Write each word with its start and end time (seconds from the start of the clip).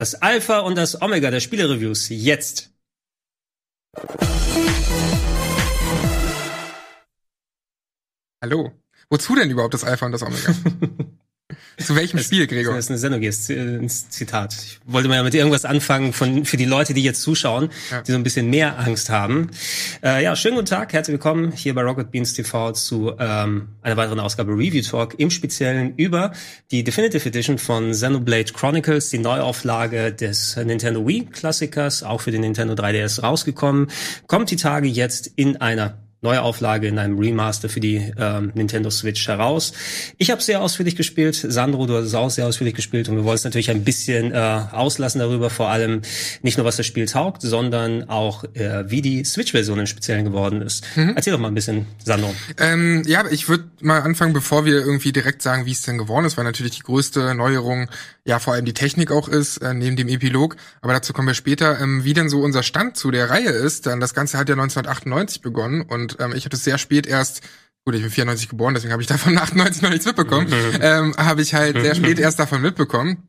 Das 0.00 0.14
Alpha 0.14 0.60
und 0.60 0.78
das 0.78 1.02
Omega 1.02 1.28
der 1.32 1.40
Spielereviews 1.40 2.08
jetzt. 2.08 2.70
Hallo. 8.40 8.70
Wozu 9.10 9.34
denn 9.34 9.50
überhaupt 9.50 9.74
das 9.74 9.82
Alpha 9.82 10.06
und 10.06 10.12
das 10.12 10.22
Omega? 10.22 10.54
Zu 11.78 11.96
welchem 11.96 12.18
Spiel, 12.18 12.46
Gregor? 12.46 12.74
Das 12.74 12.90
ist 12.90 13.04
eine 13.04 13.20
Xenogears-Zitat. 13.20 14.54
Ich 14.54 14.80
wollte 14.84 15.08
mal 15.08 15.14
ja 15.14 15.22
mit 15.22 15.34
irgendwas 15.34 15.64
anfangen 15.64 16.12
von, 16.12 16.44
für 16.44 16.58
die 16.58 16.66
Leute, 16.66 16.92
die 16.92 17.02
jetzt 17.02 17.22
zuschauen, 17.22 17.70
ja. 17.90 18.02
die 18.02 18.12
so 18.12 18.18
ein 18.18 18.22
bisschen 18.22 18.50
mehr 18.50 18.78
Angst 18.78 19.08
haben. 19.08 19.50
Äh, 20.04 20.24
ja, 20.24 20.36
schönen 20.36 20.56
guten 20.56 20.66
Tag, 20.66 20.92
herzlich 20.92 21.14
willkommen 21.14 21.52
hier 21.52 21.74
bei 21.74 21.82
Rocket 21.82 22.10
Beans 22.10 22.34
TV 22.34 22.72
zu 22.72 23.14
ähm, 23.18 23.68
einer 23.80 23.96
weiteren 23.96 24.20
Ausgabe 24.20 24.52
Review 24.52 24.82
Talk, 24.82 25.18
im 25.18 25.30
Speziellen 25.30 25.94
über 25.96 26.32
die 26.70 26.84
Definitive 26.84 27.26
Edition 27.26 27.56
von 27.56 27.92
Xenoblade 27.92 28.52
Chronicles, 28.52 29.08
die 29.08 29.18
Neuauflage 29.18 30.12
des 30.12 30.54
Nintendo 30.56 31.06
Wii-Klassikers, 31.06 32.02
auch 32.02 32.20
für 32.20 32.30
den 32.30 32.42
Nintendo 32.42 32.74
3DS 32.74 33.22
rausgekommen. 33.22 33.86
Kommt 34.26 34.50
die 34.50 34.56
Tage 34.56 34.88
jetzt 34.88 35.30
in 35.36 35.56
einer 35.56 35.96
Neuauflage 36.20 36.88
in 36.88 36.98
einem 36.98 37.18
Remaster 37.18 37.68
für 37.68 37.80
die 37.80 38.12
ähm, 38.18 38.50
Nintendo 38.54 38.90
Switch 38.90 39.28
heraus. 39.28 39.72
Ich 40.16 40.30
habe 40.30 40.42
sehr 40.42 40.60
ausführlich 40.60 40.96
gespielt. 40.96 41.36
Sandro, 41.36 41.86
du 41.86 41.94
hast 41.94 42.06
es 42.06 42.14
auch 42.14 42.30
sehr 42.30 42.46
ausführlich 42.46 42.74
gespielt 42.74 43.08
und 43.08 43.16
wir 43.16 43.24
wollen 43.24 43.36
es 43.36 43.44
natürlich 43.44 43.70
ein 43.70 43.84
bisschen 43.84 44.32
äh, 44.32 44.60
auslassen 44.72 45.20
darüber, 45.20 45.48
vor 45.48 45.68
allem 45.68 46.02
nicht 46.42 46.58
nur 46.58 46.66
was 46.66 46.76
das 46.76 46.86
Spiel 46.86 47.06
taugt, 47.06 47.42
sondern 47.42 48.08
auch 48.08 48.44
äh, 48.54 48.90
wie 48.90 49.00
die 49.00 49.24
Switch-Version 49.24 49.78
im 49.78 49.86
Speziellen 49.86 50.24
geworden 50.24 50.60
ist. 50.60 50.84
Mhm. 50.96 51.12
Erzähl 51.14 51.32
doch 51.32 51.40
mal 51.40 51.48
ein 51.48 51.54
bisschen, 51.54 51.86
Sandro. 52.04 52.34
Ähm, 52.58 53.02
ja, 53.06 53.24
ich 53.30 53.48
würde 53.48 53.64
mal 53.80 54.00
anfangen, 54.00 54.32
bevor 54.32 54.64
wir 54.64 54.74
irgendwie 54.74 55.12
direkt 55.12 55.42
sagen, 55.42 55.66
wie 55.66 55.72
es 55.72 55.82
denn 55.82 55.98
geworden 55.98 56.24
ist, 56.24 56.36
weil 56.36 56.44
natürlich 56.44 56.76
die 56.76 56.82
größte 56.82 57.34
Neuerung 57.34 57.88
ja 58.28 58.38
vor 58.38 58.52
allem 58.52 58.66
die 58.66 58.74
Technik 58.74 59.10
auch 59.10 59.26
ist, 59.28 59.58
äh, 59.58 59.74
neben 59.74 59.96
dem 59.96 60.06
Epilog. 60.06 60.56
Aber 60.82 60.92
dazu 60.92 61.12
kommen 61.12 61.28
wir 61.28 61.34
später, 61.34 61.80
ähm, 61.80 62.04
wie 62.04 62.12
denn 62.12 62.28
so 62.28 62.40
unser 62.40 62.62
Stand 62.62 62.96
zu 62.96 63.10
der 63.10 63.30
Reihe 63.30 63.48
ist. 63.48 63.86
Denn 63.86 64.00
das 64.00 64.14
Ganze 64.14 64.38
hat 64.38 64.48
ja 64.48 64.54
1998 64.54 65.40
begonnen 65.40 65.80
und 65.80 66.18
ähm, 66.20 66.32
ich 66.36 66.44
habe 66.44 66.50
das 66.50 66.62
sehr 66.62 66.78
spät 66.78 67.06
erst 67.06 67.40
gut, 67.84 67.94
ich 67.94 68.02
bin 68.02 68.10
94 68.10 68.50
geboren, 68.50 68.74
deswegen 68.74 68.92
habe 68.92 69.02
ich 69.02 69.08
davon 69.08 69.38
98 69.38 69.82
noch 69.82 69.90
nichts 69.90 70.04
mitbekommen, 70.04 70.52
ähm, 70.82 71.14
habe 71.16 71.40
ich 71.40 71.54
halt 71.54 71.80
sehr 71.80 71.94
spät 71.94 72.18
erst 72.18 72.38
davon 72.38 72.60
mitbekommen 72.60 73.27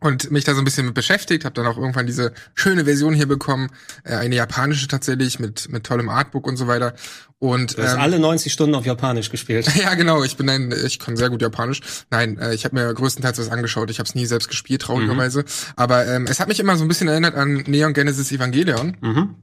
und 0.00 0.30
mich 0.30 0.44
da 0.44 0.54
so 0.54 0.60
ein 0.60 0.64
bisschen 0.64 0.86
mit 0.86 0.94
beschäftigt, 0.94 1.44
habe 1.44 1.54
dann 1.54 1.66
auch 1.66 1.76
irgendwann 1.76 2.06
diese 2.06 2.32
schöne 2.54 2.84
Version 2.84 3.14
hier 3.14 3.26
bekommen, 3.26 3.70
äh, 4.04 4.14
eine 4.14 4.36
japanische 4.36 4.86
tatsächlich 4.86 5.40
mit 5.40 5.70
mit 5.70 5.84
tollem 5.84 6.08
Artbook 6.08 6.46
und 6.46 6.56
so 6.56 6.66
weiter. 6.68 6.94
Und 7.40 7.78
du 7.78 7.82
hast 7.82 7.94
ähm, 7.94 8.00
alle 8.00 8.18
90 8.18 8.52
Stunden 8.52 8.74
auf 8.74 8.86
Japanisch 8.86 9.30
gespielt. 9.30 9.68
ja, 9.76 9.94
genau. 9.94 10.24
Ich 10.24 10.36
bin 10.36 10.48
ein, 10.48 10.72
ich 10.84 10.98
kann 10.98 11.16
sehr 11.16 11.30
gut 11.30 11.42
Japanisch. 11.42 11.80
Nein, 12.10 12.38
äh, 12.38 12.54
ich 12.54 12.64
habe 12.64 12.76
mir 12.76 12.92
größtenteils 12.92 13.38
was 13.38 13.50
angeschaut. 13.50 13.90
Ich 13.90 13.98
habe 13.98 14.08
es 14.08 14.14
nie 14.14 14.26
selbst 14.26 14.48
gespielt, 14.48 14.82
traurigerweise. 14.82 15.40
Mhm. 15.40 15.46
Aber 15.76 16.06
ähm, 16.06 16.26
es 16.28 16.40
hat 16.40 16.48
mich 16.48 16.60
immer 16.60 16.76
so 16.76 16.84
ein 16.84 16.88
bisschen 16.88 17.08
erinnert 17.08 17.34
an 17.34 17.64
Neon 17.66 17.92
Genesis 17.92 18.32
Evangelion. 18.32 18.96
Mhm. 19.00 19.34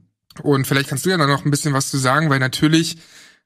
Und 0.42 0.66
vielleicht 0.66 0.88
kannst 0.88 1.06
du 1.06 1.10
ja 1.10 1.16
da 1.16 1.26
noch 1.26 1.44
ein 1.44 1.50
bisschen 1.50 1.72
was 1.72 1.90
zu 1.90 1.96
sagen, 1.96 2.28
weil 2.28 2.38
natürlich 2.38 2.98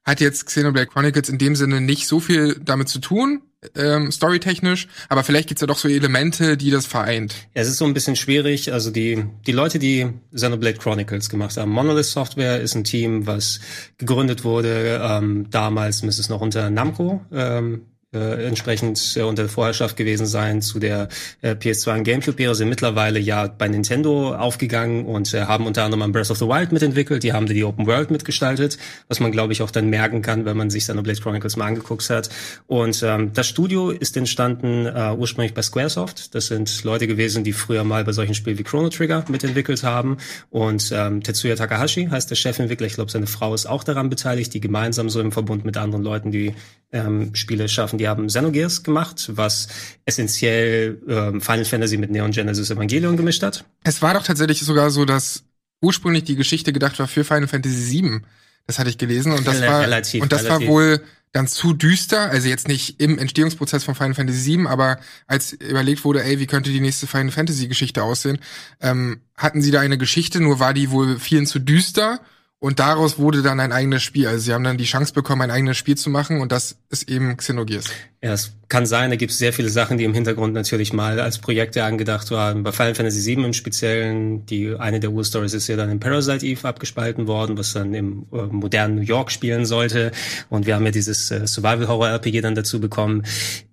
hat 0.03 0.19
jetzt 0.19 0.45
Xenoblade 0.45 0.87
Chronicles 0.87 1.29
in 1.29 1.37
dem 1.37 1.55
Sinne 1.55 1.81
nicht 1.81 2.07
so 2.07 2.19
viel 2.19 2.59
damit 2.63 2.89
zu 2.89 2.99
tun, 2.99 3.41
ähm, 3.75 4.11
storytechnisch, 4.11 4.87
aber 5.09 5.23
vielleicht 5.23 5.47
gibt's 5.47 5.61
ja 5.61 5.67
doch 5.67 5.77
so 5.77 5.87
Elemente, 5.87 6.57
die 6.57 6.71
das 6.71 6.87
vereint. 6.87 7.35
Ja, 7.53 7.61
es 7.61 7.67
ist 7.67 7.77
so 7.77 7.85
ein 7.85 7.93
bisschen 7.93 8.15
schwierig. 8.15 8.73
Also 8.73 8.89
die, 8.89 9.25
die 9.45 9.51
Leute, 9.51 9.77
die 9.77 10.09
Xenoblade 10.33 10.79
Chronicles 10.79 11.29
gemacht 11.29 11.57
haben, 11.57 11.71
Monolith 11.71 12.05
Software 12.05 12.59
ist 12.59 12.75
ein 12.75 12.83
Team, 12.83 13.27
was 13.27 13.59
gegründet 13.97 14.43
wurde. 14.43 14.99
Ähm, 15.03 15.47
damals 15.51 16.01
müsste 16.01 16.21
es 16.21 16.29
noch 16.29 16.41
unter 16.41 16.69
Namco 16.71 17.21
ähm, 17.31 17.85
äh, 18.13 18.45
entsprechend 18.45 19.15
äh, 19.15 19.21
unter 19.21 19.47
Vorherrschaft 19.47 19.95
gewesen 19.95 20.25
sein 20.25 20.61
zu 20.61 20.79
der 20.79 21.07
äh, 21.41 21.51
PS2 21.51 21.99
und 21.99 22.03
GameCube-Ära, 22.03 22.53
sind 22.53 22.69
mittlerweile 22.69 23.19
ja 23.19 23.47
bei 23.47 23.67
Nintendo 23.67 24.35
aufgegangen 24.35 25.05
und 25.05 25.33
äh, 25.33 25.43
haben 25.45 25.65
unter 25.65 25.83
anderem 25.83 26.11
Breath 26.11 26.29
of 26.29 26.37
the 26.37 26.45
Wild 26.45 26.71
mitentwickelt, 26.71 27.23
die 27.23 27.33
haben 27.33 27.45
die 27.45 27.63
Open 27.63 27.87
World 27.87 28.11
mitgestaltet, 28.11 28.77
was 29.07 29.19
man 29.19 29.31
glaube 29.31 29.53
ich 29.53 29.61
auch 29.61 29.71
dann 29.71 29.89
merken 29.89 30.21
kann, 30.21 30.45
wenn 30.45 30.57
man 30.57 30.69
sich 30.69 30.83
Xenoblade 30.83 31.21
Chronicles 31.21 31.55
mal 31.55 31.67
angeguckt 31.67 32.09
hat. 32.09 32.29
Und 32.67 33.01
ähm, 33.03 33.31
das 33.33 33.47
Studio 33.47 33.91
ist 33.91 34.17
entstanden 34.17 34.85
äh, 34.85 35.15
ursprünglich 35.17 35.53
bei 35.53 35.61
Squaresoft. 35.61 36.35
Das 36.35 36.47
sind 36.47 36.83
Leute 36.83 37.07
gewesen, 37.07 37.43
die 37.43 37.53
früher 37.53 37.83
mal 37.83 38.03
bei 38.03 38.11
solchen 38.11 38.33
Spielen 38.33 38.57
wie 38.57 38.63
Chrono 38.63 38.89
Trigger 38.89 39.23
mitentwickelt 39.29 39.83
haben. 39.83 40.17
Und 40.49 40.91
ähm, 40.93 41.23
Tetsuya 41.23 41.55
Takahashi 41.55 42.07
heißt 42.07 42.29
der 42.29 42.35
Chefentwickler. 42.35 42.87
Ich 42.87 42.95
glaube, 42.95 43.11
seine 43.11 43.27
Frau 43.27 43.53
ist 43.53 43.67
auch 43.67 43.83
daran 43.83 44.09
beteiligt, 44.09 44.53
die 44.53 44.59
gemeinsam 44.59 45.09
so 45.09 45.21
im 45.21 45.31
Verbund 45.31 45.63
mit 45.63 45.77
anderen 45.77 46.03
Leuten 46.03 46.31
die 46.31 46.53
ähm, 46.91 47.33
Spiele 47.35 47.67
schaffen. 47.69 47.97
Die 47.97 48.07
haben 48.07 48.27
Xenogears 48.27 48.83
gemacht, 48.83 49.29
was 49.33 49.67
essentiell 50.05 51.01
ähm, 51.07 51.41
Final 51.41 51.65
Fantasy 51.65 51.97
mit 51.97 52.11
Neon 52.11 52.31
Genesis 52.31 52.69
Evangelion 52.69 53.17
gemischt 53.17 53.43
hat. 53.43 53.65
Es 53.83 54.01
war 54.01 54.13
doch 54.13 54.23
tatsächlich 54.23 54.61
sogar 54.61 54.89
so, 54.91 55.05
dass 55.05 55.43
ursprünglich 55.81 56.23
die 56.25 56.35
Geschichte 56.35 56.73
gedacht 56.73 56.99
war 56.99 57.07
für 57.07 57.23
Final 57.23 57.47
Fantasy 57.47 58.01
VII. 58.01 58.21
Das 58.67 58.77
hatte 58.77 58.89
ich 58.89 58.97
gelesen 58.97 59.31
und 59.31 59.47
das 59.47 59.61
Rel 59.61 59.69
war 59.69 59.81
relativ, 59.81 60.21
und 60.21 60.31
das 60.31 60.43
relativ. 60.43 60.67
war 60.67 60.73
wohl 60.73 61.01
dann 61.33 61.47
zu 61.47 61.73
düster, 61.73 62.29
also 62.29 62.49
jetzt 62.49 62.67
nicht 62.67 63.01
im 63.01 63.17
Entstehungsprozess 63.17 63.85
von 63.85 63.95
Final 63.95 64.13
Fantasy 64.13 64.57
VII, 64.57 64.67
aber 64.67 64.99
als 65.27 65.53
überlegt 65.53 66.03
wurde, 66.03 66.23
ey, 66.23 66.39
wie 66.39 66.47
könnte 66.47 66.71
die 66.71 66.81
nächste 66.81 67.07
Final 67.07 67.31
Fantasy 67.31 67.67
Geschichte 67.67 68.03
aussehen, 68.03 68.37
ähm, 68.81 69.21
hatten 69.37 69.61
sie 69.61 69.71
da 69.71 69.79
eine 69.79 69.97
Geschichte, 69.97 70.41
nur 70.41 70.59
war 70.59 70.73
die 70.73 70.91
wohl 70.91 71.19
vielen 71.19 71.47
zu 71.47 71.59
düster 71.59 72.19
und 72.61 72.79
daraus 72.79 73.17
wurde 73.17 73.41
dann 73.41 73.59
ein 73.59 73.73
eigenes 73.73 74.03
Spiel. 74.03 74.27
Also 74.27 74.39
sie 74.39 74.53
haben 74.53 74.63
dann 74.63 74.77
die 74.77 74.85
Chance 74.85 75.13
bekommen, 75.13 75.41
ein 75.41 75.51
eigenes 75.51 75.77
Spiel 75.77 75.97
zu 75.97 76.09
machen 76.09 76.39
und 76.39 76.51
das 76.51 76.77
ist 76.89 77.09
eben 77.09 77.35
Xenogears. 77.35 77.85
Ja, 78.23 78.33
es 78.33 78.55
kann 78.71 78.85
sein, 78.85 79.09
da 79.09 79.17
gibt 79.17 79.33
es 79.33 79.37
sehr 79.37 79.51
viele 79.51 79.69
Sachen, 79.69 79.97
die 79.97 80.05
im 80.05 80.13
Hintergrund 80.13 80.53
natürlich 80.53 80.93
mal 80.93 81.19
als 81.19 81.39
Projekte 81.39 81.83
angedacht 81.83 82.31
waren. 82.31 82.63
Bei 82.63 82.71
Final 82.71 82.95
Fantasy 82.95 83.35
VII 83.35 83.43
im 83.43 83.53
Speziellen, 83.53 84.45
die 84.45 84.75
eine 84.75 85.01
der 85.01 85.11
Urstories 85.11 85.53
ist 85.53 85.67
ja 85.67 85.75
dann 85.75 85.89
in 85.89 85.99
Parasite 85.99 86.45
Eve 86.45 86.65
abgespalten 86.65 87.27
worden, 87.27 87.57
was 87.57 87.73
dann 87.73 87.93
im 87.93 88.27
äh, 88.31 88.43
modernen 88.43 88.95
New 88.95 89.01
York 89.01 89.29
spielen 89.29 89.65
sollte. 89.65 90.11
Und 90.49 90.67
wir 90.67 90.75
haben 90.75 90.85
ja 90.85 90.91
dieses 90.91 91.31
äh, 91.31 91.45
Survival 91.47 91.89
Horror 91.89 92.09
RPG 92.09 92.39
dann 92.39 92.55
dazu 92.55 92.79
bekommen. 92.79 93.23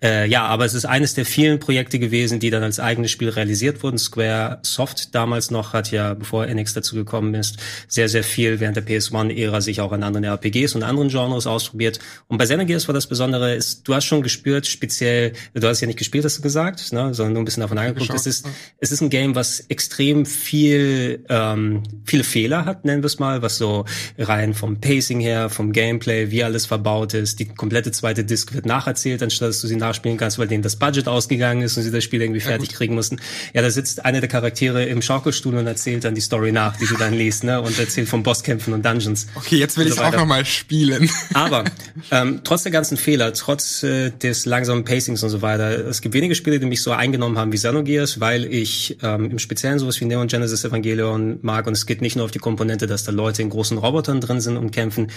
Äh, 0.02 0.28
ja, 0.28 0.46
aber 0.46 0.64
es 0.64 0.74
ist 0.74 0.84
eines 0.84 1.14
der 1.14 1.26
vielen 1.26 1.60
Projekte 1.60 2.00
gewesen, 2.00 2.40
die 2.40 2.50
dann 2.50 2.64
als 2.64 2.80
eigenes 2.80 3.12
Spiel 3.12 3.28
realisiert 3.28 3.84
wurden. 3.84 3.98
Square 3.98 4.58
Soft 4.62 5.14
damals 5.14 5.52
noch 5.52 5.74
hat 5.74 5.92
ja, 5.92 6.14
bevor 6.14 6.46
NX 6.48 6.74
dazu 6.74 6.96
gekommen 6.96 7.34
ist, 7.34 7.58
sehr, 7.86 8.08
sehr 8.08 8.24
viel 8.24 8.58
während 8.58 8.76
der 8.76 8.84
PS1-Ära 8.84 9.60
sich 9.60 9.80
auch 9.80 9.92
an 9.92 10.02
anderen 10.02 10.24
RPGs 10.24 10.74
und 10.74 10.82
anderen 10.82 11.08
Genres 11.08 11.46
ausprobiert. 11.46 12.00
Und 12.26 12.38
bei 12.38 12.46
Xenogears 12.46 12.88
war 12.88 12.94
das 12.94 13.06
Besondere, 13.06 13.54
ist, 13.54 13.86
du 13.86 13.94
hast 13.94 14.06
schon 14.06 14.22
gespürt, 14.38 14.66
speziell, 14.66 15.32
du 15.54 15.66
hast 15.66 15.80
ja 15.80 15.86
nicht 15.86 15.98
gespielt, 15.98 16.24
hast 16.24 16.38
du 16.38 16.42
gesagt, 16.42 16.92
ne, 16.92 17.12
sondern 17.12 17.34
nur 17.34 17.42
ein 17.42 17.44
bisschen 17.44 17.60
davon 17.60 17.78
angeguckt. 17.78 18.14
Es 18.14 18.26
ist, 18.26 18.46
es 18.78 18.92
ist 18.92 19.00
ein 19.00 19.10
Game, 19.10 19.34
was 19.34 19.60
extrem 19.68 20.26
viel, 20.26 21.24
ähm, 21.28 21.82
viele 22.04 22.24
Fehler 22.24 22.64
hat, 22.64 22.84
nennen 22.84 23.02
wir 23.02 23.06
es 23.06 23.18
mal, 23.18 23.42
was 23.42 23.58
so 23.58 23.84
rein 24.16 24.54
vom 24.54 24.80
Pacing 24.80 25.20
her, 25.20 25.50
vom 25.50 25.72
Gameplay, 25.72 26.30
wie 26.30 26.44
alles 26.44 26.66
verbaut 26.66 27.14
ist. 27.14 27.40
Die 27.40 27.46
komplette 27.46 27.90
zweite 27.90 28.24
Disc 28.24 28.54
wird 28.54 28.66
nacherzählt, 28.66 29.22
anstatt 29.22 29.48
dass 29.48 29.60
du 29.60 29.66
sie 29.66 29.76
nachspielen 29.76 30.18
kannst, 30.18 30.38
weil 30.38 30.46
denen 30.46 30.62
das 30.62 30.76
Budget 30.76 31.08
ausgegangen 31.08 31.62
ist 31.62 31.76
und 31.76 31.82
sie 31.82 31.90
das 31.90 32.04
Spiel 32.04 32.22
irgendwie 32.22 32.40
fertig 32.40 32.70
ja, 32.70 32.76
kriegen 32.76 32.94
mussten. 32.94 33.18
Ja, 33.54 33.62
da 33.62 33.70
sitzt 33.70 34.04
einer 34.04 34.20
der 34.20 34.28
Charaktere 34.28 34.84
im 34.84 35.02
Schaukelstuhl 35.02 35.56
und 35.56 35.66
erzählt 35.66 36.04
dann 36.04 36.14
die 36.14 36.20
Story 36.20 36.52
nach, 36.52 36.76
die 36.76 36.86
du 36.86 36.96
dann 36.96 37.14
liest, 37.14 37.44
ne, 37.44 37.60
und 37.60 37.78
erzählt 37.78 38.08
vom 38.08 38.22
Bosskämpfen 38.22 38.72
und 38.72 38.84
Dungeons. 38.84 39.26
Okay, 39.34 39.56
jetzt 39.56 39.76
will 39.78 39.86
ich 39.86 39.94
so 39.94 40.02
auch 40.02 40.12
noch 40.12 40.26
mal 40.26 40.44
spielen. 40.44 41.10
Aber 41.34 41.64
ähm, 42.10 42.40
trotz 42.44 42.62
der 42.62 42.72
ganzen 42.72 42.96
Fehler, 42.96 43.32
trotz 43.32 43.82
äh, 43.82 44.10
des 44.28 44.46
langsamen 44.46 44.84
Pacings 44.84 45.22
und 45.22 45.30
so 45.30 45.42
weiter, 45.42 45.86
es 45.86 46.00
gibt 46.00 46.14
wenige 46.14 46.34
Spiele, 46.34 46.60
die 46.60 46.66
mich 46.66 46.82
so 46.82 46.92
eingenommen 46.92 47.38
haben 47.38 47.52
wie 47.52 47.56
Xenogears, 47.56 48.20
weil 48.20 48.44
ich 48.44 48.98
ähm, 49.02 49.30
im 49.30 49.38
Speziellen 49.38 49.78
sowas 49.78 50.00
wie 50.00 50.04
Neon 50.04 50.28
Genesis 50.28 50.64
Evangelion 50.64 51.38
mag 51.42 51.66
und 51.66 51.72
es 51.72 51.86
geht 51.86 52.00
nicht 52.00 52.16
nur 52.16 52.24
auf 52.24 52.30
die 52.30 52.38
Komponente, 52.38 52.86
dass 52.86 53.04
da 53.04 53.12
Leute 53.12 53.42
in 53.42 53.50
großen 53.50 53.78
Robotern 53.78 54.20
drin 54.20 54.40
sind 54.40 54.56
und 54.56 54.70
kämpfen. 54.70 55.08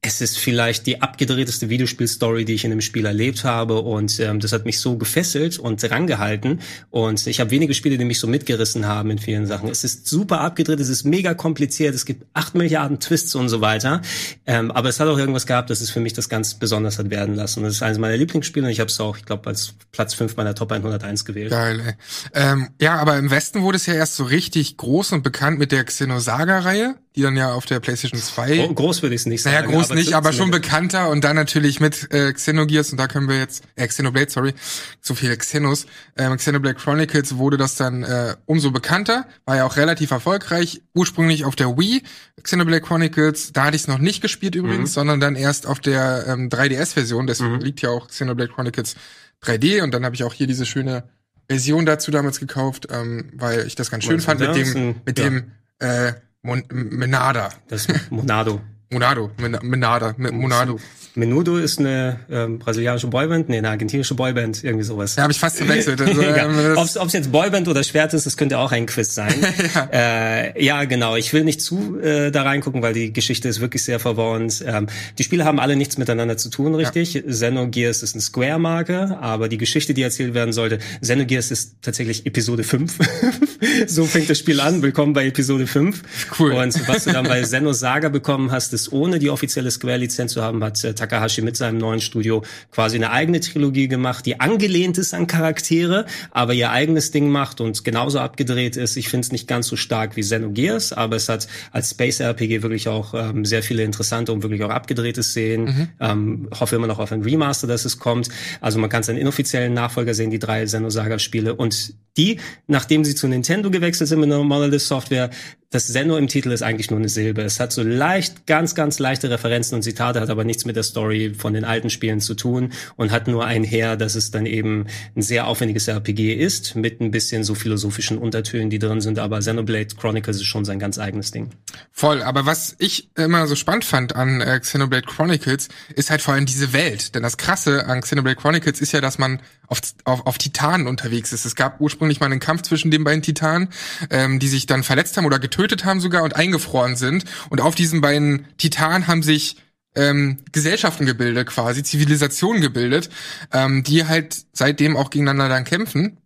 Es 0.00 0.20
ist 0.20 0.38
vielleicht 0.38 0.86
die 0.86 1.02
abgedrehteste 1.02 1.68
Videospielstory, 1.68 2.44
die 2.44 2.54
ich 2.54 2.64
in 2.64 2.72
einem 2.72 2.80
Spiel 2.80 3.04
erlebt 3.04 3.44
habe 3.44 3.80
und 3.80 4.18
ähm, 4.20 4.40
das 4.40 4.52
hat 4.52 4.64
mich 4.64 4.78
so 4.78 4.96
gefesselt 4.96 5.58
und 5.58 5.82
rangehalten 5.90 6.60
und 6.90 7.26
ich 7.26 7.40
habe 7.40 7.50
wenige 7.50 7.74
Spiele, 7.74 7.98
die 7.98 8.04
mich 8.04 8.20
so 8.20 8.26
mitgerissen 8.26 8.86
haben 8.86 9.10
in 9.10 9.18
vielen 9.18 9.46
Sachen. 9.46 9.68
Es 9.68 9.84
ist 9.84 10.06
super 10.06 10.40
abgedreht, 10.40 10.80
es 10.80 10.88
ist 10.88 11.04
mega 11.04 11.34
kompliziert, 11.34 11.94
es 11.94 12.04
gibt 12.04 12.26
acht 12.32 12.54
Milliarden 12.54 13.00
Twists 13.00 13.34
und 13.34 13.48
so 13.48 13.60
weiter. 13.60 14.02
Ähm, 14.46 14.70
aber 14.70 14.88
es 14.88 15.00
hat 15.00 15.08
auch 15.08 15.18
irgendwas 15.18 15.46
gehabt, 15.46 15.70
das 15.70 15.80
es 15.80 15.90
für 15.90 16.00
mich 16.00 16.12
das 16.12 16.28
ganz 16.28 16.54
besonders 16.54 16.98
hat 16.98 17.10
werden 17.10 17.34
lassen. 17.34 17.62
Das 17.62 17.74
ist 17.74 17.82
eines 17.82 17.98
meiner 17.98 18.16
Lieblingsspiele 18.16 18.59
und 18.64 18.70
ich 18.70 18.80
habe 18.80 18.88
es 18.88 19.00
auch, 19.00 19.16
ich 19.16 19.24
glaube, 19.24 19.48
als 19.48 19.74
Platz 19.92 20.14
5 20.14 20.36
meiner 20.36 20.54
Top 20.54 20.72
101 20.72 21.24
gewählt. 21.24 21.50
Geil, 21.50 21.80
ey. 21.80 21.94
Ähm, 22.34 22.68
ja, 22.80 22.96
aber 22.96 23.16
im 23.18 23.30
Westen 23.30 23.62
wurde 23.62 23.76
es 23.76 23.86
ja 23.86 23.94
erst 23.94 24.16
so 24.16 24.24
richtig 24.24 24.76
groß 24.76 25.12
und 25.12 25.22
bekannt 25.22 25.58
mit 25.58 25.72
der 25.72 25.84
Xenosaga-Reihe 25.84 26.96
die 27.16 27.22
dann 27.22 27.36
ja 27.36 27.52
auf 27.52 27.66
der 27.66 27.80
PlayStation 27.80 28.20
2. 28.20 28.68
Oh, 28.68 28.72
groß 28.72 29.02
würde 29.02 29.16
ich 29.16 29.22
es 29.22 29.26
nicht 29.26 29.42
sagen. 29.42 29.56
Naja, 29.56 29.76
groß 29.76 29.86
aber 29.86 29.94
nicht, 29.96 30.14
aber 30.14 30.32
schon 30.32 30.52
bekannter 30.52 31.10
und 31.10 31.24
dann 31.24 31.34
natürlich 31.34 31.80
mit 31.80 32.12
äh, 32.12 32.32
Xenogears 32.32 32.92
und 32.92 32.98
da 32.98 33.08
können 33.08 33.28
wir 33.28 33.36
jetzt, 33.36 33.64
äh, 33.74 33.86
Xenoblade, 33.86 34.30
sorry, 34.30 34.54
so 35.00 35.14
viele 35.14 35.36
Xenos. 35.36 35.86
Ähm, 36.16 36.36
Xenoblade 36.36 36.76
Chronicles 36.76 37.36
wurde 37.36 37.56
das 37.56 37.74
dann 37.74 38.04
äh, 38.04 38.36
umso 38.46 38.70
bekannter, 38.70 39.26
war 39.44 39.56
ja 39.56 39.66
auch 39.66 39.76
relativ 39.76 40.12
erfolgreich. 40.12 40.82
Ursprünglich 40.94 41.44
auf 41.44 41.56
der 41.56 41.76
Wii, 41.76 42.02
Xenoblade 42.42 42.82
Chronicles, 42.82 43.52
da 43.52 43.64
hatte 43.64 43.76
ich 43.76 43.82
es 43.82 43.88
noch 43.88 43.98
nicht 43.98 44.22
gespielt 44.22 44.54
übrigens, 44.54 44.90
mhm. 44.90 44.94
sondern 44.94 45.20
dann 45.20 45.34
erst 45.34 45.66
auf 45.66 45.80
der 45.80 46.26
ähm, 46.28 46.48
3DS-Version, 46.48 47.26
deswegen 47.26 47.54
mhm. 47.54 47.60
liegt 47.60 47.82
ja 47.82 47.90
auch 47.90 48.06
Xenoblade 48.06 48.49
Chronicles 48.50 48.96
3D 49.42 49.82
und 49.82 49.92
dann 49.92 50.04
habe 50.04 50.14
ich 50.14 50.24
auch 50.24 50.34
hier 50.34 50.46
diese 50.46 50.66
schöne 50.66 51.04
Version 51.48 51.86
dazu 51.86 52.10
damals 52.10 52.38
gekauft, 52.38 52.88
ähm, 52.90 53.30
weil 53.34 53.66
ich 53.66 53.74
das 53.74 53.90
ganz 53.90 54.04
schön 54.04 54.20
fand 54.20 54.40
mit 54.40 54.56
ist 54.56 54.74
dem, 54.74 55.00
mit 55.04 55.18
ja. 55.18 55.24
dem 55.24 55.52
äh, 55.80 56.12
Mon 56.42 56.62
Menada. 56.70 57.50
Das 57.68 57.88
Monado. 58.10 58.60
Monado, 58.92 59.30
Men 59.38 59.56
Menada, 59.62 60.14
Me- 60.18 60.32
Monado. 60.32 60.80
Menudo 61.16 61.56
ist 61.56 61.80
eine 61.80 62.20
ähm, 62.30 62.60
brasilianische 62.60 63.08
Boyband, 63.08 63.48
nee, 63.48 63.58
eine 63.58 63.68
argentinische 63.70 64.14
Boyband, 64.14 64.62
irgendwie 64.62 64.84
sowas. 64.84 65.16
Ja, 65.16 65.24
habe 65.24 65.32
ich 65.32 65.40
fast 65.40 65.56
verwechselt. 65.58 66.00
Also, 66.10 66.22
ähm, 66.22 66.76
Ob 66.76 67.06
es 67.06 67.12
jetzt 67.12 67.32
Boyband 67.32 67.66
oder 67.68 67.82
Schwert 67.82 68.14
ist, 68.14 68.26
das 68.26 68.36
könnte 68.36 68.58
auch 68.58 68.70
ein 68.72 68.86
Quiz 68.86 69.14
sein. 69.14 69.34
ja. 69.74 69.88
Äh, 69.92 70.64
ja, 70.64 70.84
genau. 70.84 71.16
Ich 71.16 71.32
will 71.32 71.42
nicht 71.44 71.60
zu 71.60 71.98
äh, 72.00 72.30
da 72.30 72.42
reingucken, 72.42 72.80
weil 72.82 72.94
die 72.94 73.12
Geschichte 73.12 73.48
ist 73.48 73.60
wirklich 73.60 73.82
sehr 73.82 73.98
verworren. 73.98 74.52
Ähm, 74.64 74.86
die 75.18 75.24
Spiele 75.24 75.44
haben 75.44 75.58
alle 75.58 75.74
nichts 75.76 75.98
miteinander 75.98 76.36
zu 76.36 76.48
tun, 76.48 76.74
richtig? 76.74 77.22
Xenogears 77.26 78.02
ist 78.04 78.14
eine 78.14 78.22
Square-Marke, 78.22 79.18
aber 79.20 79.48
die 79.48 79.58
Geschichte, 79.58 79.94
die 79.94 80.02
erzählt 80.02 80.34
werden 80.34 80.52
sollte, 80.52 80.78
Xenogears 81.00 81.50
ist 81.50 81.74
tatsächlich 81.82 82.24
Episode 82.26 82.62
5. 82.62 82.98
so 83.86 84.04
fängt 84.04 84.30
das 84.30 84.38
Spiel 84.38 84.60
an. 84.60 84.82
Willkommen 84.82 85.12
bei 85.12 85.26
Episode 85.26 85.66
5. 85.66 86.02
Cool. 86.38 86.52
Und 86.52 86.88
was 86.88 87.04
du 87.04 87.12
dann 87.12 87.26
bei 87.26 87.42
Xenosaga 87.42 88.08
bekommen 88.08 88.52
hast, 88.52 88.72
ist 88.82 88.92
ohne 88.92 89.18
die 89.18 89.30
offizielle 89.30 89.70
Square-Lizenz 89.70 90.32
zu 90.32 90.42
haben, 90.42 90.62
hat 90.64 90.82
äh, 90.84 90.94
Takahashi 90.94 91.42
mit 91.42 91.56
seinem 91.56 91.78
neuen 91.78 92.00
Studio 92.00 92.42
quasi 92.70 92.96
eine 92.96 93.10
eigene 93.10 93.40
Trilogie 93.40 93.88
gemacht, 93.88 94.26
die 94.26 94.40
angelehnt 94.40 94.98
ist 94.98 95.14
an 95.14 95.26
Charaktere, 95.26 96.06
aber 96.30 96.54
ihr 96.54 96.70
eigenes 96.70 97.10
Ding 97.10 97.28
macht 97.30 97.60
und 97.60 97.84
genauso 97.84 98.18
abgedreht 98.18 98.76
ist. 98.76 98.96
Ich 98.96 99.08
finde 99.08 99.26
es 99.26 99.32
nicht 99.32 99.46
ganz 99.46 99.66
so 99.68 99.76
stark 99.76 100.16
wie 100.16 100.22
Xenogears, 100.22 100.92
aber 100.92 101.16
es 101.16 101.28
hat 101.28 101.48
als 101.72 101.90
Space-RPG 101.90 102.62
wirklich 102.62 102.88
auch 102.88 103.14
ähm, 103.14 103.44
sehr 103.44 103.62
viele 103.62 103.82
interessante 103.82 104.32
und 104.32 104.42
wirklich 104.42 104.62
auch 104.64 104.70
abgedrehte 104.70 105.22
Szenen. 105.22 105.90
Ähm, 106.00 106.48
hoffe 106.58 106.76
immer 106.76 106.86
noch 106.86 106.98
auf 106.98 107.12
ein 107.12 107.22
Remaster, 107.22 107.66
dass 107.66 107.84
es 107.84 107.98
kommt. 107.98 108.28
Also 108.60 108.78
man 108.78 108.90
kann 108.90 109.02
seinen 109.02 109.18
inoffiziellen 109.18 109.74
Nachfolger 109.74 110.14
sehen, 110.14 110.30
die 110.30 110.38
drei 110.38 110.64
Xenosaga-Spiele. 110.64 111.54
Und 111.54 111.94
die, 112.16 112.40
nachdem 112.66 113.04
sie 113.04 113.14
zu 113.14 113.28
Nintendo 113.28 113.70
gewechselt 113.70 114.08
sind 114.08 114.20
mit 114.20 114.28
Monolith 114.28 114.82
Software, 114.82 115.30
das 115.72 115.86
Zeno 115.86 116.16
im 116.16 116.26
Titel 116.26 116.50
ist 116.50 116.62
eigentlich 116.62 116.90
nur 116.90 116.98
eine 116.98 117.08
Silbe. 117.08 117.42
Es 117.42 117.60
hat 117.60 117.70
so 117.70 117.84
leicht, 117.84 118.44
ganz, 118.48 118.74
ganz 118.74 118.98
leichte 118.98 119.30
Referenzen 119.30 119.76
und 119.76 119.82
Zitate, 119.82 120.20
hat 120.20 120.28
aber 120.28 120.42
nichts 120.42 120.64
mit 120.64 120.74
der 120.74 120.82
Story 120.82 121.32
von 121.38 121.54
den 121.54 121.64
alten 121.64 121.90
Spielen 121.90 122.20
zu 122.20 122.34
tun 122.34 122.72
und 122.96 123.12
hat 123.12 123.28
nur 123.28 123.46
einher, 123.46 123.96
dass 123.96 124.16
es 124.16 124.32
dann 124.32 124.46
eben 124.46 124.86
ein 125.14 125.22
sehr 125.22 125.46
aufwendiges 125.46 125.86
RPG 125.86 126.34
ist, 126.34 126.74
mit 126.74 127.00
ein 127.00 127.12
bisschen 127.12 127.44
so 127.44 127.54
philosophischen 127.54 128.18
Untertönen, 128.18 128.68
die 128.68 128.80
drin 128.80 129.00
sind. 129.00 129.20
Aber 129.20 129.38
Xenoblade 129.38 129.94
Chronicles 129.94 130.38
ist 130.38 130.46
schon 130.46 130.64
sein 130.64 130.80
ganz 130.80 130.98
eigenes 130.98 131.30
Ding. 131.30 131.50
Voll, 131.92 132.20
aber 132.22 132.46
was 132.46 132.74
ich 132.80 133.08
immer 133.16 133.46
so 133.46 133.54
spannend 133.54 133.84
fand 133.84 134.16
an 134.16 134.40
äh, 134.40 134.58
Xenoblade 134.58 135.06
Chronicles, 135.06 135.68
ist 135.94 136.10
halt 136.10 136.20
vor 136.20 136.34
allem 136.34 136.46
diese 136.46 136.72
Welt. 136.72 137.14
Denn 137.14 137.22
das 137.22 137.36
Krasse 137.36 137.86
an 137.86 138.00
Xenoblade 138.00 138.36
Chronicles 138.36 138.80
ist 138.80 138.90
ja, 138.90 139.00
dass 139.00 139.18
man 139.18 139.40
auf, 139.68 139.80
auf, 140.02 140.26
auf 140.26 140.36
Titanen 140.36 140.88
unterwegs 140.88 141.32
ist. 141.32 141.44
Es 141.44 141.54
gab 141.54 141.80
ursprünglich 141.80 141.99
mal 142.20 142.26
einen 142.26 142.40
Kampf 142.40 142.62
zwischen 142.62 142.90
den 142.90 143.04
beiden 143.04 143.22
Titanen, 143.22 143.68
ähm, 144.10 144.38
die 144.38 144.48
sich 144.48 144.66
dann 144.66 144.82
verletzt 144.82 145.16
haben 145.16 145.26
oder 145.26 145.38
getötet 145.38 145.84
haben 145.84 146.00
sogar 146.00 146.22
und 146.22 146.36
eingefroren 146.36 146.96
sind. 146.96 147.24
Und 147.50 147.60
auf 147.60 147.74
diesen 147.74 148.00
beiden 148.00 148.46
Titanen 148.58 149.06
haben 149.06 149.22
sich 149.22 149.56
ähm, 149.94 150.38
Gesellschaften 150.52 151.06
gebildet, 151.06 151.48
quasi 151.48 151.82
Zivilisationen 151.82 152.62
gebildet, 152.62 153.10
ähm, 153.52 153.82
die 153.82 154.06
halt 154.06 154.44
seitdem 154.52 154.96
auch 154.96 155.10
gegeneinander 155.10 155.48
dann 155.48 155.64
kämpfen. 155.64 156.18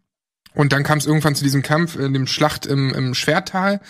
Und 0.54 0.72
dann 0.72 0.84
kam 0.84 0.98
es 0.98 1.06
irgendwann 1.06 1.34
zu 1.34 1.42
diesem 1.42 1.62
Kampf 1.62 1.96
in 1.96 2.12
dem 2.12 2.26
Schlacht 2.26 2.66
im, 2.66 2.94
im 2.94 3.14
Schwerttal, 3.14 3.80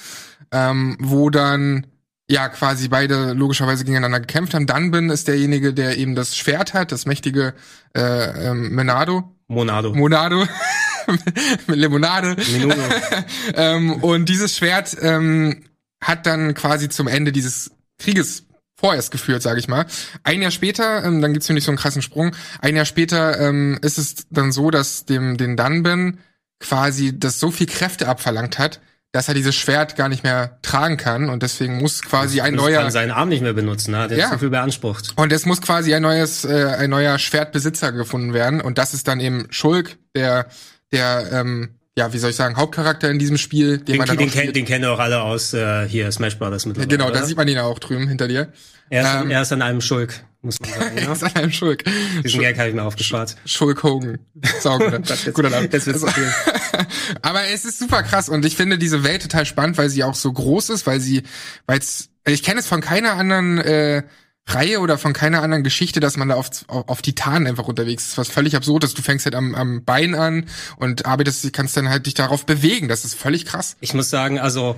ähm, 0.50 0.96
wo 1.00 1.28
dann 1.28 1.86
ja 2.28 2.48
quasi 2.48 2.88
beide 2.88 3.32
logischerweise 3.32 3.84
gegeneinander 3.84 4.20
gekämpft 4.20 4.54
haben. 4.54 4.66
Dunban 4.66 5.10
ist 5.10 5.28
derjenige, 5.28 5.75
der 5.75 5.98
eben 5.98 6.14
das 6.14 6.36
Schwert 6.36 6.72
hat, 6.72 6.90
das 6.90 7.04
mächtige 7.04 7.54
äh, 7.94 8.48
ähm, 8.48 8.75
Menado, 8.75 9.34
Monado. 9.46 9.94
Monado 9.94 10.46
mit 11.66 11.76
Limonade. 11.78 12.36
Ähm, 13.54 13.92
und 14.02 14.28
dieses 14.28 14.56
Schwert 14.56 14.96
ähm, 15.00 15.64
hat 16.02 16.26
dann 16.26 16.54
quasi 16.54 16.88
zum 16.88 17.08
Ende 17.08 17.32
dieses 17.32 17.70
Krieges 17.98 18.44
vorerst 18.76 19.10
geführt, 19.10 19.42
sage 19.42 19.60
ich 19.60 19.68
mal. 19.68 19.86
Ein 20.24 20.42
Jahr 20.42 20.50
später, 20.50 21.04
ähm, 21.04 21.20
dann 21.20 21.32
gibt's 21.32 21.48
nämlich 21.48 21.64
so 21.64 21.70
einen 21.70 21.78
krassen 21.78 22.02
Sprung. 22.02 22.34
Ein 22.60 22.76
Jahr 22.76 22.84
später 22.84 23.38
ähm, 23.40 23.78
ist 23.82 23.98
es 23.98 24.26
dann 24.30 24.52
so, 24.52 24.70
dass 24.70 25.04
dem 25.04 25.36
den 25.36 25.56
Dunban 25.56 26.18
quasi 26.60 27.18
das 27.18 27.40
so 27.40 27.50
viel 27.50 27.66
Kräfte 27.66 28.08
abverlangt 28.08 28.58
hat, 28.58 28.80
dass 29.12 29.28
er 29.28 29.34
dieses 29.34 29.54
Schwert 29.54 29.94
gar 29.96 30.08
nicht 30.08 30.24
mehr 30.24 30.58
tragen 30.62 30.96
kann 30.96 31.28
und 31.28 31.42
deswegen 31.44 31.78
muss 31.78 32.02
quasi 32.02 32.40
ein 32.40 32.54
neuer 32.54 32.82
kann 32.82 32.90
seinen 32.90 33.12
Arm 33.12 33.28
nicht 33.28 33.42
mehr 33.42 33.52
benutzen, 33.52 33.92
ne? 33.92 34.08
der 34.08 34.18
Ja. 34.18 34.24
ist 34.24 34.32
zu 34.32 34.38
viel 34.40 34.50
beansprucht. 34.50 35.12
und 35.16 35.32
es 35.32 35.46
muss 35.46 35.62
quasi 35.62 35.94
ein 35.94 36.02
neues 36.02 36.44
äh, 36.44 36.74
ein 36.78 36.90
neuer 36.90 37.18
Schwertbesitzer 37.18 37.92
gefunden 37.92 38.34
werden 38.34 38.60
und 38.60 38.76
das 38.76 38.92
ist 38.92 39.06
dann 39.06 39.20
eben 39.20 39.46
Schulk, 39.50 39.98
der 40.16 40.46
der 40.94 41.29
ähm, 41.32 41.70
ja, 41.96 42.12
wie 42.12 42.19
soll 42.19 42.31
ich 42.31 42.37
sagen, 42.37 42.56
Hauptcharakter 42.56 43.08
in 43.08 43.19
diesem 43.20 43.38
Spiel, 43.38 43.79
den, 43.79 43.85
Den, 43.85 43.96
man 43.99 44.08
dann 44.08 44.19
den, 44.19 44.31
kennt, 44.31 44.56
den 44.56 44.64
kennen 44.64 44.85
auch 44.87 44.99
alle 44.99 45.23
aus 45.23 45.55
äh, 45.55 45.88
hier 45.88 46.11
Smash 46.11 46.38
Brothers 46.38 46.67
mittlerweile. 46.67 46.88
Genau, 46.88 47.11
da 47.11 47.25
sieht 47.25 47.37
man 47.37 47.46
ihn 47.46 47.55
ja 47.56 47.64
auch 47.64 47.79
drüben 47.79 48.08
hinter 48.08 48.26
dir. 48.26 48.52
er, 48.91 49.02
ist, 49.02 49.23
ähm, 49.23 49.31
er 49.31 49.43
ist 49.43 49.52
an 49.52 49.62
einem 49.62 49.81
Schulk, 49.81 50.25
muss 50.43 50.58
man 50.61 50.70
sagen. 50.70 50.96
Er 50.96 51.05
Ja? 51.05 51.12
ist 51.12 51.23
an 51.23 51.37
einem 51.37 51.52
Schulk. 51.52 51.85
Diesen 52.25 52.41
Gag 52.41 52.58
habe 52.58 52.69
ich 52.69 52.75
mir 52.75 52.82
aufgespart. 52.82 53.37
Schulk 53.46 53.85
Hogan. 53.85 54.19
Sauguter. 54.61 55.00
Guter 55.32 55.50
Name. 55.50 55.69
viel. 55.70 56.35
Aber 57.23 57.44
es 57.52 57.64
ist 57.64 57.79
super 57.79 58.02
krass 58.02 58.29
und 58.29 58.44
ich 58.44 58.56
finde 58.56 58.76
diese 58.76 59.05
Welt 59.05 59.23
total 59.23 59.46
spannend, 59.46 59.79
weil 59.79 59.88
sie 59.88 60.02
auch 60.02 60.17
so 60.17 60.32
groß 60.32 60.70
ist, 60.70 60.88
weil 60.88 60.99
sie, 60.99 61.23
weil 61.67 61.79
ich 62.26 62.43
kenne 62.43 62.58
es 62.58 62.67
von 62.67 62.81
keiner 62.81 63.12
anderen 63.12 63.58
äh, 63.58 64.02
Reihe 64.46 64.81
oder 64.81 64.99
von 64.99 65.12
keiner 65.12 65.43
anderen 65.43 65.64
Geschichte, 65.64 66.00
dass 66.00 66.17
man 66.17 66.29
da 66.29 66.35
auf, 66.35 66.50
auf, 66.69 67.02
Titanen 67.02 67.46
einfach 67.49 67.67
unterwegs 67.67 68.08
ist. 68.08 68.19
Was 68.19 68.29
völlig 68.29 68.56
absurd 68.56 68.85
ist. 68.85 68.99
Du 68.99 69.02
fängst 69.02 69.25
halt 69.25 69.35
am, 69.35 69.55
am 69.55 69.85
Bein 69.85 70.14
an 70.14 70.46
und 70.76 71.06
arbeitest, 71.06 71.52
kannst 71.52 71.76
dann 71.76 71.88
halt 71.88 72.06
dich 72.06 72.14
darauf 72.14 72.44
bewegen. 72.44 72.88
Das 72.88 73.05
ist 73.05 73.14
völlig 73.14 73.46
krass. 73.46 73.76
Ich 73.81 73.94
muss 73.94 74.11
sagen, 74.11 74.38
also 74.38 74.76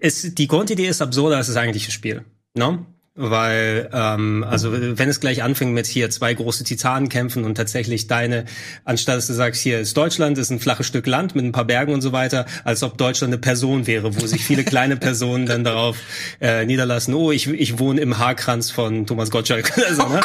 es, 0.00 0.34
die 0.34 0.48
Grundidee 0.48 0.88
ist 0.88 1.00
absurder 1.00 1.36
als 1.36 1.46
das 1.46 1.56
eigentliche 1.56 1.92
Spiel. 1.92 2.24
Ne? 2.54 2.84
Weil, 3.18 3.88
ähm, 3.94 4.44
also 4.46 4.70
wenn 4.72 5.08
es 5.08 5.20
gleich 5.20 5.42
anfängt 5.42 5.72
mit 5.72 5.86
hier 5.86 6.10
zwei 6.10 6.34
große 6.34 6.64
Titanen 6.64 7.08
kämpfen 7.08 7.44
und 7.44 7.54
tatsächlich 7.54 8.08
deine, 8.08 8.44
anstatt 8.84 9.16
dass 9.16 9.26
du 9.26 9.32
sagst, 9.32 9.62
hier 9.62 9.80
ist 9.80 9.96
Deutschland, 9.96 10.36
ist 10.36 10.50
ein 10.50 10.60
flaches 10.60 10.86
Stück 10.86 11.06
Land 11.06 11.34
mit 11.34 11.42
ein 11.44 11.52
paar 11.52 11.64
Bergen 11.64 11.94
und 11.94 12.02
so 12.02 12.12
weiter, 12.12 12.44
als 12.64 12.82
ob 12.82 12.98
Deutschland 12.98 13.32
eine 13.32 13.40
Person 13.40 13.86
wäre, 13.86 14.20
wo 14.20 14.26
sich 14.26 14.44
viele 14.44 14.64
kleine 14.64 14.96
Personen 14.98 15.46
dann 15.46 15.64
darauf 15.64 15.96
äh, 16.42 16.66
niederlassen, 16.66 17.14
oh, 17.14 17.32
ich, 17.32 17.48
ich 17.48 17.78
wohne 17.78 18.02
im 18.02 18.18
Haarkranz 18.18 18.70
von 18.70 19.06
Thomas 19.06 19.30
Gottschalk. 19.30 19.72
also, 19.88 20.06
ne? 20.08 20.20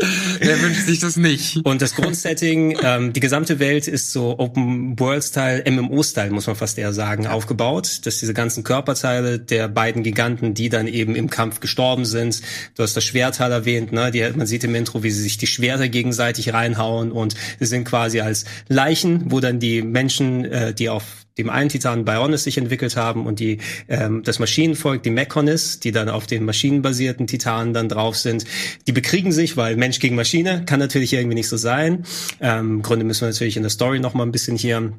Wer 0.40 0.62
wünscht 0.62 0.86
sich 0.86 1.00
das 1.00 1.16
nicht? 1.16 1.60
Und 1.64 1.82
das 1.82 1.94
Grundsetting, 1.94 2.78
ähm, 2.82 3.12
die 3.12 3.20
gesamte 3.20 3.58
Welt 3.58 3.86
ist 3.88 4.12
so 4.12 4.38
Open 4.38 4.98
World 4.98 5.24
Style, 5.24 5.64
MMO 5.70 6.02
Style, 6.02 6.30
muss 6.30 6.46
man 6.46 6.56
fast 6.56 6.78
eher 6.78 6.92
sagen, 6.92 7.26
aufgebaut. 7.26 8.06
Dass 8.06 8.18
diese 8.18 8.34
ganzen 8.34 8.64
Körperteile 8.64 9.38
der 9.38 9.68
beiden 9.68 10.02
Giganten, 10.02 10.54
die 10.54 10.68
dann 10.68 10.86
eben 10.86 11.14
im 11.14 11.28
Kampf 11.28 11.60
gestorben 11.60 12.04
sind. 12.04 12.40
Du 12.76 12.82
hast 12.82 12.96
das 12.96 13.04
Schwertal 13.04 13.52
erwähnt, 13.52 13.92
ne? 13.92 14.10
Die, 14.10 14.26
man 14.34 14.46
sieht 14.46 14.64
im 14.64 14.74
Intro, 14.74 15.02
wie 15.02 15.10
sie 15.10 15.22
sich 15.22 15.38
die 15.38 15.46
Schwerter 15.46 15.88
gegenseitig 15.88 16.52
reinhauen 16.52 17.12
und 17.12 17.34
sie 17.58 17.66
sind 17.66 17.84
quasi 17.84 18.20
als 18.20 18.44
Leichen, 18.68 19.30
wo 19.30 19.40
dann 19.40 19.60
die 19.60 19.82
Menschen, 19.82 20.44
äh, 20.44 20.72
die 20.72 20.88
auf 20.88 21.04
dem 21.42 21.50
einen 21.50 21.68
Titan 21.68 22.04
Bionis 22.04 22.44
sich 22.44 22.58
entwickelt 22.58 22.96
haben 22.96 23.26
und 23.26 23.40
die 23.40 23.58
ähm, 23.88 24.22
das 24.22 24.38
Maschinenvolk, 24.38 25.02
die 25.02 25.10
Mechonis, 25.10 25.80
die 25.80 25.92
dann 25.92 26.08
auf 26.08 26.26
den 26.26 26.44
maschinenbasierten 26.44 27.26
Titanen 27.26 27.74
dann 27.74 27.88
drauf 27.88 28.16
sind, 28.16 28.44
die 28.86 28.92
bekriegen 28.92 29.32
sich, 29.32 29.56
weil 29.56 29.76
Mensch 29.76 29.98
gegen 29.98 30.16
Maschine 30.16 30.64
kann 30.66 30.78
natürlich 30.78 31.12
irgendwie 31.12 31.34
nicht 31.34 31.48
so 31.48 31.56
sein. 31.56 32.04
Ähm, 32.40 32.82
Gründe 32.82 33.04
müssen 33.04 33.22
wir 33.22 33.28
natürlich 33.28 33.56
in 33.56 33.62
der 33.62 33.70
Story 33.70 34.00
noch 34.00 34.14
mal 34.14 34.24
ein 34.24 34.32
bisschen 34.32 34.56
hier 34.56 34.92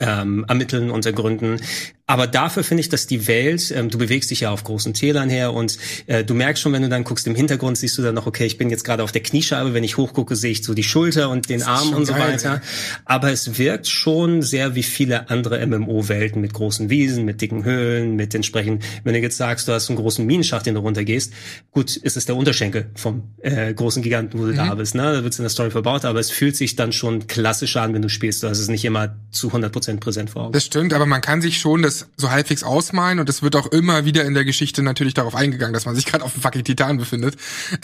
ähm, 0.00 0.44
ermitteln 0.48 0.90
und 0.90 1.06
ergründen. 1.06 1.60
Aber 2.06 2.26
dafür 2.26 2.64
finde 2.64 2.80
ich, 2.80 2.88
dass 2.88 3.06
die 3.06 3.26
Welt, 3.26 3.70
ähm, 3.70 3.90
du 3.90 3.98
bewegst 3.98 4.30
dich 4.30 4.40
ja 4.40 4.50
auf 4.50 4.64
großen 4.64 4.94
Tälern 4.94 5.28
her 5.28 5.52
und 5.52 5.76
äh, 6.06 6.24
du 6.24 6.32
merkst 6.32 6.62
schon, 6.62 6.72
wenn 6.72 6.80
du 6.80 6.88
dann 6.88 7.04
guckst, 7.04 7.26
im 7.26 7.34
Hintergrund 7.34 7.76
siehst 7.76 7.98
du 7.98 8.02
dann 8.02 8.14
noch, 8.14 8.26
okay, 8.26 8.46
ich 8.46 8.56
bin 8.56 8.70
jetzt 8.70 8.84
gerade 8.84 9.02
auf 9.02 9.12
der 9.12 9.22
Kniescheibe, 9.22 9.74
wenn 9.74 9.84
ich 9.84 9.98
hochgucke, 9.98 10.34
sehe 10.34 10.52
ich 10.52 10.64
so 10.64 10.72
die 10.72 10.84
Schulter 10.84 11.28
und 11.28 11.50
den 11.50 11.62
Arm 11.62 11.92
und 11.92 12.06
so 12.06 12.14
geil, 12.14 12.32
weiter. 12.32 12.54
ey. 12.54 12.60
Aber 13.04 13.30
es 13.30 13.58
wirkt 13.58 13.88
schon 13.88 14.40
sehr 14.40 14.74
wie 14.74 14.82
viele 14.82 15.28
andere 15.28 15.64
MMO-Welten 15.66 16.40
mit 16.40 16.54
großen 16.54 16.88
Wiesen, 16.88 17.26
mit 17.26 17.42
dicken 17.42 17.64
Höhlen, 17.64 18.16
mit 18.16 18.34
entsprechend, 18.34 18.82
wenn 19.04 19.12
du 19.12 19.20
jetzt 19.20 19.36
sagst, 19.36 19.68
du 19.68 19.72
hast 19.72 19.90
einen 19.90 19.98
großen 19.98 20.24
Minenschacht, 20.24 20.64
den 20.64 20.76
du 20.76 20.80
runtergehst, 20.80 21.34
gut, 21.72 21.94
ist 21.94 22.16
es 22.16 22.24
der 22.24 22.36
Unterschenkel 22.36 22.86
vom 22.94 23.34
äh, 23.42 23.74
großen 23.74 24.02
Giganten, 24.02 24.38
wo 24.38 24.46
du 24.46 24.54
da 24.54 24.74
bist, 24.76 24.94
ne? 24.94 25.12
Da 25.12 25.24
wird's 25.24 25.38
in 25.38 25.42
der 25.42 25.50
Story 25.50 25.70
verbaut, 25.70 26.06
aber 26.06 26.20
es 26.20 26.30
fühlt 26.30 26.56
sich 26.56 26.74
dann 26.74 26.92
schon 26.92 27.26
klassischer 27.26 27.82
an, 27.82 27.92
wenn 27.92 28.02
du 28.02 28.08
spielst. 28.08 28.42
Du 28.42 28.48
hast 28.48 28.60
es 28.60 28.68
nicht 28.68 28.84
immer 28.86 29.16
zu 29.30 29.48
100% 29.48 29.87
präsent 29.96 30.30
vor 30.30 30.44
Augen. 30.44 30.52
Das 30.52 30.64
stimmt, 30.64 30.92
aber 30.92 31.06
man 31.06 31.20
kann 31.20 31.40
sich 31.40 31.58
schon 31.58 31.82
das 31.82 32.08
so 32.16 32.30
halbwegs 32.30 32.62
ausmalen 32.62 33.18
und 33.18 33.28
es 33.28 33.42
wird 33.42 33.56
auch 33.56 33.66
immer 33.66 34.04
wieder 34.04 34.24
in 34.24 34.34
der 34.34 34.44
Geschichte 34.44 34.82
natürlich 34.82 35.14
darauf 35.14 35.34
eingegangen, 35.34 35.72
dass 35.72 35.86
man 35.86 35.94
sich 35.94 36.06
gerade 36.06 36.24
auf 36.24 36.32
dem 36.32 36.42
fucking 36.42 36.64
Titan 36.64 36.98
befindet, 36.98 37.36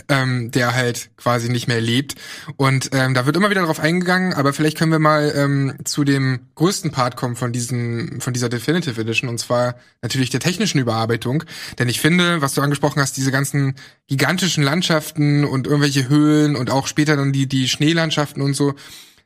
ähm, 0.09 0.51
der 0.51 0.75
halt 0.75 1.11
quasi 1.17 1.49
nicht 1.49 1.67
mehr 1.67 1.81
lebt. 1.81 2.15
Und 2.57 2.91
ähm, 2.93 3.15
da 3.15 3.27
wird 3.27 3.37
immer 3.37 3.51
wieder 3.51 3.63
darauf 3.63 3.81
eingegangen, 3.81 4.35
aber 4.35 4.53
vielleicht 4.53 4.79
können 4.79 4.93
wir 4.93 4.99
mal 4.99 5.33
ähm, 5.35 5.75
zu 5.85 6.05
dem 6.05 6.41
größten 6.55 6.91
Part 6.91 7.17
kommen 7.17 7.37
von 7.37 7.53
diesem, 7.53 8.21
von 8.21 8.33
dieser 8.33 8.49
Definitive 8.49 9.01
Edition 9.01 9.31
und 9.31 9.39
zwar 9.39 9.77
natürlich 10.03 10.31
der 10.31 10.41
technischen 10.41 10.79
Überarbeitung. 10.79 11.45
Denn 11.79 11.89
ich 11.89 12.01
finde, 12.01 12.43
was 12.43 12.55
du 12.55 12.61
angesprochen 12.61 13.01
hast, 13.01 13.17
diese 13.17 13.33
ganzen 13.33 13.75
gigantischen 14.07 14.63
Landschaften 14.63 15.45
und 15.45 15.67
irgendwelche 15.67 16.09
Höhlen 16.09 16.57
und 16.57 16.71
auch 16.71 16.87
später 16.87 17.17
dann 17.17 17.33
die, 17.33 17.47
die 17.47 17.69
Schneelandschaften 17.69 18.43
und 18.43 18.55
so, 18.55 18.75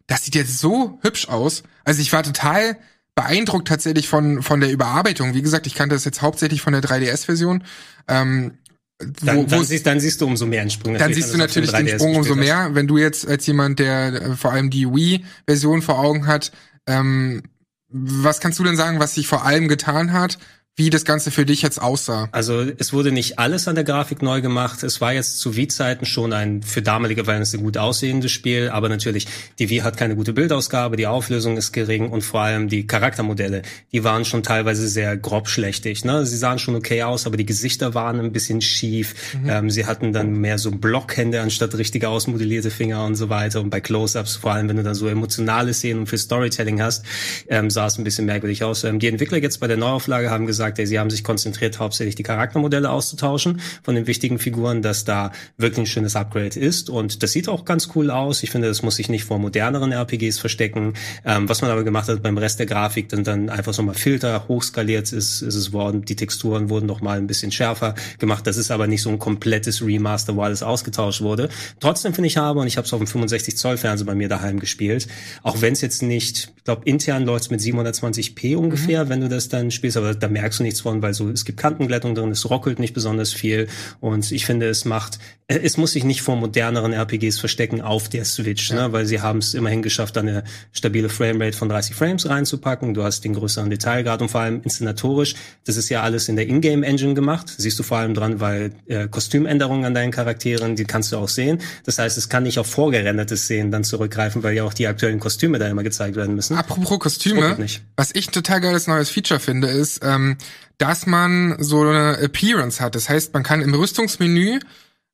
das 0.08 0.24
sieht 0.24 0.34
jetzt 0.34 0.58
so 0.58 0.98
hübsch 1.02 1.28
aus. 1.28 1.62
Also 1.84 2.02
ich 2.02 2.12
war 2.12 2.24
total 2.24 2.76
beeindruckt 3.14 3.68
tatsächlich 3.68 4.08
von, 4.08 4.42
von 4.42 4.60
der 4.60 4.72
Überarbeitung. 4.72 5.34
Wie 5.34 5.42
gesagt, 5.42 5.66
ich 5.66 5.74
kannte 5.74 5.94
das 5.94 6.04
jetzt 6.04 6.22
hauptsächlich 6.22 6.62
von 6.62 6.72
der 6.72 6.82
3DS-Version. 6.82 7.62
Ähm, 8.08 8.58
dann, 8.98 9.36
wo, 9.36 9.42
dann, 9.44 9.64
siehst, 9.64 9.86
dann 9.86 10.00
siehst 10.00 10.20
du 10.20 10.26
umso 10.26 10.46
mehr 10.46 10.62
einen 10.62 10.70
Sprung. 10.70 10.94
Dann 10.94 11.14
siehst 11.14 11.32
du 11.32 11.38
natürlich 11.38 11.70
den 11.70 11.88
Sprung 11.88 12.16
umso 12.16 12.34
mehr. 12.34 12.74
Wenn 12.74 12.88
du 12.88 12.98
jetzt 12.98 13.28
als 13.28 13.46
jemand, 13.46 13.78
der 13.78 14.12
äh, 14.14 14.36
vor 14.36 14.52
allem 14.52 14.70
die 14.70 14.88
Wii-Version 14.88 15.82
vor 15.82 15.98
Augen 15.98 16.26
hat, 16.26 16.52
ähm, 16.86 17.42
was 17.88 18.40
kannst 18.40 18.58
du 18.58 18.64
denn 18.64 18.76
sagen, 18.76 18.98
was 18.98 19.14
sich 19.14 19.28
vor 19.28 19.44
allem 19.44 19.68
getan 19.68 20.12
hat? 20.12 20.38
Wie 20.78 20.90
das 20.90 21.04
Ganze 21.04 21.32
für 21.32 21.44
dich 21.44 21.60
jetzt 21.62 21.82
aussah. 21.82 22.28
Also 22.30 22.64
es 22.78 22.92
wurde 22.92 23.10
nicht 23.10 23.40
alles 23.40 23.66
an 23.66 23.74
der 23.74 23.82
Grafik 23.82 24.22
neu 24.22 24.40
gemacht. 24.40 24.84
Es 24.84 25.00
war 25.00 25.12
jetzt 25.12 25.40
zu 25.40 25.56
Wii-Zeiten 25.56 26.06
schon 26.06 26.32
ein 26.32 26.62
für 26.62 26.82
damalige 26.82 27.24
Verhältnisse 27.24 27.58
gut 27.58 27.76
aussehendes 27.76 28.30
Spiel, 28.30 28.68
aber 28.68 28.88
natürlich, 28.88 29.26
die 29.58 29.70
Wii 29.70 29.80
hat 29.80 29.96
keine 29.96 30.14
gute 30.14 30.32
Bildausgabe, 30.32 30.96
die 30.96 31.08
Auflösung 31.08 31.56
ist 31.56 31.72
gering 31.72 32.08
und 32.10 32.22
vor 32.22 32.42
allem 32.42 32.68
die 32.68 32.86
Charaktermodelle, 32.86 33.62
die 33.90 34.04
waren 34.04 34.24
schon 34.24 34.44
teilweise 34.44 34.86
sehr 34.86 35.16
grob 35.16 35.48
schlechtig. 35.48 36.04
Ne? 36.04 36.24
Sie 36.24 36.36
sahen 36.36 36.60
schon 36.60 36.76
okay 36.76 37.02
aus, 37.02 37.26
aber 37.26 37.36
die 37.36 37.46
Gesichter 37.46 37.94
waren 37.94 38.20
ein 38.20 38.30
bisschen 38.30 38.60
schief. 38.60 39.34
Mhm. 39.42 39.50
Ähm, 39.50 39.70
sie 39.70 39.84
hatten 39.84 40.12
dann 40.12 40.34
mehr 40.34 40.58
so 40.58 40.70
Blockhände 40.70 41.40
anstatt 41.40 41.74
richtige 41.76 42.08
ausmodellierte 42.08 42.70
Finger 42.70 43.04
und 43.04 43.16
so 43.16 43.28
weiter. 43.28 43.60
Und 43.62 43.70
bei 43.70 43.80
Close-Ups, 43.80 44.36
vor 44.36 44.52
allem 44.52 44.68
wenn 44.68 44.76
du 44.76 44.84
dann 44.84 44.94
so 44.94 45.08
emotionale 45.08 45.74
Szenen 45.74 46.06
für 46.06 46.18
Storytelling 46.18 46.80
hast, 46.80 47.04
ähm, 47.48 47.68
sah 47.68 47.86
es 47.86 47.98
ein 47.98 48.04
bisschen 48.04 48.26
merkwürdig 48.26 48.62
aus. 48.62 48.84
Ähm, 48.84 49.00
die 49.00 49.08
Entwickler 49.08 49.38
jetzt 49.38 49.58
bei 49.58 49.66
der 49.66 49.76
Neuauflage 49.76 50.30
haben 50.30 50.46
gesagt, 50.46 50.67
gesagt, 50.76 50.88
sie 50.88 50.98
haben 50.98 51.10
sich 51.10 51.24
konzentriert, 51.24 51.78
hauptsächlich 51.78 52.14
die 52.14 52.22
Charaktermodelle 52.22 52.90
auszutauschen 52.90 53.60
von 53.82 53.94
den 53.94 54.06
wichtigen 54.06 54.38
Figuren, 54.38 54.82
dass 54.82 55.04
da 55.04 55.32
wirklich 55.56 55.80
ein 55.80 55.86
schönes 55.86 56.16
Upgrade 56.16 56.58
ist. 56.58 56.90
Und 56.90 57.22
das 57.22 57.32
sieht 57.32 57.48
auch 57.48 57.64
ganz 57.64 57.90
cool 57.94 58.10
aus. 58.10 58.42
Ich 58.42 58.50
finde, 58.50 58.68
das 58.68 58.82
muss 58.82 58.96
sich 58.96 59.08
nicht 59.08 59.24
vor 59.24 59.38
moderneren 59.38 59.92
RPGs 59.92 60.38
verstecken. 60.38 60.94
Ähm, 61.24 61.48
was 61.48 61.62
man 61.62 61.70
aber 61.70 61.84
gemacht 61.84 62.08
hat 62.08 62.22
beim 62.22 62.38
Rest 62.38 62.58
der 62.58 62.66
Grafik, 62.66 63.08
dann, 63.08 63.24
dann 63.24 63.48
einfach 63.50 63.74
so 63.74 63.82
mal 63.82 63.94
Filter 63.94 64.46
hochskaliert 64.48 65.12
ist, 65.12 65.42
ist 65.42 65.54
es 65.54 65.72
worden. 65.72 66.04
Die 66.04 66.16
Texturen 66.16 66.68
wurden 66.70 66.86
noch 66.86 67.00
mal 67.00 67.18
ein 67.18 67.26
bisschen 67.26 67.52
schärfer 67.52 67.94
gemacht. 68.18 68.46
Das 68.46 68.56
ist 68.56 68.70
aber 68.70 68.86
nicht 68.86 69.02
so 69.02 69.10
ein 69.10 69.18
komplettes 69.18 69.84
Remaster, 69.84 70.36
wo 70.36 70.42
alles 70.42 70.62
ausgetauscht 70.62 71.20
wurde. 71.20 71.48
Trotzdem 71.80 72.14
finde 72.14 72.28
ich 72.28 72.36
habe, 72.36 72.60
und 72.60 72.66
ich 72.66 72.76
habe 72.76 72.86
es 72.86 72.92
auf 72.92 72.98
dem 72.98 73.06
65 73.06 73.56
Zoll 73.56 73.76
Fernseher 73.76 74.06
bei 74.06 74.14
mir 74.14 74.28
daheim 74.28 74.58
gespielt, 74.60 75.08
auch 75.42 75.60
wenn 75.60 75.72
es 75.72 75.80
jetzt 75.80 76.02
nicht, 76.02 76.52
ich 76.56 76.64
glaube, 76.64 76.82
intern 76.84 77.24
läuft 77.24 77.44
es 77.44 77.50
mit 77.50 77.60
720p 77.60 78.56
ungefähr, 78.56 79.04
mhm. 79.04 79.08
wenn 79.08 79.20
du 79.20 79.28
das 79.28 79.48
dann 79.48 79.70
spielst, 79.70 79.96
aber 79.96 80.14
da 80.14 80.28
merkst 80.28 80.47
du 80.56 80.62
nichts 80.62 80.80
von, 80.80 81.02
weil 81.02 81.14
so 81.14 81.28
es 81.28 81.44
gibt 81.44 81.58
Kantenglättung 81.58 82.14
drin, 82.14 82.30
es 82.30 82.48
rockelt 82.48 82.78
nicht 82.78 82.94
besonders 82.94 83.32
viel 83.32 83.68
und 84.00 84.30
ich 84.32 84.46
finde, 84.46 84.68
es 84.68 84.84
macht, 84.84 85.18
es 85.46 85.76
muss 85.76 85.92
sich 85.92 86.04
nicht 86.04 86.22
vor 86.22 86.36
moderneren 86.36 86.92
RPGs 86.92 87.38
verstecken 87.38 87.80
auf 87.80 88.08
der 88.08 88.24
Switch, 88.24 88.70
ja. 88.70 88.88
ne, 88.88 88.92
weil 88.92 89.06
sie 89.06 89.20
haben 89.20 89.38
es 89.38 89.54
immerhin 89.54 89.82
geschafft, 89.82 90.18
eine 90.18 90.44
stabile 90.72 91.08
Framerate 91.08 91.56
von 91.56 91.68
30 91.68 91.94
Frames 91.94 92.28
reinzupacken. 92.28 92.94
Du 92.94 93.02
hast 93.02 93.24
den 93.24 93.34
größeren 93.34 93.70
Detailgrad 93.70 94.20
und 94.20 94.30
vor 94.30 94.42
allem 94.42 94.60
inszenatorisch, 94.62 95.34
das 95.64 95.76
ist 95.76 95.88
ja 95.88 96.02
alles 96.02 96.28
in 96.28 96.36
der 96.36 96.46
Ingame 96.46 96.86
Engine 96.86 97.14
gemacht. 97.14 97.54
Siehst 97.56 97.78
du 97.78 97.82
vor 97.82 97.98
allem 97.98 98.14
dran, 98.14 98.40
weil 98.40 98.72
äh, 98.86 99.08
Kostümänderungen 99.08 99.84
an 99.84 99.94
deinen 99.94 100.10
Charakteren, 100.10 100.76
die 100.76 100.84
kannst 100.84 101.12
du 101.12 101.16
auch 101.16 101.28
sehen. 101.28 101.60
Das 101.84 101.98
heißt, 101.98 102.18
es 102.18 102.28
kann 102.28 102.42
nicht 102.42 102.58
auf 102.58 102.66
vorgerendertes 102.66 103.44
Szenen 103.44 103.70
dann 103.70 103.84
zurückgreifen, 103.84 104.42
weil 104.42 104.54
ja 104.54 104.64
auch 104.64 104.74
die 104.74 104.86
aktuellen 104.86 105.18
Kostüme 105.18 105.58
da 105.58 105.68
immer 105.68 105.82
gezeigt 105.82 106.16
werden 106.16 106.34
müssen. 106.34 106.56
Apropos 106.56 106.98
Kostüme, 106.98 107.56
was 107.96 108.14
ich 108.14 108.28
total 108.28 108.60
geiles 108.60 108.86
neues 108.86 109.10
Feature 109.10 109.40
finde, 109.40 109.68
ist, 109.68 110.00
ähm, 110.02 110.36
dass 110.78 111.06
man 111.06 111.56
so 111.58 111.80
eine 111.80 112.18
Appearance 112.18 112.80
hat. 112.80 112.94
Das 112.94 113.08
heißt, 113.08 113.34
man 113.34 113.42
kann 113.42 113.60
im 113.60 113.74
Rüstungsmenü 113.74 114.60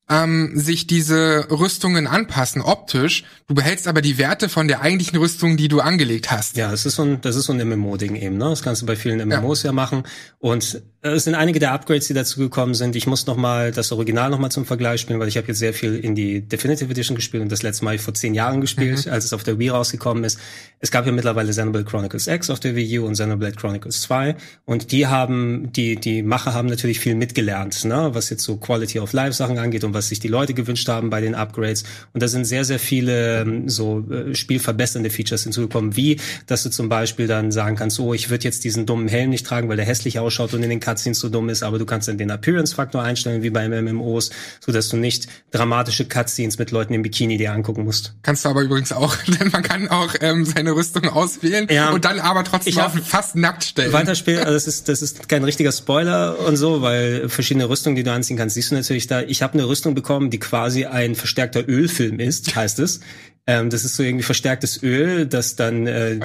ähm, 0.09 0.53
sich 0.55 0.87
diese 0.87 1.47
Rüstungen 1.51 2.07
anpassen, 2.07 2.61
optisch. 2.61 3.25
Du 3.47 3.55
behältst 3.55 3.89
aber 3.89 4.03
die 4.03 4.19
Werte 4.19 4.49
von 4.49 4.69
der 4.69 4.83
eigentlichen 4.83 5.19
Rüstung, 5.19 5.57
die 5.57 5.69
du 5.69 5.81
angelegt 5.81 6.31
hast. 6.31 6.57
Ja, 6.57 6.71
das 6.71 6.85
ist 6.85 6.97
so 6.97 7.03
ein, 7.03 7.21
das 7.23 7.37
ist 7.37 7.47
so 7.47 7.53
ein 7.53 7.69
MMO-Ding 7.69 8.17
eben, 8.17 8.37
ne? 8.37 8.51
Das 8.51 8.63
kannst 8.63 8.83
du 8.83 8.87
bei 8.87 8.97
vielen 8.97 9.27
MMOs 9.27 9.63
ja, 9.63 9.69
ja 9.69 9.73
machen. 9.73 10.05
Und 10.39 10.83
es 11.01 11.25
sind 11.25 11.35
einige 11.35 11.59
der 11.59 11.73
Upgrades, 11.73 12.07
die 12.07 12.15
dazu 12.15 12.41
gekommen 12.41 12.75
sind. 12.75 12.97
Ich 12.97 13.07
muss 13.07 13.27
noch 13.27 13.37
mal 13.37 13.73
das 13.73 13.93
Original 13.93 14.31
noch 14.31 14.39
mal 14.39 14.49
zum 14.49 14.65
Vergleich 14.65 15.03
spielen, 15.03 15.21
weil 15.21 15.29
ich 15.29 15.37
habe 15.37 15.49
jetzt 15.49 15.59
sehr 15.59 15.75
viel 15.75 15.97
in 15.97 16.15
die 16.15 16.41
Definitive 16.41 16.91
Edition 16.91 17.15
gespielt 17.15 17.43
und 17.43 17.53
das 17.53 17.63
letzte 17.63 17.85
Mal 17.85 17.99
vor 17.99 18.15
zehn 18.15 18.35
Jahren 18.35 18.63
gespielt, 18.63 19.05
mhm. 19.05 19.13
als 19.13 19.27
es 19.27 19.35
auf 19.35 19.45
der 19.45 19.59
Wii 19.59 19.69
rausgekommen 19.69 20.25
ist. 20.25 20.39
Es 20.81 20.91
gab 20.91 21.05
ja 21.05 21.13
mittlerweile 21.13 21.51
Xenoblade 21.51 21.85
Chronicles 21.85 22.27
X 22.27 22.49
auf 22.49 22.61
der 22.61 22.75
Wii 22.75 23.01
U 23.01 23.07
und 23.07 23.13
Xenoblade 23.15 23.57
Chronicles 23.57 24.01
2 24.03 24.37
und 24.65 24.93
die 24.93 25.07
haben, 25.07 25.73
die, 25.73 25.97
die 25.97 26.23
Macher 26.23 26.55
haben 26.55 26.69
natürlich 26.69 27.01
viel 27.01 27.15
mitgelernt, 27.15 27.85
ne? 27.85 28.11
was 28.13 28.31
jetzt 28.31 28.43
so 28.43 28.57
Quality 28.57 29.01
of 29.01 29.13
Life 29.13 29.35
Sachen 29.35 29.59
angeht 29.59 29.85
und 29.85 29.94
was 29.95 30.09
sich 30.09 30.21
die 30.21 30.29
Leute 30.29 30.55
gewünscht 30.55 30.89
haben 30.89 31.11
bei 31.11 31.21
den 31.21 31.35
Upgrades. 31.35 31.85
Und 32.13 32.23
da 32.23 32.29
sind 32.29 32.45
sehr, 32.45 32.65
sehr 32.65 32.79
viele 32.79 33.43
ähm, 33.43 33.69
so 33.69 34.05
äh, 34.11 34.35
spielverbessernde 34.35 35.11
Features 35.11 35.45
hinzugekommen, 35.45 35.97
wie, 35.97 36.21
dass 36.47 36.63
du 36.63 36.71
zum 36.71 36.89
Beispiel 36.89 37.27
dann 37.27 37.53
sagen 37.53 37.77
kannst, 37.77 37.99
oh, 38.01 38.15
ich 38.15 38.31
würde 38.31 38.45
jetzt 38.45 38.65
diesen 38.65 38.87
dummen 38.87 39.09
Helm 39.09 39.31
nicht 39.31 39.47
tragen, 39.47 39.69
weil 39.69 39.77
der 39.77 39.87
hässlich 39.87 40.19
ausschaut 40.19 40.55
und 40.55 40.63
in 40.63 40.71
den 40.71 40.81
Cutscenes 40.81 41.21
so 41.21 41.29
dumm 41.29 41.49
ist, 41.49 41.63
aber 41.63 41.79
du 41.79 41.87
kannst 41.87 42.09
dann 42.09 42.19
den 42.19 42.31
Appearance-Faktor 42.31 43.03
einstellen, 43.03 43.43
wie 43.43 43.51
bei 43.51 43.69
MMOs, 43.69 44.31
so 44.61 44.73
dass 44.73 44.89
du 44.89 44.97
nicht 44.97 45.29
dramatische 45.51 46.07
Cutscenes 46.07 46.59
mit 46.59 46.71
Leuten 46.71 46.95
im 46.95 47.03
Bikini 47.03 47.37
dir 47.37 47.53
angucken 47.53 47.85
musst. 47.85 48.15
Kannst 48.23 48.45
du 48.45 48.49
aber 48.49 48.63
übrigens 48.63 48.93
auch, 48.93 49.17
denn 49.41 49.51
man 49.51 49.63
kann 49.63 49.89
auch 49.89 50.15
ähm, 50.21 50.45
seine 50.45 50.73
Rüstung 50.73 51.09
auswählen 51.09 51.67
ja, 51.71 51.91
und 51.91 52.05
dann 52.05 52.21
aber 52.21 52.45
trotzdem 52.45 52.79
auf 52.79 52.93
fast 53.05 53.37
nackt 53.37 53.65
stellen. 53.65 53.93
Weiterspielen, 53.93 54.41
also 54.41 54.55
das 54.55 54.67
ist, 54.67 54.89
das 54.89 55.03
ist 55.03 55.29
kein 55.29 55.45
richtiger 55.45 55.73
Spoiler 55.73 56.39
und 56.47 56.57
so, 56.57 56.83
weil 56.83 57.29
verschiedene 57.29 57.69
Rüstungen, 57.69 57.97
die 57.97 58.03
du 58.03 58.13
anziehen 58.13 58.37
kannst, 58.37 58.55
siehst 58.55 58.71
du 58.71 58.75
natürlich 58.75 59.07
da. 59.07 59.23
Ich 59.23 59.43
habe 59.43 59.55
eine 59.55 59.69
Rüstung 59.69 59.84
bekommen, 59.93 60.31
die 60.31 60.39
quasi 60.39 60.87
ein 60.87 61.15
verstärkter 61.15 61.69
Ölfilm 61.69 62.19
ist, 62.19 62.57
heißt 62.57 62.79
es. 62.79 63.01
Ähm, 63.47 63.69
das 63.69 63.85
ist 63.85 63.97
so 63.97 64.03
irgendwie 64.03 64.23
verstärktes 64.23 64.83
Öl, 64.83 65.27
das 65.27 65.55
dann 65.55 65.87
äh, 65.87 66.19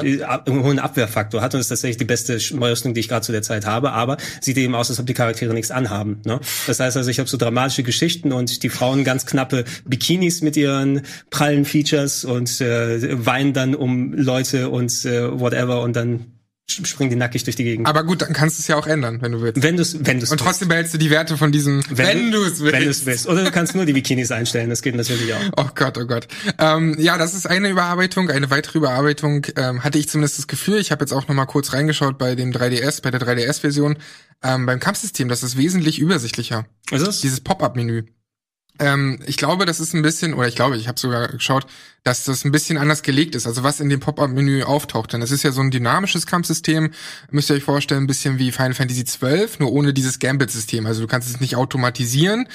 einen 0.46 0.64
hohen 0.64 0.80
Abwehrfaktor 0.80 1.42
hat 1.42 1.54
und 1.54 1.60
ist 1.60 1.68
tatsächlich 1.68 1.98
die 1.98 2.06
beste 2.06 2.36
Rüstung, 2.36 2.94
die 2.94 3.02
ich 3.02 3.10
gerade 3.10 3.26
zu 3.26 3.34
der 3.34 3.42
Zeit 3.42 3.66
habe. 3.66 3.92
Aber 3.92 4.16
sieht 4.40 4.58
eben 4.58 4.74
aus, 4.74 4.90
als 4.90 5.00
ob 5.00 5.06
die 5.06 5.14
Charaktere 5.14 5.54
nichts 5.54 5.70
anhaben. 5.70 6.22
Ne? 6.26 6.40
Das 6.66 6.80
heißt 6.80 6.96
also, 6.96 7.10
ich 7.10 7.20
habe 7.20 7.28
so 7.28 7.36
dramatische 7.36 7.84
Geschichten 7.84 8.32
und 8.32 8.64
die 8.64 8.70
Frauen 8.70 9.04
ganz 9.04 9.26
knappe 9.26 9.66
Bikinis 9.86 10.42
mit 10.42 10.56
ihren 10.56 11.02
prallen 11.30 11.66
Features 11.66 12.24
und 12.24 12.62
äh, 12.62 13.26
weinen 13.26 13.52
dann 13.52 13.76
um 13.76 14.14
Leute 14.14 14.70
und 14.70 15.04
äh, 15.04 15.40
whatever 15.40 15.82
und 15.82 15.98
dann 15.98 16.39
springen 16.72 17.10
die 17.10 17.16
nackig 17.16 17.44
durch 17.44 17.56
die 17.56 17.64
Gegend. 17.64 17.88
Aber 17.88 18.04
gut, 18.04 18.22
dann 18.22 18.34
kannst 18.34 18.58
du 18.58 18.62
es 18.62 18.68
ja 18.68 18.76
auch 18.76 18.88
ändern, 18.88 19.22
wenn 19.22 19.32
du 19.32 19.42
willst. 19.42 19.62
Wenn 19.62 19.76
du 19.76 19.82
es 19.82 20.06
wenn 20.06 20.20
du's 20.20 20.32
Und 20.32 20.38
trotzdem 20.40 20.68
willst. 20.68 20.70
behältst 20.70 20.94
du 20.94 20.98
die 20.98 21.10
Werte 21.10 21.38
von 21.38 21.52
diesem, 21.52 21.84
wenn, 21.90 22.08
wenn 22.08 22.32
du 22.32 22.44
es 22.44 22.60
willst. 22.60 22.74
Wenn 22.74 22.84
du 22.84 22.90
es 22.90 23.06
willst. 23.06 23.28
Oder 23.28 23.44
du 23.44 23.52
kannst 23.52 23.76
nur 23.76 23.86
die 23.86 23.94
Bikinis 23.94 24.32
einstellen, 24.32 24.70
das 24.70 24.82
geht 24.82 24.96
natürlich 24.96 25.34
auch. 25.34 25.40
Oh 25.58 25.70
Gott, 25.76 25.98
oh 25.98 26.06
Gott. 26.06 26.28
Ähm, 26.58 26.96
ja, 27.00 27.18
das 27.18 27.34
ist 27.34 27.48
eine 27.48 27.70
Überarbeitung. 27.70 28.30
Eine 28.30 28.50
weitere 28.50 28.78
Überarbeitung 28.80 29.46
ähm, 29.58 29.84
hatte 29.84 29.98
ich 30.00 30.10
zumindest 30.10 30.38
das 30.38 30.48
Gefühl. 30.48 30.80
Ich 30.80 30.92
habe 30.92 31.02
jetzt 31.04 31.12
auch 31.12 31.28
noch 31.28 31.36
mal 31.36 31.46
kurz 31.46 31.74
reingeschaut 31.74 32.18
bei 32.18 32.36
dem 32.36 32.52
3DS, 32.52 33.02
bei 33.02 33.12
der 33.12 33.20
3DS-Version. 33.22 33.98
Ähm, 34.44 34.66
beim 34.66 34.80
Kampfsystem, 34.80 35.28
das 35.28 35.44
ist 35.44 35.58
wesentlich 35.58 36.00
übersichtlicher. 36.00 36.66
Ist 36.92 37.06
es? 37.06 37.22
Dieses 37.22 37.42
Pop-Up-Menü. 37.42 38.04
Ähm, 38.80 39.20
ich 39.26 39.38
glaube, 39.38 39.66
das 39.66 39.80
ist 39.80 39.94
ein 39.94 40.02
bisschen, 40.02 40.34
oder 40.34 40.48
ich 40.48 40.56
glaube, 40.56 40.78
ich 40.78 40.88
habe 40.88 41.00
sogar 41.00 41.28
geschaut, 41.28 41.68
dass 42.04 42.24
das 42.24 42.46
ein 42.46 42.52
bisschen 42.52 42.78
anders 42.78 43.04
gelegt 43.04 43.36
ist. 43.36 43.46
Also 43.46 43.64
was 43.64 43.80
in 43.80 43.90
dem 43.90 44.00
Pop-up-Menü 44.00 44.64
auftaucht. 44.64 45.14
Denn 45.14 45.22
es 45.22 45.32
ist 45.32 45.44
ja 45.44 45.52
so 45.52 45.62
ein 45.62 45.72
dynamisches 45.72 46.26
Kampfsystem, 46.26 46.92
müsst 47.30 47.50
ihr 47.50 47.56
euch 47.56 47.64
vorstellen, 47.64 48.04
ein 48.04 48.08
bisschen 48.08 48.40
wie 48.40 48.52
Final 48.52 48.74
Fantasy 48.74 49.04
XII, 49.04 49.48
nur 49.60 49.72
ohne 49.72 49.94
dieses 49.94 50.20
Gambit-System. 50.20 50.86
Also 50.86 51.02
du 51.02 51.08
kannst 51.08 51.30
es 51.30 51.40
nicht 51.40 51.56
automatisieren, 51.56 52.48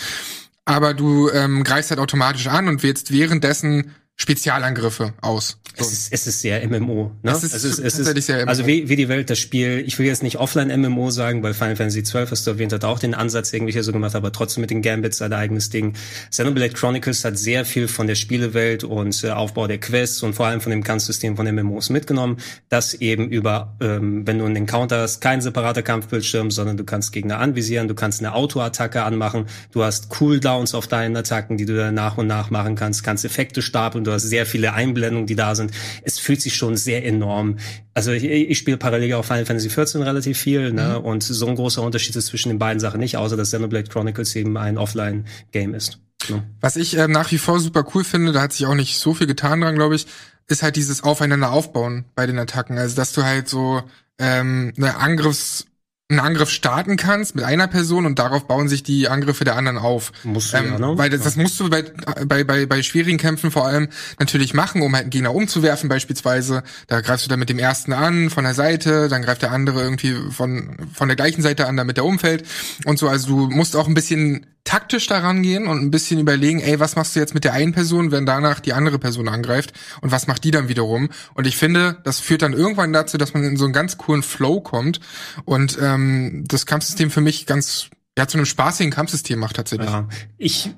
aber 0.64 0.95
du 0.95 1.31
ähm, 1.31 1.62
greifst 1.62 1.90
halt 1.90 2.00
automatisch 2.00 2.47
an 2.47 2.69
und 2.69 2.83
wählst 2.83 3.12
währenddessen 3.12 3.95
Spezialangriffe 4.16 5.12
aus. 5.21 5.59
Es 5.76 5.92
ist, 5.92 6.12
es 6.12 6.26
ist 6.28 6.40
sehr 6.40 6.64
MMO. 6.68 7.11
Ne? 7.23 7.33
Es 7.33 7.42
ist, 7.42 7.52
also 7.52 7.66
es 7.66 7.78
es 7.80 7.99
ist 7.99 8.26
sehr 8.26 8.37
MMO. 8.37 8.49
Also 8.49 8.64
wie, 8.64 8.88
wie 8.88 8.94
die 8.94 9.09
Welt 9.09 9.28
das 9.28 9.40
Spiel, 9.40 9.83
ich 9.85 9.99
will 9.99 10.06
jetzt 10.06 10.23
nicht 10.23 10.38
Offline-MMO 10.38 11.11
sagen, 11.11 11.42
weil 11.42 11.52
Final 11.52 11.75
Fantasy 11.75 12.04
XII, 12.04 12.26
hast 12.30 12.47
du 12.47 12.52
erwähnt, 12.52 12.73
hat 12.73 12.85
auch 12.85 13.00
den 13.00 13.12
Ansatz 13.12 13.52
irgendwie 13.52 13.73
hier 13.73 13.83
so 13.83 13.90
gemacht, 13.90 14.14
aber 14.14 14.30
trotzdem 14.30 14.61
mit 14.61 14.71
den 14.71 14.83
Gambits 14.83 15.18
sein 15.18 15.33
eigenes 15.33 15.71
Ding. 15.71 15.94
Xenoblade 16.30 16.75
Chronicles 16.75 17.25
hat 17.25 17.37
sehr 17.37 17.64
viel 17.64 17.88
von 17.88 18.06
der 18.06 18.14
Spielewelt 18.14 18.85
und 18.85 19.25
äh, 19.25 19.30
Aufbau 19.30 19.66
der 19.66 19.78
Quests 19.78 20.23
und 20.23 20.35
vor 20.35 20.47
allem 20.47 20.61
von 20.61 20.71
dem 20.71 20.85
Kampfsystem 20.85 21.37
von 21.37 21.52
MMOs 21.52 21.90
mitgenommen, 21.90 22.37
das 22.68 22.94
eben 22.94 23.28
über, 23.28 23.75
ähm, 23.80 24.25
wenn 24.28 24.38
du 24.38 24.44
einen 24.44 24.54
Encounter 24.54 25.00
hast, 25.00 25.21
kein 25.23 25.40
separater 25.40 25.83
Kampfbildschirm, 25.83 26.52
sondern 26.52 26.76
du 26.76 26.85
kannst 26.85 27.11
Gegner 27.11 27.40
anvisieren, 27.40 27.88
du 27.88 27.97
kannst 27.97 28.21
eine 28.21 28.35
Autoattacke 28.35 29.02
anmachen, 29.02 29.47
du 29.73 29.83
hast 29.83 30.09
Cooldowns 30.09 30.73
auf 30.73 30.87
deinen 30.87 31.16
Attacken, 31.16 31.56
die 31.56 31.66
du 31.66 31.76
dann 31.76 31.94
nach 31.94 32.16
und 32.16 32.28
nach 32.28 32.50
machen 32.50 32.76
kannst, 32.76 33.02
kannst 33.02 33.25
Effekte 33.25 33.61
stapeln, 33.61 34.03
du 34.04 34.12
hast 34.12 34.23
sehr 34.23 34.46
viele 34.46 34.73
Einblendungen, 34.73 35.26
die 35.26 35.34
da 35.34 35.54
sind. 35.54 35.73
Es 36.02 36.18
fühlt 36.18 36.40
sich 36.40 36.54
schon 36.54 36.76
sehr 36.76 37.04
enorm. 37.04 37.56
Also 37.94 38.12
ich, 38.12 38.25
ich 38.25 38.58
spiele 38.58 38.76
parallel 38.76 39.14
auch 39.14 39.25
Final 39.25 39.46
Fantasy 39.46 39.68
XIV 39.68 40.02
relativ 40.02 40.38
viel, 40.38 40.73
ne? 40.73 40.99
Mhm. 40.99 41.04
Und 41.04 41.23
so 41.23 41.46
ein 41.46 41.56
großer 41.56 41.82
Unterschied 41.82 42.16
ist 42.16 42.26
zwischen 42.26 42.49
den 42.49 42.58
beiden 42.58 42.80
Sachen 42.80 43.00
nicht, 43.00 43.16
außer 43.16 43.37
dass 43.37 43.49
Xenoblade 43.49 43.88
Chronicles 43.88 44.34
eben 44.37 44.56
ein 44.56 44.78
Offline-Game 44.78 45.75
ist. 45.75 45.99
Ne? 46.28 46.42
Was 46.61 46.76
ich 46.76 46.96
äh, 46.96 47.08
nach 47.08 47.30
wie 47.30 47.38
vor 47.38 47.61
super 47.61 47.84
cool 47.94 48.04
finde, 48.04 48.32
da 48.32 48.42
hat 48.42 48.52
sich 48.52 48.66
auch 48.66 48.75
nicht 48.75 48.99
so 48.99 49.14
viel 49.14 49.26
getan 49.26 49.61
dran, 49.61 49.75
glaube 49.75 49.96
ich, 49.96 50.06
ist 50.46 50.62
halt 50.62 50.76
dieses 50.76 51.02
Aufeinander 51.02 51.52
aufbauen 51.52 52.04
bei 52.14 52.26
den 52.26 52.38
Attacken. 52.38 52.78
Also 52.78 52.96
dass 52.96 53.12
du 53.12 53.25
halt 53.25 53.49
so 53.49 53.82
ähm, 54.18 54.73
eine 54.76 54.96
Angriffs 54.96 55.66
einen 56.11 56.20
Angriff 56.20 56.50
starten 56.50 56.96
kannst 56.96 57.34
mit 57.34 57.44
einer 57.44 57.66
Person 57.66 58.04
und 58.04 58.18
darauf 58.18 58.46
bauen 58.46 58.68
sich 58.68 58.82
die 58.82 59.08
Angriffe 59.08 59.44
der 59.44 59.56
anderen 59.56 59.78
auf. 59.78 60.12
Musst 60.23 60.52
du 60.52 60.58
ähm, 60.58 60.73
ja, 60.73 60.78
ne? 60.78 60.99
Weil 60.99 61.08
das, 61.08 61.23
das 61.23 61.37
musst 61.37 61.58
du 61.58 61.70
bei, 61.70 61.82
bei, 62.26 62.44
bei, 62.44 62.66
bei 62.66 62.82
schwierigen 62.82 63.16
Kämpfen 63.16 63.50
vor 63.50 63.66
allem 63.66 63.88
natürlich 64.18 64.52
machen, 64.52 64.82
um 64.82 64.92
halt 64.92 65.04
einen 65.04 65.11
Gegner 65.11 65.34
umzuwerfen 65.34 65.88
beispielsweise. 65.88 66.62
Da 66.88 67.00
greifst 67.00 67.25
du 67.25 67.30
dann 67.30 67.38
mit 67.38 67.49
dem 67.49 67.58
ersten 67.58 67.94
an 67.94 68.28
von 68.28 68.44
der 68.44 68.52
Seite, 68.52 69.08
dann 69.08 69.23
greift 69.23 69.40
der 69.40 69.52
andere 69.52 69.82
irgendwie 69.82 70.14
von, 70.30 70.76
von 70.92 71.08
der 71.08 71.16
gleichen 71.16 71.40
Seite 71.40 71.66
an, 71.66 71.78
damit 71.78 71.96
der 71.96 72.04
umfällt 72.04 72.46
und 72.84 72.99
so. 72.99 73.08
Also 73.08 73.28
du 73.28 73.46
musst 73.49 73.75
auch 73.75 73.88
ein 73.88 73.94
bisschen 73.94 74.44
taktisch 74.64 75.06
daran 75.06 75.42
gehen 75.42 75.66
und 75.66 75.83
ein 75.83 75.90
bisschen 75.90 76.18
überlegen, 76.18 76.61
ey, 76.61 76.80
was 76.80 76.97
machst 76.97 77.14
du 77.14 77.21
jetzt 77.21 77.35
mit 77.35 77.44
der 77.44 77.52
einen 77.52 77.73
Person, 77.73 78.11
wenn 78.11 78.26
danach 78.26 78.61
die 78.61 78.73
andere 78.73 78.99
Person 78.99 79.28
angreift 79.28 79.73
und 80.00 80.11
was 80.11 80.26
macht 80.26 80.42
die 80.44 80.50
dann 80.50 80.68
wiederum? 80.68 81.11
Und 81.35 81.47
ich 81.47 81.56
finde, 81.56 81.99
das 82.04 82.18
führt 82.18 82.42
dann 82.42 82.54
irgendwann 82.54 82.92
dazu, 82.92 83.18
dass 83.18 83.35
man 83.35 83.44
in 83.44 83.56
so 83.56 83.64
einen 83.64 83.75
ganz 83.75 83.99
coolen 83.99 84.23
Flow 84.23 84.61
kommt 84.61 85.00
und 85.44 85.78
ähm, 85.80 86.44
das 86.49 86.66
Kampfsystem 86.66 87.11
für 87.11 87.21
mich 87.21 87.47
ganz 87.47 87.90
ja 88.16 88.26
zu 88.26 88.38
einem 88.38 88.47
spaßigen 88.47 88.92
Kampfsystem 88.92 89.38
macht 89.38 89.56
tatsächlich. 89.56 89.90
Ja, 89.90 90.09
ich 90.38 90.71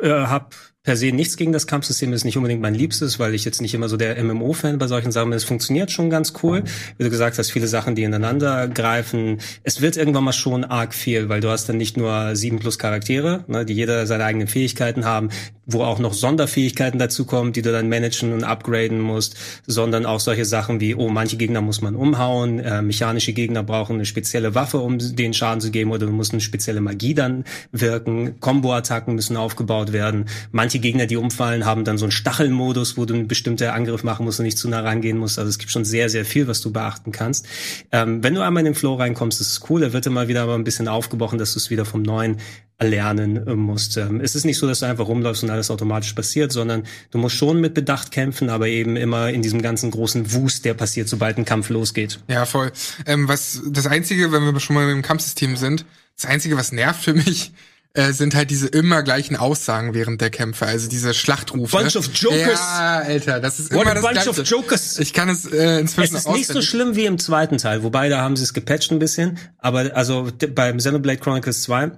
äh, 0.00 0.08
habe 0.08 0.48
per 0.84 0.96
se 0.96 1.12
nichts 1.12 1.38
gegen 1.38 1.52
das 1.52 1.66
Kampfsystem, 1.66 2.12
ist 2.12 2.24
nicht 2.24 2.36
unbedingt 2.36 2.60
mein 2.60 2.74
Liebstes, 2.74 3.18
weil 3.18 3.34
ich 3.34 3.46
jetzt 3.46 3.62
nicht 3.62 3.72
immer 3.72 3.88
so 3.88 3.96
der 3.96 4.22
MMO-Fan 4.22 4.76
bei 4.76 4.86
solchen 4.86 5.12
Sachen 5.12 5.30
bin. 5.30 5.36
Es 5.36 5.44
funktioniert 5.44 5.90
schon 5.90 6.10
ganz 6.10 6.34
cool. 6.42 6.62
Wie 6.98 7.04
du 7.04 7.08
gesagt 7.08 7.38
hast, 7.38 7.50
viele 7.50 7.66
Sachen, 7.66 7.94
die 7.94 8.02
ineinander 8.02 8.68
greifen. 8.68 9.40
Es 9.62 9.80
wird 9.80 9.96
irgendwann 9.96 10.24
mal 10.24 10.32
schon 10.32 10.62
arg 10.62 10.94
viel, 10.94 11.30
weil 11.30 11.40
du 11.40 11.48
hast 11.48 11.70
dann 11.70 11.78
nicht 11.78 11.96
nur 11.96 12.36
sieben 12.36 12.58
plus 12.58 12.78
Charaktere, 12.78 13.44
ne, 13.48 13.64
die 13.64 13.72
jeder 13.72 14.06
seine 14.06 14.24
eigenen 14.24 14.46
Fähigkeiten 14.46 15.06
haben, 15.06 15.30
wo 15.64 15.82
auch 15.82 15.98
noch 15.98 16.12
Sonderfähigkeiten 16.12 16.98
dazukommen, 16.98 17.54
die 17.54 17.62
du 17.62 17.72
dann 17.72 17.88
managen 17.88 18.34
und 18.34 18.44
upgraden 18.44 19.00
musst, 19.00 19.36
sondern 19.66 20.04
auch 20.04 20.20
solche 20.20 20.44
Sachen 20.44 20.80
wie, 20.80 20.94
oh, 20.94 21.08
manche 21.08 21.38
Gegner 21.38 21.62
muss 21.62 21.80
man 21.80 21.96
umhauen, 21.96 22.58
äh, 22.58 22.82
mechanische 22.82 23.32
Gegner 23.32 23.62
brauchen 23.62 23.94
eine 23.94 24.04
spezielle 24.04 24.54
Waffe, 24.54 24.78
um 24.78 24.98
den 24.98 25.32
Schaden 25.32 25.62
zu 25.62 25.70
geben, 25.70 25.90
oder 25.90 26.06
du 26.06 26.12
musst 26.12 26.32
eine 26.32 26.42
spezielle 26.42 26.82
Magie 26.82 27.14
dann 27.14 27.44
wirken, 27.72 28.38
Combo-Attacken 28.40 29.14
müssen 29.14 29.38
aufgebaut 29.38 29.92
werden. 29.92 30.26
Manche 30.52 30.73
Gegner, 30.80 31.06
die 31.06 31.16
umfallen, 31.16 31.64
haben 31.64 31.84
dann 31.84 31.98
so 31.98 32.04
einen 32.04 32.12
Stachelmodus, 32.12 32.96
wo 32.96 33.04
du 33.04 33.14
einen 33.14 33.28
bestimmten 33.28 33.68
Angriff 33.68 34.04
machen 34.04 34.24
musst 34.24 34.40
und 34.40 34.44
nicht 34.44 34.58
zu 34.58 34.68
nah 34.68 34.80
rangehen 34.80 35.18
musst. 35.18 35.38
Also 35.38 35.48
es 35.48 35.58
gibt 35.58 35.72
schon 35.72 35.84
sehr, 35.84 36.08
sehr 36.08 36.24
viel, 36.24 36.46
was 36.46 36.60
du 36.60 36.72
beachten 36.72 37.12
kannst. 37.12 37.46
Ähm, 37.92 38.22
wenn 38.22 38.34
du 38.34 38.42
einmal 38.42 38.60
in 38.60 38.66
den 38.66 38.74
Flow 38.74 38.94
reinkommst, 38.94 39.40
ist 39.40 39.50
es 39.50 39.70
cool. 39.70 39.82
Er 39.82 39.92
wird 39.92 40.06
immer 40.06 40.28
wieder 40.28 40.42
aber 40.42 40.54
ein 40.54 40.64
bisschen 40.64 40.88
aufgebrochen, 40.88 41.38
dass 41.38 41.54
du 41.54 41.58
es 41.58 41.70
wieder 41.70 41.84
vom 41.84 42.02
Neuen 42.02 42.38
erlernen 42.76 43.46
äh, 43.46 43.54
musst. 43.54 43.96
Ähm, 43.96 44.20
es 44.20 44.34
ist 44.34 44.44
nicht 44.44 44.58
so, 44.58 44.66
dass 44.66 44.80
du 44.80 44.86
einfach 44.86 45.06
rumläufst 45.06 45.42
und 45.42 45.50
alles 45.50 45.70
automatisch 45.70 46.12
passiert, 46.12 46.52
sondern 46.52 46.84
du 47.10 47.18
musst 47.18 47.36
schon 47.36 47.60
mit 47.60 47.74
Bedacht 47.74 48.10
kämpfen, 48.10 48.50
aber 48.50 48.66
eben 48.66 48.96
immer 48.96 49.30
in 49.30 49.42
diesem 49.42 49.62
ganzen 49.62 49.90
großen 49.90 50.32
Wust, 50.32 50.64
der 50.64 50.74
passiert, 50.74 51.08
sobald 51.08 51.38
ein 51.38 51.44
Kampf 51.44 51.68
losgeht. 51.68 52.20
Ja, 52.28 52.46
voll. 52.46 52.72
Ähm, 53.06 53.28
was 53.28 53.62
das 53.68 53.86
Einzige, 53.86 54.32
wenn 54.32 54.42
wir 54.42 54.58
schon 54.60 54.74
mal 54.74 54.90
im 54.90 55.02
Kampfsystem 55.02 55.56
sind, 55.56 55.84
das 56.16 56.26
Einzige, 56.26 56.56
was 56.56 56.72
nervt 56.72 57.02
für 57.02 57.14
mich, 57.14 57.52
äh, 57.94 58.12
sind 58.12 58.34
halt 58.34 58.50
diese 58.50 58.66
immer 58.66 59.02
gleichen 59.02 59.36
Aussagen 59.36 59.94
während 59.94 60.20
der 60.20 60.30
Kämpfe, 60.30 60.66
also 60.66 60.88
diese 60.88 61.14
Schlachtrufe. 61.14 61.76
Bunch 61.76 61.96
of 61.96 62.10
Jokers. 62.12 62.58
Ja, 62.60 62.98
Alter, 63.06 63.40
das 63.40 63.60
ist 63.60 63.72
What 63.72 63.82
immer 63.82 63.92
a 63.92 63.94
das 63.94 64.02
bunch 64.02 64.14
Gleiche. 64.14 64.30
of 64.30 64.46
jokers. 64.46 64.98
Ich 64.98 65.12
kann 65.12 65.28
es 65.28 65.44
äh, 65.46 65.78
inzwischen 65.78 66.16
Es 66.16 66.26
ist 66.26 66.32
nicht 66.32 66.48
so 66.48 66.60
schlimm 66.60 66.96
wie 66.96 67.06
im 67.06 67.18
zweiten 67.18 67.56
Teil, 67.58 67.82
wobei 67.84 68.08
da 68.08 68.20
haben 68.20 68.36
sie 68.36 68.42
es 68.42 68.52
gepatcht 68.52 68.90
ein 68.90 68.98
bisschen. 68.98 69.38
Aber 69.58 69.92
also 69.94 70.28
beim 70.54 70.78
Xenoblade 70.78 71.18
Chronicles 71.18 71.62
2 71.62 71.92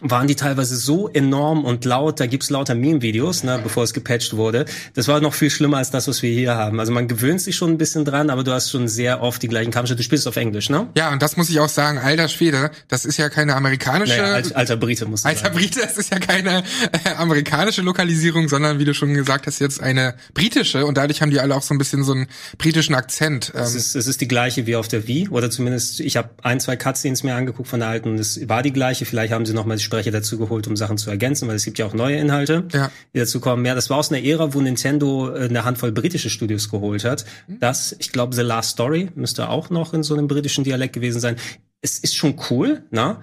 waren 0.00 0.28
die 0.28 0.36
teilweise 0.36 0.76
so 0.76 1.08
enorm 1.08 1.64
und 1.64 1.84
laut, 1.84 2.20
da 2.20 2.26
gibt's 2.26 2.48
lauter 2.48 2.74
Meme-Videos, 2.74 3.42
ne, 3.42 3.60
bevor 3.62 3.82
es 3.82 3.92
gepatcht 3.92 4.34
wurde. 4.36 4.64
Das 4.94 5.08
war 5.08 5.20
noch 5.20 5.34
viel 5.34 5.50
schlimmer 5.50 5.78
als 5.78 5.90
das, 5.90 6.08
was 6.08 6.22
wir 6.22 6.30
hier 6.32 6.54
haben. 6.54 6.80
Also 6.80 6.92
man 6.92 7.08
gewöhnt 7.08 7.40
sich 7.42 7.56
schon 7.56 7.70
ein 7.70 7.76
bisschen 7.76 8.04
dran, 8.04 8.30
aber 8.30 8.44
du 8.44 8.52
hast 8.52 8.70
schon 8.70 8.88
sehr 8.88 9.20
oft 9.20 9.42
die 9.42 9.48
gleichen 9.48 9.72
Kampfschritte. 9.72 9.98
Du 9.98 10.04
spielst 10.04 10.26
auf 10.26 10.36
Englisch, 10.36 10.70
ne? 10.70 10.88
Ja, 10.96 11.12
und 11.12 11.20
das 11.20 11.36
muss 11.36 11.50
ich 11.50 11.60
auch 11.60 11.68
sagen, 11.68 11.98
alter 11.98 12.28
Schwede, 12.28 12.70
das 12.88 13.04
ist 13.04 13.18
ja 13.18 13.28
keine 13.28 13.56
amerikanische 13.56 14.16
Naja, 14.16 14.34
alt, 14.34 14.56
alter 14.56 14.76
Brite 14.76 15.06
muss 15.06 15.26
Alter 15.26 15.40
sagen. 15.46 15.56
Brite, 15.58 15.80
das 15.80 15.98
ist 15.98 16.10
ja 16.12 16.18
keine 16.18 16.62
äh, 17.04 17.14
amerikanische 17.16 17.82
Lokalisierung, 17.82 18.48
sondern 18.48 18.78
wie 18.78 18.84
du 18.84 18.94
schon 18.94 19.12
gesagt 19.12 19.46
hast, 19.46 19.58
jetzt 19.58 19.82
eine 19.82 20.14
britische 20.32 20.86
und 20.86 20.96
dadurch 20.96 21.20
haben 21.20 21.30
die 21.30 21.40
alle 21.40 21.54
auch 21.54 21.62
so 21.62 21.74
ein 21.74 21.78
bisschen 21.78 22.04
so 22.04 22.12
einen 22.12 22.28
britischen 22.56 22.94
Akzent. 22.94 23.52
Ähm, 23.54 23.62
Es 23.62 23.74
ist, 23.74 23.96
es 23.96 24.06
ist 24.06 24.20
die 24.20 24.28
gleiche 24.28 24.66
wie 24.66 24.76
auf 24.76 24.88
der 24.88 25.06
Wii, 25.08 25.28
oder 25.28 25.50
zumindest, 25.50 26.00
ich 26.00 26.16
habe 26.16 26.30
ein, 26.42 26.60
zwei 26.60 26.76
Cutscenes 26.76 27.22
mir 27.22 27.34
angeguckt 27.34 27.68
von 27.68 27.80
der 27.80 27.88
alten 27.90 28.10
und 28.10 28.18
es 28.18 28.48
war 28.48 28.62
die 28.62 28.72
gleiche. 28.72 29.04
Vielleicht 29.04 29.32
haben 29.32 29.44
sie 29.44 29.52
noch 29.52 29.66
die 29.80 29.84
Sprecher 29.84 30.10
dazu 30.10 30.38
geholt, 30.38 30.66
um 30.68 30.76
Sachen 30.76 30.98
zu 30.98 31.10
ergänzen, 31.10 31.48
weil 31.48 31.56
es 31.56 31.64
gibt 31.64 31.78
ja 31.78 31.86
auch 31.86 31.94
neue 31.94 32.16
Inhalte, 32.16 32.64
Ja. 32.72 32.90
die 33.14 33.18
dazu 33.18 33.40
kommen. 33.40 33.64
Ja, 33.64 33.74
das 33.74 33.90
war 33.90 33.96
aus 33.98 34.12
einer 34.12 34.22
Ära, 34.24 34.54
wo 34.54 34.60
Nintendo 34.60 35.34
äh, 35.34 35.46
eine 35.48 35.64
Handvoll 35.64 35.92
britische 35.92 36.30
Studios 36.30 36.68
geholt 36.70 37.04
hat. 37.04 37.24
Das, 37.48 37.94
ich 37.98 38.12
glaube, 38.12 38.34
The 38.34 38.42
Last 38.42 38.70
Story 38.70 39.08
müsste 39.14 39.48
auch 39.48 39.70
noch 39.70 39.92
in 39.94 40.02
so 40.02 40.14
einem 40.14 40.28
britischen 40.28 40.64
Dialekt 40.64 40.94
gewesen 40.94 41.20
sein. 41.20 41.36
Es 41.82 41.98
ist 41.98 42.14
schon 42.14 42.36
cool, 42.50 42.82
ne? 42.90 43.16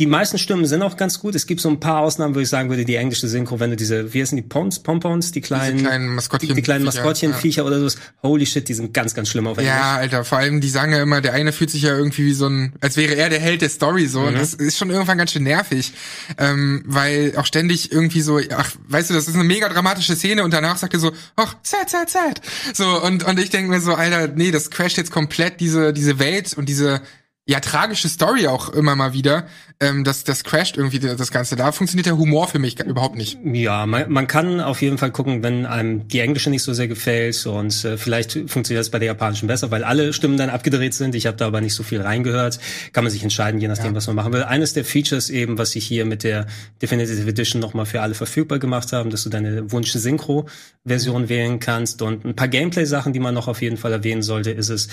Die 0.00 0.06
meisten 0.06 0.38
Stimmen 0.38 0.66
sind 0.66 0.82
auch 0.82 0.96
ganz 0.96 1.20
gut. 1.20 1.36
Es 1.36 1.46
gibt 1.46 1.60
so 1.60 1.68
ein 1.68 1.78
paar 1.78 2.00
Ausnahmen, 2.00 2.34
wo 2.34 2.40
ich 2.40 2.48
sagen 2.48 2.68
würde, 2.68 2.84
die 2.84 2.96
englische 2.96 3.28
Synchro, 3.28 3.60
wenn 3.60 3.70
du 3.70 3.76
diese, 3.76 4.12
wie 4.12 4.20
heißen 4.20 4.34
die 4.34 4.42
Pons, 4.42 4.82
Pompons, 4.82 5.30
die 5.30 5.40
kleinen, 5.40 5.78
kleinen 5.78 6.18
Maskottchen- 6.18 6.48
die, 6.48 6.54
die 6.54 6.62
kleinen 6.62 6.84
Viecher, 6.84 6.96
Maskottchenviecher 6.96 7.64
oder 7.64 7.88
so. 7.88 7.96
Holy 8.20 8.44
shit, 8.44 8.68
die 8.68 8.74
sind 8.74 8.92
ganz, 8.92 9.14
ganz 9.14 9.28
schlimm 9.28 9.46
auf 9.46 9.56
Englisch. 9.56 9.72
ja, 9.72 9.94
Alter, 9.94 10.24
vor 10.24 10.38
allem 10.38 10.60
die 10.60 10.68
sagen 10.68 10.90
ja 10.90 11.00
immer, 11.00 11.20
der 11.20 11.32
eine 11.34 11.52
fühlt 11.52 11.70
sich 11.70 11.82
ja 11.82 11.96
irgendwie 11.96 12.26
wie 12.26 12.34
so 12.34 12.48
ein, 12.48 12.72
als 12.80 12.96
wäre 12.96 13.14
er 13.14 13.30
der 13.30 13.38
Held 13.38 13.62
der 13.62 13.68
Story 13.68 14.08
so. 14.08 14.22
Mhm. 14.22 14.26
Und 14.26 14.34
das 14.38 14.54
ist 14.54 14.76
schon 14.78 14.90
irgendwann 14.90 15.16
ganz 15.16 15.30
schön 15.30 15.44
nervig. 15.44 15.92
Ähm, 16.38 16.82
weil 16.86 17.34
auch 17.36 17.46
ständig 17.46 17.92
irgendwie 17.92 18.20
so, 18.20 18.40
ach, 18.56 18.72
weißt 18.88 19.10
du, 19.10 19.14
das 19.14 19.28
ist 19.28 19.34
eine 19.36 19.44
mega 19.44 19.68
dramatische 19.68 20.16
Szene 20.16 20.42
und 20.42 20.52
danach 20.52 20.76
sagt 20.76 20.94
er 20.94 20.98
so, 20.98 21.12
ach, 21.36 21.54
sad, 21.62 21.88
sad, 21.88 22.10
sad. 22.10 22.40
So, 22.72 23.00
und, 23.00 23.22
und 23.22 23.38
ich 23.38 23.50
denke 23.50 23.70
mir 23.70 23.80
so, 23.80 23.94
Alter, 23.94 24.26
nee, 24.26 24.50
das 24.50 24.70
crasht 24.70 24.96
jetzt 24.96 25.12
komplett 25.12 25.60
diese, 25.60 25.92
diese 25.92 26.18
Welt 26.18 26.54
und 26.54 26.68
diese 26.68 27.00
ja, 27.46 27.60
tragische 27.60 28.08
Story 28.08 28.46
auch 28.46 28.70
immer 28.70 28.96
mal 28.96 29.12
wieder. 29.12 29.46
Ähm, 29.78 30.02
das, 30.02 30.24
das 30.24 30.44
crasht 30.44 30.78
irgendwie 30.78 30.98
das 30.98 31.30
Ganze. 31.30 31.56
Da 31.56 31.72
funktioniert 31.72 32.06
der 32.06 32.16
Humor 32.16 32.48
für 32.48 32.58
mich 32.58 32.80
überhaupt 32.80 33.16
nicht. 33.16 33.38
Ja, 33.44 33.84
man, 33.84 34.10
man 34.10 34.26
kann 34.26 34.62
auf 34.62 34.80
jeden 34.80 34.96
Fall 34.96 35.10
gucken, 35.10 35.42
wenn 35.42 35.66
einem 35.66 36.08
die 36.08 36.20
englische 36.20 36.48
nicht 36.48 36.62
so 36.62 36.72
sehr 36.72 36.88
gefällt 36.88 37.44
und 37.44 37.84
äh, 37.84 37.98
vielleicht 37.98 38.32
funktioniert 38.32 38.80
das 38.80 38.88
bei 38.88 38.98
der 38.98 39.08
japanischen 39.08 39.46
besser, 39.46 39.70
weil 39.70 39.84
alle 39.84 40.14
Stimmen 40.14 40.38
dann 40.38 40.48
abgedreht 40.48 40.94
sind. 40.94 41.14
Ich 41.14 41.26
habe 41.26 41.36
da 41.36 41.46
aber 41.46 41.60
nicht 41.60 41.74
so 41.74 41.82
viel 41.82 42.00
reingehört. 42.00 42.58
Kann 42.94 43.04
man 43.04 43.10
sich 43.10 43.22
entscheiden, 43.22 43.60
je 43.60 43.68
nachdem, 43.68 43.94
was 43.94 44.06
man 44.06 44.16
machen 44.16 44.32
will. 44.32 44.44
Eines 44.44 44.72
der 44.72 44.86
Features 44.86 45.28
eben, 45.28 45.58
was 45.58 45.72
sie 45.72 45.80
hier 45.80 46.06
mit 46.06 46.22
der 46.24 46.46
Definitive 46.80 47.28
Edition 47.28 47.60
nochmal 47.60 47.84
für 47.84 48.00
alle 48.00 48.14
verfügbar 48.14 48.58
gemacht 48.58 48.90
haben, 48.94 49.10
dass 49.10 49.22
du 49.24 49.28
deine 49.28 49.70
Wunsch-Synchro-Version 49.70 51.28
wählen 51.28 51.58
kannst 51.58 52.00
und 52.00 52.24
ein 52.24 52.36
paar 52.36 52.48
Gameplay-Sachen, 52.48 53.12
die 53.12 53.20
man 53.20 53.34
noch 53.34 53.48
auf 53.48 53.60
jeden 53.60 53.76
Fall 53.76 53.92
erwähnen 53.92 54.22
sollte, 54.22 54.50
ist 54.50 54.70
es, 54.70 54.88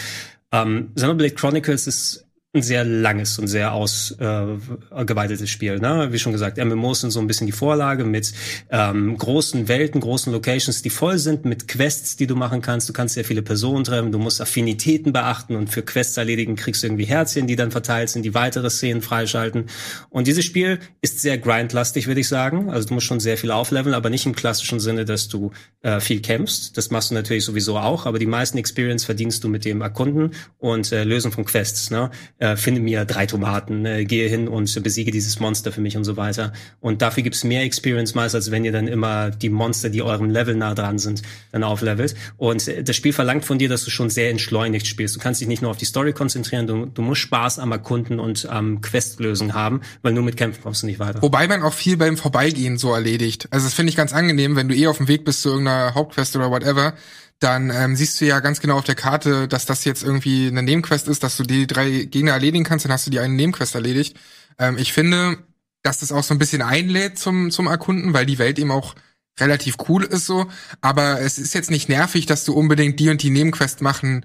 ähm, 0.52 0.92
Xenoblade 0.96 1.34
Chronicles 1.34 1.88
ist 1.88 2.26
ein 2.54 2.64
sehr 2.64 2.84
langes 2.84 3.40
und 3.40 3.48
sehr 3.48 3.72
ausgeweitetes 3.72 5.50
Spiel. 5.50 5.80
Ne? 5.80 6.10
Wie 6.12 6.20
schon 6.20 6.34
gesagt, 6.34 6.58
MMOs 6.58 7.00
sind 7.00 7.12
so 7.12 7.22
ein 7.22 7.28
bisschen 7.28 7.48
die 7.48 7.54
Vorlage 7.54 8.04
mit 8.04 8.34
ähm, 8.70 9.18
großen 9.18 9.70
Welten, 9.70 10.02
großen 10.02 10.34
Locations, 10.34 10.82
die 10.82 10.90
voll 10.90 11.18
sind 11.18 11.46
mit 11.46 11.70
Quests, 11.70 12.18
die 12.18 12.28
du 12.28 12.36
machen 12.36 12.62
kannst. 12.62 12.90
Du 12.90 12.94
kannst 12.94 13.16
sehr 13.16 13.24
viele 13.24 13.42
Personen 13.42 13.86
treffen, 13.86 14.12
du 14.12 14.20
musst 14.20 14.42
Affinitäten 14.42 15.14
beachten 15.14 15.56
und 15.56 15.70
für 15.70 15.82
Quests 15.82 16.18
erledigen 16.18 16.58
kriegst 16.58 16.84
du 16.84 16.88
irgendwie 16.88 17.06
Herzchen, 17.06 17.48
die 17.48 17.56
dann 17.56 17.72
verteilt 17.72 18.10
sind, 18.10 18.24
die 18.24 18.34
weitere 18.34 18.70
Szenen 18.70 19.02
freischalten. 19.02 19.68
Und 20.10 20.28
dieses 20.28 20.44
Spiel 20.44 20.80
ist 21.00 21.22
sehr 21.22 21.38
grindlastig, 21.38 22.08
würde 22.08 22.20
ich 22.20 22.28
sagen. 22.28 22.70
Also 22.70 22.90
du 22.90 22.96
musst 22.96 23.08
schon 23.08 23.22
sehr 23.22 23.38
viel 23.38 23.52
aufleveln, 23.52 23.96
aber 23.96 24.10
nicht 24.10 24.26
im 24.26 24.36
klassischen 24.36 24.82
Sinne, 24.82 25.06
dass 25.06 25.30
du 25.30 25.52
äh, 25.84 26.02
viel 26.02 26.20
kämpfst. 26.20 26.76
Das 26.76 26.92
machst 26.92 27.12
du 27.12 27.16
natürlich 27.16 27.46
sowieso 27.46 27.78
auch, 27.78 28.06
aber 28.06 28.20
die 28.20 28.26
meisten 28.26 28.58
Experience 28.58 29.06
verdienst 29.06 29.42
du 29.46 29.48
mit 29.48 29.64
dem 29.64 29.80
Erkunden 29.80 30.32
und 30.60 30.92
äh, 30.92 31.06
Lösen 31.06 31.32
von 31.32 31.46
Quests. 31.46 31.92
Ne? 31.92 32.12
Äh, 32.42 32.58
finde 32.58 32.82
mir 32.82 33.06
drei 33.06 33.28
Tomaten, 33.28 33.86
äh, 33.86 34.04
gehe 34.04 34.28
hin 34.28 34.48
und 34.48 34.82
besiege 34.84 35.12
dieses 35.12 35.40
Monster 35.40 35.72
für 35.72 35.80
mich 35.80 35.96
und 35.96 36.04
so 36.04 36.18
weiter. 36.18 36.54
Und 36.80 37.02
dafür 37.02 37.22
gibt's 37.22 37.44
mehr 37.44 37.62
Experience 37.62 38.16
meist, 38.16 38.34
als 38.34 38.50
wenn 38.50 38.66
ihr 38.66 38.72
dann 38.72 38.88
immer 38.88 39.30
die 39.30 39.50
Monster, 39.50 39.90
die 39.90 40.02
eurem 40.02 40.30
Level 40.30 40.56
nah 40.56 40.74
dran 40.74 40.98
sind, 40.98 41.22
dann 41.52 41.64
auflevelt. 41.64 42.16
Und 42.38 42.68
äh, 42.68 42.84
das 42.84 42.96
Spiel 42.96 43.14
verlangt 43.14 43.46
von 43.46 43.60
dir, 43.60 43.70
dass 43.70 43.86
du 43.86 43.92
schon 43.92 44.10
sehr 44.10 44.32
entschleunigt 44.32 44.88
spielst. 44.88 45.16
Du 45.16 45.20
kannst 45.20 45.40
dich 45.40 45.48
nicht 45.48 45.62
nur 45.62 45.70
auf 45.70 45.78
die 45.78 45.86
Story 45.86 46.14
konzentrieren, 46.14 46.66
du, 46.66 46.88
du 46.88 47.02
musst 47.04 47.22
Spaß 47.22 47.60
am 47.60 47.72
Erkunden 47.72 48.20
und 48.20 48.50
am 48.50 48.82
Questlösen 48.82 49.54
haben, 49.54 49.82
weil 50.02 50.14
nur 50.14 50.24
mit 50.24 50.36
Kämpfen 50.36 50.64
kommst 50.64 50.82
du 50.82 50.88
nicht 50.88 51.00
weiter. 51.00 51.22
Wobei 51.22 51.48
man 51.48 51.62
auch 51.62 51.74
viel 51.74 51.96
beim 51.96 52.18
Vorbeigehen 52.18 52.78
so 52.80 52.92
erledigt. 52.94 53.48
Also 53.52 53.68
das 53.68 53.76
finde 53.76 53.92
ich 53.92 53.96
ganz 53.96 54.14
angenehm, 54.14 54.56
wenn 54.56 54.68
du 54.68 54.76
eh 54.76 54.88
auf 54.88 54.98
dem 54.98 55.08
Weg 55.08 55.26
bist 55.26 55.44
zu 55.44 55.50
irgendeiner 55.50 55.94
Hauptquest 55.94 56.36
oder 56.36 56.50
whatever, 56.50 56.96
dann 57.42 57.72
ähm, 57.72 57.96
siehst 57.96 58.22
du 58.22 58.26
ja 58.26 58.40
ganz 58.40 58.62
genau 58.62 58.78
auf 58.78 58.84
der 58.84 58.96
Karte, 58.96 59.48
dass 59.48 59.66
das 59.66 59.84
jetzt 59.84 60.04
irgendwie 60.04 60.48
eine 60.48 60.62
Nebenquest 60.62 61.08
ist, 61.08 61.24
dass 61.24 61.38
du 61.38 61.44
die 61.44 61.66
drei 61.66 62.06
Gegner 62.06 62.34
erledigen 62.34 62.64
kannst, 62.64 62.86
dann 62.86 62.92
hast 62.92 63.08
du 63.08 63.12
die 63.12 63.20
eine 63.20 63.34
Nebenquest 63.34 63.74
erledigt. 63.74 64.16
Ähm, 64.60 64.78
ich 64.78 64.94
finde, 64.94 65.40
dass 65.82 66.00
das 66.00 66.12
auch 66.12 66.24
so 66.24 66.36
ein 66.36 66.40
bisschen 66.40 66.62
einlädt 66.62 67.18
zum, 67.18 67.50
zum 67.50 67.66
Erkunden, 67.66 68.14
weil 68.14 68.28
die 68.28 68.38
Welt 68.38 68.60
eben 68.60 68.70
auch 68.70 68.94
relativ 69.40 69.78
cool 69.90 70.04
ist 70.04 70.28
so. 70.28 70.46
Aber 70.82 71.20
es 71.20 71.40
ist 71.40 71.56
jetzt 71.56 71.72
nicht 71.72 71.90
nervig, 71.90 72.28
dass 72.28 72.46
du 72.46 72.54
unbedingt 72.54 73.00
die 73.00 73.10
und 73.10 73.24
die 73.24 73.32
Nebenquest 73.32 73.82
machen 73.82 74.24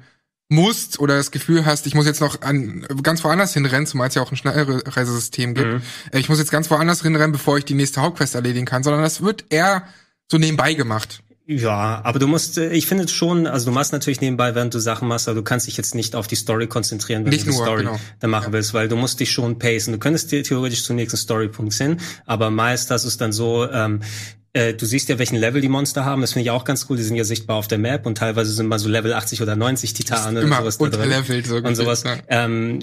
musst 0.51 1.01
oder 1.01 1.17
das 1.17 1.31
Gefühl 1.31 1.65
hast, 1.65 1.87
ich 1.87 1.95
muss 1.95 2.07
jetzt 2.07 2.21
noch 2.21 2.43
an 2.43 2.87
ganz 3.03 3.25
woanders 3.25 3.55
hinrennen, 3.55 3.87
zumal 3.87 4.09
es 4.09 4.15
ja 4.15 4.23
auch 4.23 4.31
ein 4.31 4.37
Schnellreisesystem 4.37 5.55
gibt. 5.55 5.73
Mhm. 5.73 5.83
Äh, 6.13 6.19
Ich 6.19 6.29
muss 6.29 6.39
jetzt 6.39 6.53
ganz 6.53 6.71
woanders 6.71 7.03
hinrennen, 7.03 7.33
bevor 7.33 7.57
ich 7.57 7.65
die 7.65 7.75
nächste 7.75 8.03
Hauptquest 8.03 8.35
erledigen 8.35 8.67
kann, 8.67 8.83
sondern 8.83 9.03
das 9.03 9.23
wird 9.23 9.47
eher 9.49 9.85
so 10.31 10.37
nebenbei 10.37 10.75
gemacht. 10.75 11.23
Ja, 11.49 12.01
aber 12.03 12.19
du 12.19 12.27
musst, 12.27 12.59
äh, 12.59 12.73
ich 12.73 12.87
finde 12.87 13.07
schon, 13.07 13.47
also 13.47 13.67
du 13.67 13.73
machst 13.73 13.93
natürlich 13.93 14.21
nebenbei, 14.21 14.57
während 14.57 14.75
du 14.75 14.81
Sachen 14.81 15.07
machst, 15.07 15.29
aber 15.29 15.37
du 15.37 15.45
kannst 15.45 15.69
dich 15.69 15.77
jetzt 15.77 15.95
nicht 15.95 16.17
auf 16.17 16.27
die 16.27 16.35
Story 16.35 16.67
konzentrieren, 16.67 17.25
wenn 17.25 17.31
nicht 17.31 17.47
du 17.47 17.51
die 17.51 17.57
nur, 17.57 17.65
Story 17.65 17.85
genau. 17.85 18.01
dann 18.19 18.31
machen 18.31 18.49
Ja. 18.49 18.53
willst, 18.53 18.75
weil 18.75 18.89
du 18.89 18.97
musst 18.97 19.21
dich 19.21 19.31
schon 19.31 19.57
pacen. 19.59 19.93
Du 19.93 19.99
könntest 20.01 20.33
dir 20.33 20.43
theoretisch 20.43 20.83
zum 20.83 20.97
nächsten 20.97 21.17
Storypunkt 21.17 21.73
hin, 21.75 21.99
aber 22.27 22.51
meist 22.51 22.91
hast 22.91 23.05
du 23.05 23.09
es 23.09 23.17
dann 23.17 23.31
so, 23.33 23.71
ähm, 23.71 24.01
äh, 24.57 24.73
du 24.73 24.87
siehst 24.87 25.11
ja, 25.11 25.19
welchen 25.19 25.37
Level 25.37 25.61
die 25.61 25.69
Monster 25.69 26.07
haben. 26.07 26.23
Das 26.23 26.33
finde 26.33 26.45
ich 26.45 26.51
auch 26.51 26.65
ganz 26.65 26.87
cool. 26.89 26.97
Die 26.97 27.03
sind 27.03 27.17
ja 27.17 27.25
sichtbar 27.25 27.57
auf 27.57 27.69
der 27.69 27.77
Map 27.77 28.07
und 28.07 28.17
teilweise 28.17 28.53
sind 28.53 28.69
mal 28.69 28.79
so 28.79 28.89
Level 28.89 29.13
80 29.13 29.43
oder 29.43 29.55
90 29.55 29.93
Titanen 29.93 30.39
oder 30.39 30.57
sowas 30.57 30.79
da 30.79 30.87
drin 30.87 30.95
unterlevelt 30.95 31.47
so 31.47 31.57
und 31.57 31.75
sowas. 31.75 32.05
ja. 32.05 32.17
Ähm, 32.29 32.81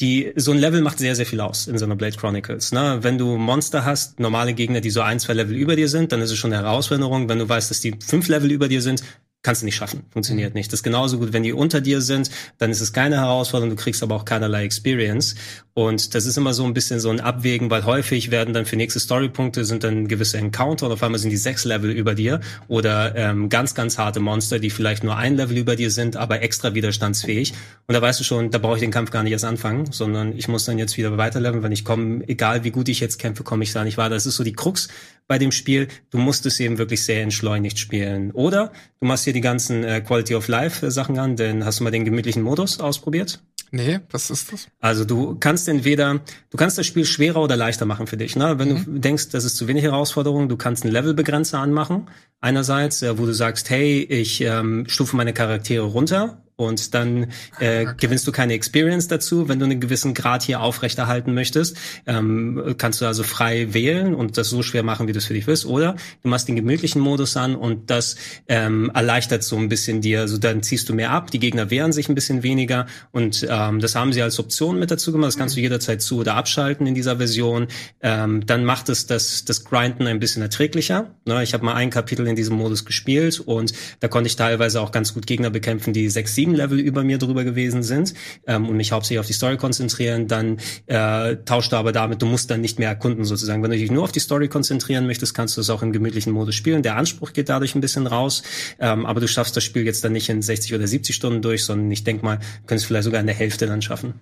die, 0.00 0.32
so 0.34 0.50
ein 0.50 0.58
Level 0.58 0.82
macht 0.82 0.98
sehr, 0.98 1.14
sehr 1.14 1.24
viel 1.24 1.40
aus 1.40 1.68
in 1.68 1.78
so 1.78 1.84
einer 1.84 1.94
Blade 1.94 2.16
Chronicles. 2.16 2.72
Ne? 2.72 2.98
Wenn 3.02 3.18
du 3.18 3.36
Monster 3.36 3.84
hast, 3.84 4.18
normale 4.18 4.52
Gegner, 4.52 4.80
die 4.80 4.90
so 4.90 5.00
ein, 5.00 5.20
zwei 5.20 5.34
Level 5.34 5.54
über 5.54 5.76
dir 5.76 5.88
sind, 5.88 6.10
dann 6.10 6.20
ist 6.20 6.32
es 6.32 6.38
schon 6.38 6.52
eine 6.52 6.64
Herausforderung. 6.64 7.28
Wenn 7.28 7.38
du 7.38 7.48
weißt, 7.48 7.70
dass 7.70 7.80
die 7.80 7.94
fünf 8.04 8.26
Level 8.26 8.50
über 8.50 8.66
dir 8.66 8.82
sind, 8.82 9.04
kannst 9.42 9.62
du 9.62 9.66
nicht 9.66 9.74
schaffen. 9.74 10.04
Funktioniert 10.10 10.54
nicht. 10.54 10.72
Das 10.72 10.80
ist 10.80 10.84
genauso 10.84 11.18
gut, 11.18 11.32
wenn 11.32 11.42
die 11.42 11.52
unter 11.52 11.80
dir 11.80 12.00
sind, 12.00 12.30
dann 12.58 12.70
ist 12.70 12.80
es 12.80 12.92
keine 12.92 13.16
Herausforderung, 13.16 13.76
du 13.76 13.82
kriegst 13.82 14.02
aber 14.02 14.14
auch 14.14 14.24
keinerlei 14.24 14.64
Experience. 14.64 15.34
Und 15.74 16.14
das 16.14 16.26
ist 16.26 16.36
immer 16.36 16.52
so 16.52 16.64
ein 16.64 16.74
bisschen 16.74 17.00
so 17.00 17.08
ein 17.10 17.20
Abwägen, 17.20 17.70
weil 17.70 17.84
häufig 17.84 18.30
werden 18.30 18.52
dann 18.52 18.66
für 18.66 18.76
nächste 18.76 19.00
Storypunkte 19.00 19.64
sind 19.64 19.84
dann 19.84 20.06
gewisse 20.06 20.36
Encounter 20.36 20.86
und 20.86 20.92
auf 20.92 21.02
einmal 21.02 21.18
sind 21.18 21.30
die 21.30 21.36
sechs 21.36 21.64
Level 21.64 21.90
über 21.90 22.14
dir 22.14 22.40
oder 22.68 23.16
ähm, 23.16 23.48
ganz, 23.48 23.74
ganz 23.74 23.98
harte 23.98 24.20
Monster, 24.20 24.58
die 24.58 24.70
vielleicht 24.70 25.02
nur 25.02 25.16
ein 25.16 25.36
Level 25.36 25.56
über 25.56 25.74
dir 25.74 25.90
sind, 25.90 26.16
aber 26.16 26.42
extra 26.42 26.74
widerstandsfähig. 26.74 27.54
Und 27.86 27.94
da 27.94 28.02
weißt 28.02 28.20
du 28.20 28.24
schon, 28.24 28.50
da 28.50 28.58
brauche 28.58 28.76
ich 28.76 28.82
den 28.82 28.90
Kampf 28.90 29.10
gar 29.10 29.22
nicht 29.22 29.32
erst 29.32 29.46
anfangen, 29.46 29.90
sondern 29.90 30.36
ich 30.36 30.46
muss 30.46 30.66
dann 30.66 30.78
jetzt 30.78 30.96
wieder 30.98 31.16
weiterleveln. 31.16 31.62
Wenn 31.62 31.72
ich 31.72 31.84
komme, 31.84 32.22
egal 32.28 32.64
wie 32.64 32.70
gut 32.70 32.88
ich 32.88 33.00
jetzt 33.00 33.18
kämpfe, 33.18 33.42
komme 33.42 33.64
ich 33.64 33.72
da 33.72 33.82
nicht 33.82 33.96
weiter. 33.96 34.10
Das 34.10 34.26
ist 34.26 34.36
so 34.36 34.44
die 34.44 34.52
Krux 34.52 34.88
bei 35.32 35.38
dem 35.38 35.50
Spiel. 35.50 35.88
Du 36.10 36.18
musst 36.18 36.44
es 36.44 36.60
eben 36.60 36.76
wirklich 36.76 37.06
sehr 37.06 37.22
entschleunigt 37.22 37.78
spielen. 37.78 38.32
Oder 38.32 38.70
du 39.00 39.06
machst 39.06 39.24
hier 39.24 39.32
die 39.32 39.40
ganzen 39.40 39.82
äh, 39.82 40.02
Quality 40.02 40.34
of 40.34 40.46
Life 40.46 40.84
äh, 40.84 40.90
Sachen 40.90 41.18
an, 41.18 41.36
denn 41.36 41.64
hast 41.64 41.80
du 41.80 41.84
mal 41.84 41.90
den 41.90 42.04
gemütlichen 42.04 42.42
Modus 42.42 42.80
ausprobiert? 42.80 43.40
Nee, 43.70 44.00
was 44.10 44.28
ist 44.28 44.52
das? 44.52 44.68
Also 44.80 45.06
du 45.06 45.38
kannst 45.40 45.68
entweder, 45.68 46.20
du 46.50 46.56
kannst 46.58 46.76
das 46.76 46.84
Spiel 46.84 47.06
schwerer 47.06 47.40
oder 47.40 47.56
leichter 47.56 47.86
machen 47.86 48.06
für 48.06 48.18
dich. 48.18 48.36
Ne? 48.36 48.58
Wenn 48.58 48.84
du 48.84 48.98
denkst, 48.98 49.30
das 49.30 49.44
ist 49.44 49.56
zu 49.56 49.68
wenig 49.68 49.84
Herausforderung, 49.84 50.50
du 50.50 50.58
kannst 50.58 50.84
einen 50.84 50.92
Levelbegrenzer 50.92 51.58
anmachen. 51.58 52.10
Einerseits, 52.42 53.00
äh, 53.00 53.18
wo 53.18 53.24
du 53.24 53.32
sagst, 53.32 53.70
hey, 53.70 54.02
ich 54.02 54.42
ähm, 54.42 54.84
stufe 54.86 55.16
meine 55.16 55.32
Charaktere 55.32 55.86
runter 55.86 56.41
und 56.56 56.94
dann 56.94 57.28
äh, 57.60 57.86
gewinnst 57.98 58.26
du 58.26 58.32
keine 58.32 58.54
Experience 58.54 59.08
dazu, 59.08 59.48
wenn 59.48 59.58
du 59.58 59.64
einen 59.64 59.80
gewissen 59.80 60.14
Grad 60.14 60.42
hier 60.42 60.60
aufrechterhalten 60.60 61.34
möchtest. 61.34 61.76
Ähm, 62.06 62.74
kannst 62.78 63.00
du 63.00 63.06
also 63.06 63.22
frei 63.22 63.74
wählen 63.74 64.14
und 64.14 64.38
das 64.38 64.48
so 64.48 64.62
schwer 64.62 64.82
machen, 64.82 65.08
wie 65.08 65.12
du 65.12 65.18
es 65.18 65.26
für 65.26 65.34
dich 65.34 65.46
willst. 65.46 65.66
Oder 65.66 65.96
du 66.22 66.28
machst 66.28 66.48
den 66.48 66.56
gemütlichen 66.56 67.00
Modus 67.00 67.36
an 67.36 67.56
und 67.56 67.90
das 67.90 68.16
ähm, 68.48 68.90
erleichtert 68.94 69.42
so 69.44 69.56
ein 69.56 69.68
bisschen 69.68 70.00
dir. 70.00 70.20
Also 70.20 70.38
dann 70.38 70.62
ziehst 70.62 70.88
du 70.88 70.94
mehr 70.94 71.10
ab, 71.10 71.30
die 71.30 71.38
Gegner 71.38 71.70
wehren 71.70 71.92
sich 71.92 72.08
ein 72.08 72.14
bisschen 72.14 72.42
weniger 72.42 72.86
und 73.10 73.46
ähm, 73.48 73.80
das 73.80 73.94
haben 73.94 74.12
sie 74.12 74.22
als 74.22 74.38
Option 74.38 74.78
mit 74.78 74.90
dazu 74.90 75.12
gemacht. 75.12 75.28
Das 75.28 75.38
kannst 75.38 75.56
du 75.56 75.60
jederzeit 75.60 76.02
zu- 76.02 76.18
oder 76.18 76.34
abschalten 76.34 76.86
in 76.86 76.94
dieser 76.94 77.16
Version. 77.16 77.68
Ähm, 78.00 78.44
dann 78.46 78.64
macht 78.64 78.88
es 78.88 79.06
das, 79.06 79.44
das 79.44 79.64
Grinden 79.64 80.06
ein 80.06 80.20
bisschen 80.20 80.42
erträglicher. 80.42 81.14
Ne, 81.24 81.42
ich 81.42 81.54
habe 81.54 81.64
mal 81.64 81.74
ein 81.74 81.90
Kapitel 81.90 82.26
in 82.26 82.36
diesem 82.36 82.56
Modus 82.56 82.84
gespielt 82.84 83.40
und 83.40 83.72
da 84.00 84.08
konnte 84.08 84.28
ich 84.28 84.36
teilweise 84.36 84.80
auch 84.80 84.92
ganz 84.92 85.14
gut 85.14 85.26
Gegner 85.26 85.50
bekämpfen, 85.50 85.92
die 85.92 86.08
sechs, 86.08 86.34
Level 86.50 86.80
über 86.80 87.04
mir 87.04 87.18
drüber 87.18 87.44
gewesen 87.44 87.82
sind 87.82 88.14
ähm, 88.46 88.68
und 88.68 88.76
mich 88.76 88.90
hauptsächlich 88.92 89.20
auf 89.20 89.26
die 89.26 89.32
Story 89.32 89.56
konzentrieren. 89.56 90.26
Dann 90.26 90.58
äh, 90.86 91.36
tauscht 91.44 91.72
du 91.72 91.76
aber 91.76 91.92
damit, 91.92 92.22
du 92.22 92.26
musst 92.26 92.50
dann 92.50 92.60
nicht 92.60 92.78
mehr 92.78 92.88
erkunden 92.88 93.24
sozusagen. 93.24 93.62
Wenn 93.62 93.70
du 93.70 93.76
dich 93.76 93.90
nur 93.90 94.02
auf 94.02 94.12
die 94.12 94.20
Story 94.20 94.48
konzentrieren 94.48 95.06
möchtest, 95.06 95.34
kannst 95.34 95.56
du 95.56 95.60
es 95.60 95.70
auch 95.70 95.82
im 95.82 95.92
gemütlichen 95.92 96.32
Modus 96.32 96.56
spielen. 96.56 96.82
Der 96.82 96.96
Anspruch 96.96 97.32
geht 97.32 97.48
dadurch 97.48 97.74
ein 97.74 97.80
bisschen 97.80 98.06
raus, 98.06 98.42
ähm, 98.80 99.06
aber 99.06 99.20
du 99.20 99.28
schaffst 99.28 99.56
das 99.56 99.62
Spiel 99.62 99.84
jetzt 99.84 100.04
dann 100.04 100.12
nicht 100.12 100.28
in 100.28 100.42
60 100.42 100.74
oder 100.74 100.86
70 100.86 101.14
Stunden 101.14 101.42
durch, 101.42 101.64
sondern 101.64 101.90
ich 101.90 102.02
denk 102.02 102.22
mal, 102.22 102.40
könntest 102.66 102.86
vielleicht 102.86 103.04
sogar 103.04 103.20
in 103.20 103.26
der 103.26 103.36
Hälfte 103.36 103.66
dann 103.66 103.82
schaffen. 103.82 104.14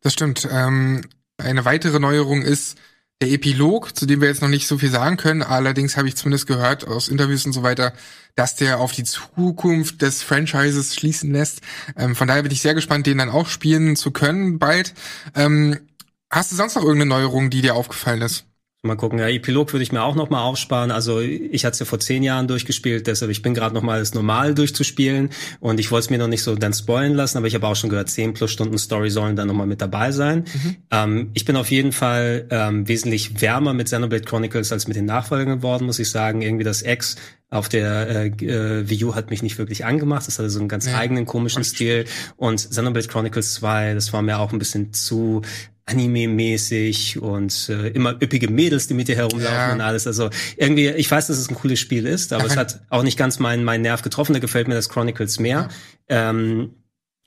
Das 0.00 0.12
stimmt. 0.12 0.48
Ähm, 0.50 1.02
eine 1.38 1.64
weitere 1.64 1.98
Neuerung 1.98 2.42
ist 2.42 2.78
der 3.20 3.30
Epilog, 3.30 3.96
zu 3.96 4.06
dem 4.06 4.20
wir 4.20 4.28
jetzt 4.28 4.42
noch 4.42 4.48
nicht 4.48 4.66
so 4.66 4.78
viel 4.78 4.90
sagen 4.90 5.16
können. 5.16 5.42
Allerdings 5.42 5.96
habe 5.96 6.08
ich 6.08 6.16
zumindest 6.16 6.46
gehört 6.46 6.86
aus 6.86 7.08
Interviews 7.08 7.44
und 7.44 7.52
so 7.52 7.62
weiter, 7.62 7.92
dass 8.36 8.56
der 8.56 8.78
auf 8.80 8.92
die 8.92 9.04
Zukunft 9.04 10.02
des 10.02 10.22
Franchises 10.22 10.94
schließen 10.94 11.32
lässt. 11.32 11.60
Ähm, 11.96 12.14
von 12.14 12.28
daher 12.28 12.42
bin 12.42 12.52
ich 12.52 12.62
sehr 12.62 12.74
gespannt, 12.74 13.06
den 13.06 13.18
dann 13.18 13.30
auch 13.30 13.48
spielen 13.48 13.96
zu 13.96 14.10
können 14.10 14.58
bald. 14.58 14.94
Ähm, 15.34 15.78
hast 16.30 16.52
du 16.52 16.56
sonst 16.56 16.76
noch 16.76 16.82
irgendeine 16.82 17.10
Neuerung, 17.10 17.50
die 17.50 17.62
dir 17.62 17.74
aufgefallen 17.74 18.22
ist? 18.22 18.44
Mal 18.82 18.96
gucken, 18.96 19.18
ja, 19.18 19.28
Epilog 19.28 19.74
würde 19.74 19.82
ich 19.82 19.92
mir 19.92 20.02
auch 20.02 20.14
noch 20.14 20.30
mal 20.30 20.42
aufsparen. 20.42 20.90
Also 20.90 21.20
ich 21.20 21.66
hatte 21.66 21.74
es 21.74 21.80
ja 21.80 21.84
vor 21.84 22.00
zehn 22.00 22.22
Jahren 22.22 22.48
durchgespielt, 22.48 23.06
deshalb 23.06 23.30
ich 23.30 23.42
bin 23.42 23.52
gerade 23.52 23.74
noch 23.74 23.82
mal 23.82 23.98
das 23.98 24.14
normal 24.14 24.54
durchzuspielen 24.54 25.28
und 25.60 25.78
ich 25.78 25.90
wollte 25.90 26.04
es 26.04 26.10
mir 26.10 26.16
noch 26.16 26.28
nicht 26.28 26.42
so 26.42 26.54
dann 26.54 26.72
spoilen 26.72 27.12
lassen, 27.12 27.36
aber 27.36 27.46
ich 27.46 27.54
habe 27.54 27.66
auch 27.66 27.76
schon 27.76 27.90
gehört, 27.90 28.08
10 28.08 28.32
plus 28.32 28.50
Stunden 28.50 28.78
Story 28.78 29.10
sollen 29.10 29.36
dann 29.36 29.48
noch 29.48 29.54
mal 29.54 29.66
mit 29.66 29.82
dabei 29.82 30.12
sein. 30.12 30.46
Ähm, 30.90 31.28
ich 31.34 31.44
bin 31.44 31.56
auf 31.56 31.70
jeden 31.70 31.92
Fall 31.92 32.46
ähm, 32.48 32.88
wesentlich 32.88 33.42
wärmer 33.42 33.74
mit 33.74 33.88
Xenoblade 33.88 34.24
Chronicles 34.24 34.72
als 34.72 34.88
mit 34.88 34.96
den 34.96 35.04
Nachfolgern 35.04 35.58
geworden, 35.58 35.84
muss 35.84 35.98
ich 35.98 36.08
sagen. 36.08 36.40
Irgendwie 36.40 36.64
das 36.64 36.80
X 36.80 37.16
auf 37.50 37.68
der 37.68 38.08
äh, 38.08 38.26
äh, 38.28 38.88
Wii 38.88 39.04
U 39.04 39.14
hat 39.16 39.30
mich 39.30 39.42
nicht 39.42 39.58
wirklich 39.58 39.84
angemacht. 39.84 40.26
Das 40.26 40.38
hatte 40.38 40.50
so 40.50 40.60
einen 40.60 40.68
ganz 40.68 40.86
Ja, 40.86 40.96
eigenen 40.98 41.26
komischen 41.26 41.64
Stil. 41.64 42.04
Und 42.36 42.56
Xenoblade 42.70 43.08
Chronicles 43.08 43.54
2, 43.54 43.94
das 43.94 44.12
war 44.12 44.22
mir 44.22 44.38
auch 44.38 44.52
ein 44.52 44.58
bisschen 44.60 44.92
zu 44.92 45.42
Anime-mäßig 45.86 47.20
und 47.20 47.68
äh, 47.68 47.88
immer 47.88 48.12
üppige 48.22 48.48
Mädels, 48.48 48.86
die 48.86 48.94
mit 48.94 49.08
dir 49.08 49.16
herumlaufen 49.16 49.52
Ja. 49.54 49.72
und 49.72 49.80
alles. 49.80 50.06
Also 50.06 50.30
irgendwie, 50.56 50.88
ich 50.90 51.10
weiß, 51.10 51.26
dass 51.26 51.38
es 51.38 51.50
ein 51.50 51.56
cooles 51.56 51.80
Spiel 51.80 52.06
ist, 52.06 52.32
aber 52.32 52.44
es 52.44 52.56
hat 52.56 52.80
auch 52.88 53.02
nicht 53.02 53.18
ganz 53.18 53.38
meinen 53.40 53.64
meinen 53.64 53.82
Nerv 53.82 54.02
getroffen. 54.02 54.32
Da 54.32 54.38
gefällt 54.38 54.68
mir 54.68 54.74
das 54.74 54.88
Chronicles 54.88 55.40
mehr. 55.40 55.68
Ähm, 56.08 56.70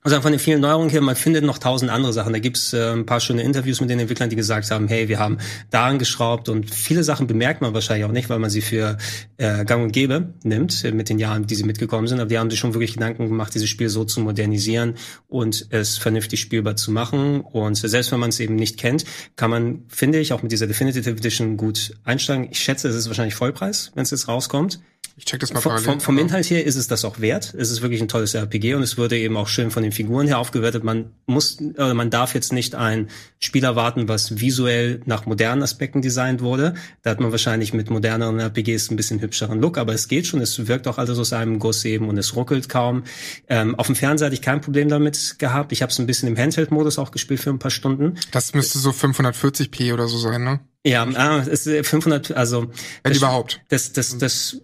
also 0.04 0.22
von 0.22 0.32
den 0.32 0.40
vielen 0.40 0.60
Neuerungen 0.60 0.90
hier, 0.90 1.02
man 1.02 1.16
findet 1.16 1.46
noch 1.46 1.58
tausend 1.58 1.90
andere 1.90 2.12
Sachen. 2.12 2.34
Da 2.34 2.40
gibt's 2.40 2.74
äh, 2.74 2.92
ein 2.92 3.06
paar 3.06 3.22
schöne 3.22 3.42
Interviews 3.42 3.80
mit 3.80 3.90
den 3.90 4.00
Entwicklern, 4.00 4.30
die 4.30 4.36
gesagt 4.36 4.70
haben, 4.70 4.88
hey, 4.88 5.08
wir 5.08 5.18
haben 5.18 5.38
daran 5.70 5.98
geschraubt 5.98 6.50
und 6.50 6.70
viele 6.74 7.04
Sachen 7.04 7.26
bemerkt 7.26 7.62
man 7.62 7.74
wahrscheinlich 7.74 8.06
auch 8.06 8.12
nicht, 8.12 8.30
weil 8.30 8.40
man 8.40 8.50
sie 8.50 8.62
für 8.62 8.98
äh, 9.38 9.64
gang 9.64 9.84
und 9.84 9.92
gäbe 9.94 10.34
nimmt 10.44 10.84
äh, 10.84 10.92
mit 10.92 11.08
den 11.08 11.20
Jahren, 11.20 11.48
die 11.48 11.56
sie 11.56 11.64
mitgekommen 11.64 12.08
sind. 12.08 12.20
Aber 12.20 12.28
die 12.28 12.38
haben 12.38 12.50
sich 12.50 12.60
schon 12.60 12.74
wirklich 12.74 12.94
Gedanken 12.94 13.28
gemacht, 13.28 13.54
dieses 13.54 13.70
Spiel 13.70 13.88
so 13.88 14.04
zu 14.04 14.20
modernisieren 14.20 14.96
und 15.28 15.68
es 15.70 15.98
vernünftig 15.98 16.42
spielbar 16.42 16.76
zu 16.76 16.92
machen. 16.92 17.40
Und 17.40 17.76
selbst 17.76 18.12
wenn 18.12 18.20
man 18.20 18.30
es 18.30 18.40
eben 18.42 18.56
nicht 18.56 18.78
kennt, 18.78 19.06
kann 19.38 19.50
man, 19.50 19.84
finde 19.88 20.20
ich, 20.20 20.34
auch 20.34 20.42
mit 20.42 20.52
dieser 20.52 20.68
Definitive 20.68 21.10
Edition 21.10 21.56
gut 21.56 21.96
einsteigen. 22.04 22.50
Ich 22.52 22.60
schätze, 22.60 22.90
es 22.90 22.96
ist 22.96 23.08
wahrscheinlich 23.08 23.36
Vollpreis, 23.36 23.92
wenn 23.96 24.04
es 24.04 24.12
jetzt 24.12 24.28
rauskommt. 24.28 24.80
Ich 25.16 25.26
check 25.26 25.40
das 25.40 25.54
mal 25.54 25.62
parallel. 25.62 25.86
vom, 25.86 26.00
vom 26.02 26.18
Inhalt 26.18 26.50
her 26.50 26.66
ist 26.66 26.76
es 26.76 26.88
das 26.88 27.06
auch 27.06 27.20
wert. 27.20 27.54
Es 27.56 27.70
ist 27.70 27.84
wirklich 27.84 28.02
ein 28.02 28.08
tolles 28.08 28.34
RPG 28.34 28.74
und 28.74 28.82
es 28.82 28.98
wurde 28.98 29.16
eben 29.18 29.38
auch 29.38 29.48
schön 29.48 29.70
von 29.70 29.84
den 29.84 29.92
Figuren 29.92 30.26
her 30.28 30.40
aufgewertet. 30.40 30.84
Man 30.84 31.12
muss, 31.28 31.60
oder 31.62 31.94
man 31.94 32.10
darf 32.10 32.34
jetzt 32.34 32.52
nicht 32.52 32.74
ein 32.74 33.10
Spiel 33.40 33.64
erwarten, 33.64 34.08
was 34.08 34.40
visuell 34.40 35.02
nach 35.06 35.28
modernen 35.28 35.62
Aspekten 35.62 36.02
designt 36.02 36.42
wurde. 36.42 36.74
Da 37.04 37.12
hat 37.12 37.20
man 37.20 37.32
wahrscheinlich 37.32 37.74
mit 37.74 37.92
moderneren 37.92 38.40
RPGs 38.40 38.90
ein 38.90 38.96
bisschen 38.96 39.22
hübscheren 39.22 39.62
Look, 39.62 39.78
aber 39.78 39.94
es 39.94 40.08
geht 40.08 40.26
schon. 40.26 40.42
Es 40.42 40.68
wirkt 40.68 40.88
auch 40.88 40.98
alles 40.98 41.20
aus 41.20 41.32
einem 41.32 41.60
Guss 41.60 41.86
eben 41.86 42.10
und 42.10 42.18
es 42.18 42.36
ruckelt 42.36 42.68
kaum. 42.68 43.04
Ähm, 43.48 43.76
auf 43.76 43.86
dem 43.86 43.96
Fernseher 43.96 44.26
hatte 44.26 44.36
ich 44.36 44.42
kein 44.42 44.62
Problem 44.62 44.90
damit 44.90 45.36
gehabt. 45.38 45.72
Ich 45.74 45.84
habe 45.84 45.92
es 45.92 46.00
ein 46.00 46.08
bisschen 46.08 46.28
im 46.28 46.38
Handheld-Modus 46.38 46.98
auch 46.98 47.12
gespielt 47.12 47.40
für 47.40 47.52
ein 47.52 47.60
paar 47.60 47.72
Stunden. 47.72 48.16
Das 48.32 48.56
müsste 48.56 48.80
so 48.80 48.90
540p 48.90 49.94
oder 49.94 50.08
so 50.08 50.18
sein, 50.18 50.44
ne? 50.44 50.60
Ja, 50.86 51.04
ah, 51.14 51.38
es 51.48 51.66
ist 51.68 51.88
500, 51.88 52.32
also 52.32 52.64
Wenn 53.04 53.12
das- 53.14 53.18
überhaupt. 53.18 53.62
Das, 53.70 53.94
das, 53.94 54.18
das 54.18 54.58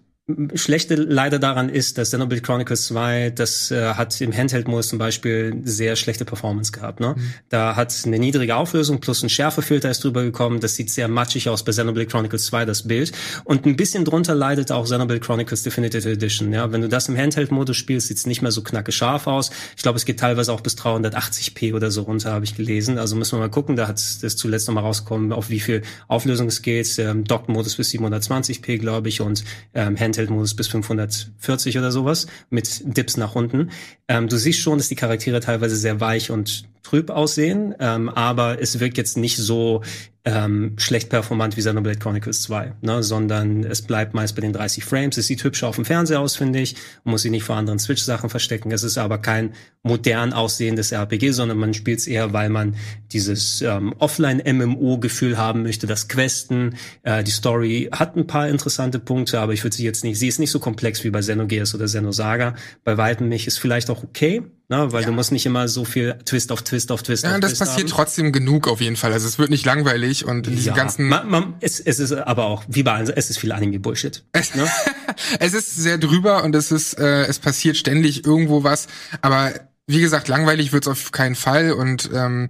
Schlechte 0.54 0.94
leider 0.94 1.38
daran 1.38 1.68
ist, 1.68 1.98
dass 1.98 2.08
Xenoblade 2.08 2.42
Chronicles 2.42 2.86
2, 2.86 3.30
das 3.30 3.70
äh, 3.70 3.94
hat 3.94 4.20
im 4.20 4.36
Handheld-Modus 4.36 4.88
zum 4.88 4.98
Beispiel 4.98 5.60
sehr 5.64 5.96
schlechte 5.96 6.24
Performance 6.24 6.72
gehabt. 6.72 7.00
Ne? 7.00 7.14
Da 7.48 7.76
hat 7.76 7.94
eine 8.04 8.18
niedrige 8.18 8.56
Auflösung 8.56 9.00
plus 9.00 9.22
ein 9.22 9.28
Schärfefilter 9.28 9.90
ist 9.90 10.04
drüber 10.04 10.22
gekommen. 10.22 10.60
Das 10.60 10.74
sieht 10.74 10.90
sehr 10.90 11.08
matschig 11.08 11.48
aus 11.48 11.64
bei 11.64 11.72
Xenoblade 11.72 12.06
Chronicles 12.06 12.46
2, 12.46 12.64
das 12.64 12.86
Bild. 12.86 13.12
Und 13.44 13.66
ein 13.66 13.76
bisschen 13.76 14.04
drunter 14.04 14.34
leidet 14.34 14.72
auch 14.72 14.84
Xenoblade 14.84 15.20
Chronicles 15.20 15.62
Definitive 15.62 16.10
Edition. 16.10 16.52
Ja? 16.52 16.72
Wenn 16.72 16.80
du 16.80 16.88
das 16.88 17.08
im 17.08 17.16
Handheld-Modus 17.16 17.76
spielst, 17.76 18.08
sieht's 18.08 18.26
nicht 18.26 18.42
mehr 18.42 18.52
so 18.52 18.62
knacke 18.62 18.92
scharf 18.92 19.26
aus. 19.26 19.50
Ich 19.76 19.82
glaube, 19.82 19.96
es 19.96 20.04
geht 20.04 20.20
teilweise 20.20 20.52
auch 20.52 20.60
bis 20.60 20.76
380p 20.76 21.74
oder 21.74 21.90
so 21.90 22.02
runter, 22.02 22.32
habe 22.32 22.44
ich 22.44 22.56
gelesen. 22.56 22.98
Also 22.98 23.16
müssen 23.16 23.38
wir 23.38 23.40
mal 23.40 23.50
gucken. 23.50 23.76
Da 23.76 23.88
hat 23.88 23.98
es 23.98 24.36
zuletzt 24.36 24.68
noch 24.68 24.74
mal 24.74 24.82
rausgekommen, 24.82 25.32
auf 25.32 25.50
wie 25.50 25.60
viel 25.60 25.82
Auflösung 26.08 26.48
es 26.48 26.62
geht. 26.62 26.98
Ähm, 26.98 27.24
Dock-Modus 27.24 27.76
bis 27.76 27.90
720p, 27.90 28.78
glaube 28.78 29.08
ich, 29.08 29.20
und 29.20 29.44
ähm, 29.74 29.96
Handheld-Modus 30.20 30.54
bis 30.54 30.68
540 30.68 31.78
oder 31.78 31.90
sowas 31.90 32.26
mit 32.50 32.82
Dips 32.84 33.16
nach 33.16 33.34
unten. 33.34 33.70
Ähm, 34.08 34.28
du 34.28 34.36
siehst 34.36 34.60
schon, 34.60 34.78
dass 34.78 34.88
die 34.88 34.94
Charaktere 34.94 35.40
teilweise 35.40 35.76
sehr 35.76 36.00
weich 36.00 36.30
und 36.30 36.64
trüb 36.82 37.10
aussehen, 37.10 37.74
ähm, 37.78 38.08
aber 38.08 38.60
es 38.60 38.80
wirkt 38.80 38.98
jetzt 38.98 39.16
nicht 39.16 39.36
so 39.36 39.82
ähm, 40.30 40.74
schlecht 40.78 41.08
performant 41.08 41.56
wie 41.56 41.60
Xenoblade 41.60 41.98
Chronicles 41.98 42.42
2, 42.42 42.74
ne, 42.82 43.02
sondern 43.02 43.64
es 43.64 43.82
bleibt 43.82 44.14
meist 44.14 44.34
bei 44.36 44.42
den 44.42 44.52
30 44.52 44.84
Frames. 44.84 45.16
Es 45.16 45.26
sieht 45.26 45.42
hübsch 45.42 45.64
auf 45.64 45.76
dem 45.76 45.84
Fernseher 45.84 46.20
aus, 46.20 46.36
finde 46.36 46.60
ich, 46.60 46.76
muss 47.04 47.22
sich 47.22 47.30
nicht 47.30 47.42
vor 47.42 47.56
anderen 47.56 47.78
Switch-Sachen 47.78 48.30
verstecken. 48.30 48.70
Es 48.70 48.82
ist 48.82 48.98
aber 48.98 49.18
kein 49.18 49.54
modern 49.82 50.32
aussehendes 50.32 50.92
RPG, 50.92 51.32
sondern 51.32 51.58
man 51.58 51.74
spielt 51.74 51.98
es 51.98 52.06
eher, 52.06 52.32
weil 52.32 52.48
man 52.48 52.76
dieses 53.12 53.62
ähm, 53.62 53.94
Offline-MMO-Gefühl 53.98 55.36
haben 55.36 55.62
möchte, 55.62 55.86
das 55.86 56.08
Questen. 56.08 56.76
Äh, 57.02 57.24
die 57.24 57.30
Story 57.30 57.88
hat 57.90 58.16
ein 58.16 58.26
paar 58.26 58.48
interessante 58.48 58.98
Punkte, 58.98 59.40
aber 59.40 59.52
ich 59.52 59.64
würde 59.64 59.76
sie 59.76 59.84
jetzt 59.84 60.04
nicht, 60.04 60.18
sie 60.18 60.28
ist 60.28 60.38
nicht 60.38 60.50
so 60.50 60.60
komplex 60.60 61.02
wie 61.02 61.10
bei 61.10 61.20
Xenogears 61.20 61.74
oder 61.74 61.86
Xenosaga. 61.86 62.54
Bei 62.84 62.96
weitem 62.96 63.28
nicht, 63.28 63.46
ist 63.46 63.58
vielleicht 63.58 63.90
auch 63.90 64.04
okay, 64.04 64.42
ne, 64.70 64.92
weil 64.92 65.02
ja. 65.02 65.08
du 65.08 65.12
musst 65.12 65.32
nicht 65.32 65.44
immer 65.44 65.68
so 65.68 65.84
viel 65.84 66.16
Twist 66.24 66.50
auf 66.52 66.62
Twist 66.62 66.90
auf 66.92 67.02
Twist 67.02 67.24
ja, 67.24 67.32
auf 67.32 67.40
Twist 67.40 67.60
das 67.60 67.68
passiert 67.68 67.88
haben. 67.88 67.96
trotzdem 67.96 68.32
genug 68.32 68.68
auf 68.68 68.80
jeden 68.80 68.96
Fall. 68.96 69.12
Also 69.12 69.28
es 69.28 69.38
wird 69.38 69.50
nicht 69.50 69.66
langweilig 69.66 70.24
und 70.24 70.46
in 70.46 70.56
diesem 70.56 70.74
ja, 70.74 70.76
ganzen... 70.76 71.08
Man, 71.08 71.28
man, 71.28 71.54
es, 71.60 71.80
es 71.80 71.98
ist 71.98 72.12
aber 72.12 72.46
auch, 72.46 72.64
wie 72.68 72.82
bei 72.82 72.94
allen, 72.94 73.10
es 73.10 73.28
ist 73.28 73.38
viel 73.38 73.52
Anime-Bullshit. 73.52 74.24
Es, 74.32 74.54
ne? 74.54 74.66
es 75.40 75.52
ist 75.52 75.76
sehr 75.76 75.98
drüber 75.98 76.44
und 76.44 76.54
es 76.54 76.70
ist, 76.70 76.94
äh, 76.98 77.24
es 77.24 77.38
passiert 77.38 77.76
ständig 77.76 78.24
irgendwo 78.24 78.64
was, 78.64 78.86
aber 79.20 79.52
wie 79.86 80.00
gesagt, 80.00 80.28
langweilig 80.28 80.72
wird's 80.72 80.88
auf 80.88 81.10
keinen 81.10 81.34
Fall 81.34 81.72
und 81.72 82.08
ähm, 82.14 82.48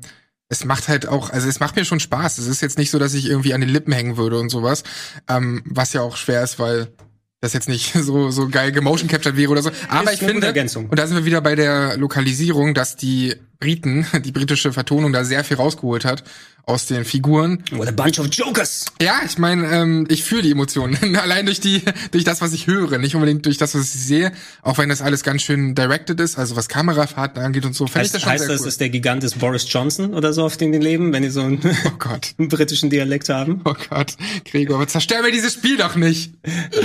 es 0.51 0.65
macht 0.65 0.89
halt 0.89 1.09
auch, 1.09 1.31
also 1.31 1.49
es 1.49 1.61
macht 1.61 1.77
mir 1.77 1.85
schon 1.85 2.01
Spaß. 2.01 2.39
Es 2.39 2.49
ist 2.49 2.61
jetzt 2.61 2.77
nicht 2.77 2.91
so, 2.91 2.99
dass 2.99 3.15
ich 3.15 3.27
irgendwie 3.27 3.55
an 3.55 3.61
den 3.61 3.71
Lippen 3.71 3.93
hängen 3.93 4.17
würde 4.17 4.39
und 4.39 4.51
sowas, 4.51 4.83
ähm, 5.29 5.63
was 5.65 5.93
ja 5.93 6.03
auch 6.03 6.17
schwer 6.17 6.43
ist, 6.43 6.59
weil 6.59 6.89
das 7.41 7.53
jetzt 7.53 7.69
nicht 7.69 7.93
so 8.01 8.31
so 8.31 8.49
geil 8.49 8.73
gemotion 8.73 9.09
captured 9.09 9.37
wäre 9.37 9.51
oder 9.51 9.63
so. 9.63 9.71
Aber 9.89 10.13
ich 10.13 10.21
finde, 10.21 10.49
und 10.53 10.99
da 10.99 11.07
sind 11.07 11.17
wir 11.17 11.25
wieder 11.25 11.41
bei 11.41 11.55
der 11.55 11.97
Lokalisierung, 11.97 12.75
dass 12.75 12.97
die 12.97 13.35
Briten, 13.61 14.07
die 14.25 14.33
britische 14.33 14.73
Vertonung 14.73 15.13
da 15.13 15.25
sehr 15.25 15.45
viel 15.45 15.59
rausgeholt 15.59 16.05
hat 16.05 16.25
aus 16.67 16.87
den 16.87 17.05
Figuren. 17.05 17.63
What 17.73 17.89
a 17.89 17.91
bunch 17.91 18.19
of 18.19 18.29
jokers! 18.31 18.87
Ja, 19.03 19.21
ich 19.27 19.39
meine, 19.39 19.67
ähm, 19.73 20.07
ich 20.09 20.25
fühle 20.25 20.43
die 20.43 20.53
Emotionen 20.53 21.17
allein 21.17 21.47
durch 21.47 21.61
die 21.61 21.83
durch 22.13 22.25
das, 22.25 22.41
was 22.41 22.53
ich 22.53 22.67
höre, 22.67 22.99
nicht 22.99 23.15
unbedingt 23.15 23.45
durch 23.47 23.59
das, 23.59 23.75
was 23.75 23.95
ich 23.95 24.01
sehe. 24.01 24.33
Auch 24.63 24.79
wenn 24.79 24.89
das 24.89 25.03
alles 25.03 25.23
ganz 25.23 25.43
schön 25.43 25.75
directed 25.75 26.21
ist, 26.21 26.39
also 26.39 26.57
was 26.57 26.69
Kamerafahrten 26.69 27.43
angeht 27.43 27.65
und 27.65 27.75
so. 27.75 27.87
Heißt, 27.87 28.07
ich 28.07 28.13
das 28.13 28.23
schon 28.23 28.31
heißt 28.31 28.49
das, 28.49 28.61
cool. 28.61 28.69
ist 28.69 28.81
der 28.81 28.91
Gigant 28.91 29.25
ist 29.25 29.39
Boris 29.39 29.67
Johnson 29.69 30.15
oder 30.15 30.33
so, 30.33 30.45
auf 30.45 30.57
dem 30.57 30.73
die 30.73 30.79
leben, 30.79 31.13
wenn 31.13 31.23
die 31.23 31.31
so 31.31 31.41
einen, 31.41 31.61
oh 31.87 31.91
Gott. 31.99 32.35
einen 32.39 32.49
britischen 32.49 32.91
Dialekt 32.91 33.29
haben? 33.29 33.63
Oh 33.65 33.75
Gott, 33.89 34.15
Gregor, 34.45 34.77
aber 34.77 34.87
zerstör 34.87 35.23
mir 35.23 35.33
dieses 35.33 35.55
Spiel 35.55 35.77
doch 35.77 35.97
nicht! 35.97 36.35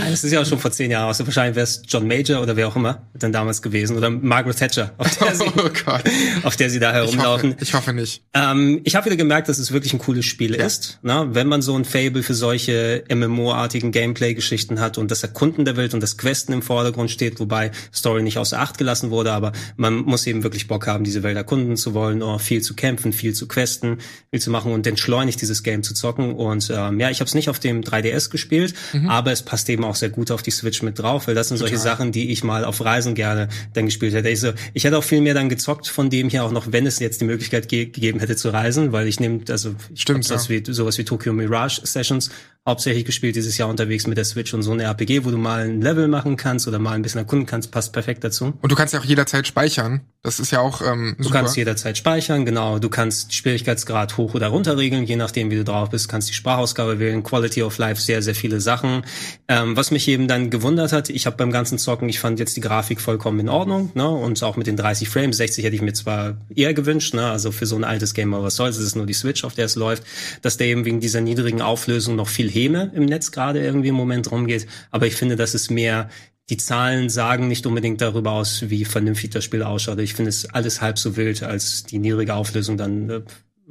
Das 0.09 0.23
ist 0.23 0.31
ja 0.31 0.41
auch 0.41 0.45
schon 0.45 0.59
vor 0.59 0.71
zehn 0.71 0.91
Jahren 0.91 1.05
aus. 1.05 1.19
Also 1.19 1.27
wahrscheinlich 1.27 1.55
wäre 1.55 1.63
es 1.63 1.83
John 1.87 2.07
Major 2.07 2.41
oder 2.41 2.55
wer 2.55 2.67
auch 2.67 2.75
immer 2.75 3.03
dann 3.13 3.31
damals 3.31 3.61
gewesen 3.61 3.97
oder 3.97 4.09
Margaret 4.09 4.57
Thatcher, 4.57 4.93
auf 4.97 5.17
der, 5.17 5.33
oh 5.57 5.69
Gott. 5.85 6.03
Auf 6.43 6.55
der 6.55 6.64
sie 6.69 6.79
da 6.79 6.91
herumlaufen. 6.91 7.51
Ich 7.51 7.55
hoffe, 7.55 7.63
ich 7.63 7.73
hoffe 7.73 7.93
nicht. 7.93 8.23
Ähm, 8.33 8.81
ich 8.83 8.95
habe 8.95 9.05
wieder 9.05 9.15
gemerkt, 9.15 9.49
dass 9.49 9.57
es 9.57 9.71
wirklich 9.71 9.93
ein 9.93 9.99
cooles 9.99 10.25
Spiel 10.25 10.55
ja. 10.55 10.65
ist. 10.65 10.99
Na, 11.01 11.33
wenn 11.33 11.47
man 11.47 11.61
so 11.61 11.77
ein 11.77 11.85
Fable 11.85 12.23
für 12.23 12.33
solche 12.33 13.03
MMO-artigen 13.13 13.91
Gameplay-Geschichten 13.91 14.79
hat 14.79 14.97
und 14.97 15.11
das 15.11 15.23
Erkunden 15.23 15.65
der 15.65 15.77
Welt 15.77 15.93
und 15.93 16.01
das 16.01 16.17
Questen 16.17 16.53
im 16.53 16.61
Vordergrund 16.61 17.11
steht, 17.11 17.39
wobei 17.39 17.71
Story 17.93 18.23
nicht 18.23 18.37
außer 18.37 18.59
Acht 18.59 18.77
gelassen 18.77 19.09
wurde, 19.09 19.31
aber 19.31 19.51
man 19.77 19.95
muss 19.95 20.27
eben 20.27 20.43
wirklich 20.43 20.67
Bock 20.67 20.87
haben, 20.87 21.03
diese 21.03 21.23
Welt 21.23 21.37
erkunden 21.37 21.77
zu 21.77 21.93
wollen, 21.93 22.21
oder 22.21 22.39
viel 22.39 22.61
zu 22.61 22.75
kämpfen, 22.75 23.13
viel 23.13 23.33
zu 23.33 23.47
questen, 23.47 23.97
viel 24.31 24.41
zu 24.41 24.51
machen 24.51 24.71
und 24.71 24.85
entschleunigt 24.87 25.41
dieses 25.41 25.63
Game 25.63 25.83
zu 25.83 25.93
zocken. 25.93 26.33
Und 26.33 26.71
ähm, 26.73 26.99
ja, 26.99 27.09
ich 27.09 27.19
habe 27.19 27.27
es 27.27 27.35
nicht 27.35 27.49
auf 27.49 27.59
dem 27.59 27.81
3DS 27.81 28.29
gespielt, 28.29 28.73
mhm. 28.93 29.09
aber 29.09 29.31
es 29.31 29.41
passt 29.41 29.69
eben 29.69 29.83
auch 29.83 29.95
sehr 29.95 30.09
gut 30.09 30.31
auf 30.31 30.41
die 30.41 30.51
Switch 30.51 30.81
mit 30.81 30.99
drauf, 30.99 31.27
weil 31.27 31.35
das 31.35 31.49
sind 31.49 31.57
Total. 31.57 31.69
solche 31.69 31.83
Sachen, 31.83 32.11
die 32.11 32.31
ich 32.31 32.43
mal 32.43 32.65
auf 32.65 32.83
Reisen 32.83 33.15
gerne 33.15 33.49
dann 33.73 33.85
gespielt 33.85 34.13
hätte. 34.13 34.29
Ich, 34.29 34.39
so, 34.39 34.51
ich 34.73 34.83
hätte 34.83 34.97
auch 34.97 35.03
viel 35.03 35.21
mehr 35.21 35.33
dann 35.33 35.49
gezockt 35.49 35.87
von 35.87 36.09
dem 36.09 36.29
hier 36.29 36.43
auch 36.43 36.51
noch, 36.55 36.71
wenn 36.71 36.87
es 36.87 36.99
jetzt 36.99 37.21
die 37.21 37.25
Möglichkeit 37.25 37.67
ge 37.67 37.85
gegeben 37.85 38.19
hätte 38.19 38.35
zu 38.35 38.49
reisen, 38.49 38.91
weil 38.91 39.07
ich 39.07 39.19
nehme, 39.19 39.41
also 39.49 39.75
ich 39.93 40.01
Stimmt, 40.01 40.27
ja. 40.27 40.39
wie 40.49 40.63
sowas 40.73 40.97
wie 40.97 41.03
Tokyo 41.03 41.33
Mirage 41.33 41.81
Sessions 41.83 42.31
hauptsächlich 42.67 43.05
gespielt 43.05 43.35
dieses 43.35 43.57
Jahr 43.57 43.69
unterwegs 43.69 44.07
mit 44.07 44.17
der 44.17 44.25
Switch 44.25 44.53
und 44.53 44.63
so 44.63 44.71
eine 44.71 44.83
RPG, 44.83 45.23
wo 45.23 45.29
du 45.29 45.37
mal 45.37 45.65
ein 45.65 45.81
Level 45.81 46.07
machen 46.07 46.35
kannst 46.35 46.67
oder 46.67 46.79
mal 46.79 46.93
ein 46.93 47.03
bisschen 47.03 47.19
erkunden 47.19 47.45
kannst, 47.45 47.71
passt 47.71 47.93
perfekt 47.93 48.23
dazu. 48.23 48.53
Und 48.59 48.71
du 48.71 48.75
kannst 48.75 48.93
ja 48.93 48.99
auch 48.99 49.05
jederzeit 49.05 49.45
speichern. 49.45 50.01
Das 50.23 50.39
ist 50.39 50.49
ja 50.49 50.59
auch 50.59 50.81
ähm, 50.81 51.15
super. 51.19 51.23
Du 51.23 51.29
kannst 51.29 51.55
jederzeit 51.55 51.99
speichern, 51.99 52.45
genau. 52.45 52.79
Du 52.79 52.89
kannst 52.89 53.35
Schwierigkeitsgrad 53.35 54.17
hoch 54.17 54.33
oder 54.33 54.47
runter 54.47 54.75
regeln, 54.75 55.03
je 55.03 55.15
nachdem, 55.17 55.51
wie 55.51 55.55
du 55.57 55.63
drauf 55.63 55.91
bist. 55.91 56.09
Kannst 56.09 56.29
die 56.29 56.33
Sprachausgabe 56.33 56.97
wählen, 56.97 57.21
Quality 57.21 57.61
of 57.61 57.77
Life, 57.77 58.01
sehr, 58.01 58.23
sehr 58.23 58.33
viele 58.33 58.59
Sachen. 58.59 59.05
Ähm, 59.47 59.77
was 59.77 59.91
mich 59.91 60.07
eben 60.07 60.27
dann 60.27 60.49
gewundert 60.49 60.91
hat, 60.93 61.11
ich 61.11 61.27
habe 61.27 61.37
beim 61.37 61.51
ganzen 61.51 61.77
Zocken, 61.77 62.09
ich 62.09 62.19
fand 62.19 62.39
jetzt 62.39 62.57
die 62.57 62.61
Grafik 62.61 62.99
vollkommen 62.99 63.39
in 63.39 63.49
Ordnung, 63.49 63.91
ne? 63.93 64.09
Und 64.09 64.41
auch 64.41 64.57
mit 64.57 64.65
den 64.65 64.77
30 64.77 65.07
Frames, 65.09 65.37
60 65.37 65.63
hätte 65.63 65.75
ich 65.75 65.83
mir 65.83 65.93
zwar 65.93 66.37
eher 66.55 66.73
gewünscht, 66.73 67.13
ne? 67.13 67.29
Also 67.29 67.51
für 67.51 67.67
so 67.67 67.75
ein 67.75 67.83
altes 67.83 68.15
Game, 68.15 68.33
aber 68.33 68.45
was 68.45 68.55
soll's, 68.55 68.77
es 68.77 68.83
ist 68.85 68.95
nur 68.95 69.05
die 69.05 69.13
Switch, 69.13 69.43
auf 69.43 69.53
der 69.53 69.65
es 69.65 69.75
läuft, 69.75 70.01
dass 70.41 70.57
der 70.57 70.65
eben 70.65 70.85
wegen 70.85 71.01
dieser 71.01 71.21
niedrigen 71.21 71.61
Auflösung 71.61 72.15
noch 72.15 72.29
viel 72.29 72.49
Häme 72.55 72.91
im 72.95 73.05
Netz 73.05 73.31
gerade 73.31 73.63
irgendwie 73.63 73.89
im 73.89 73.95
Moment 73.95 74.31
rumgeht. 74.31 74.67
Aber 74.91 75.05
ich 75.05 75.15
finde, 75.15 75.35
dass 75.35 75.53
es 75.53 75.69
mehr 75.69 76.09
die 76.49 76.57
Zahlen 76.57 77.09
sagen 77.09 77.47
nicht 77.47 77.65
unbedingt 77.65 78.01
darüber 78.01 78.31
aus, 78.31 78.69
wie 78.69 78.85
vernünftig 78.85 79.31
das 79.31 79.43
Spiel 79.43 79.63
ausschaut. 79.63 79.99
Ich 79.99 80.13
finde 80.13 80.29
es 80.29 80.45
alles 80.49 80.81
halb 80.81 80.99
so 80.99 81.17
wild, 81.17 81.43
als 81.43 81.83
die 81.83 81.97
niedrige 81.97 82.35
Auflösung 82.35 82.77
dann 82.77 83.09
äh, 83.09 83.21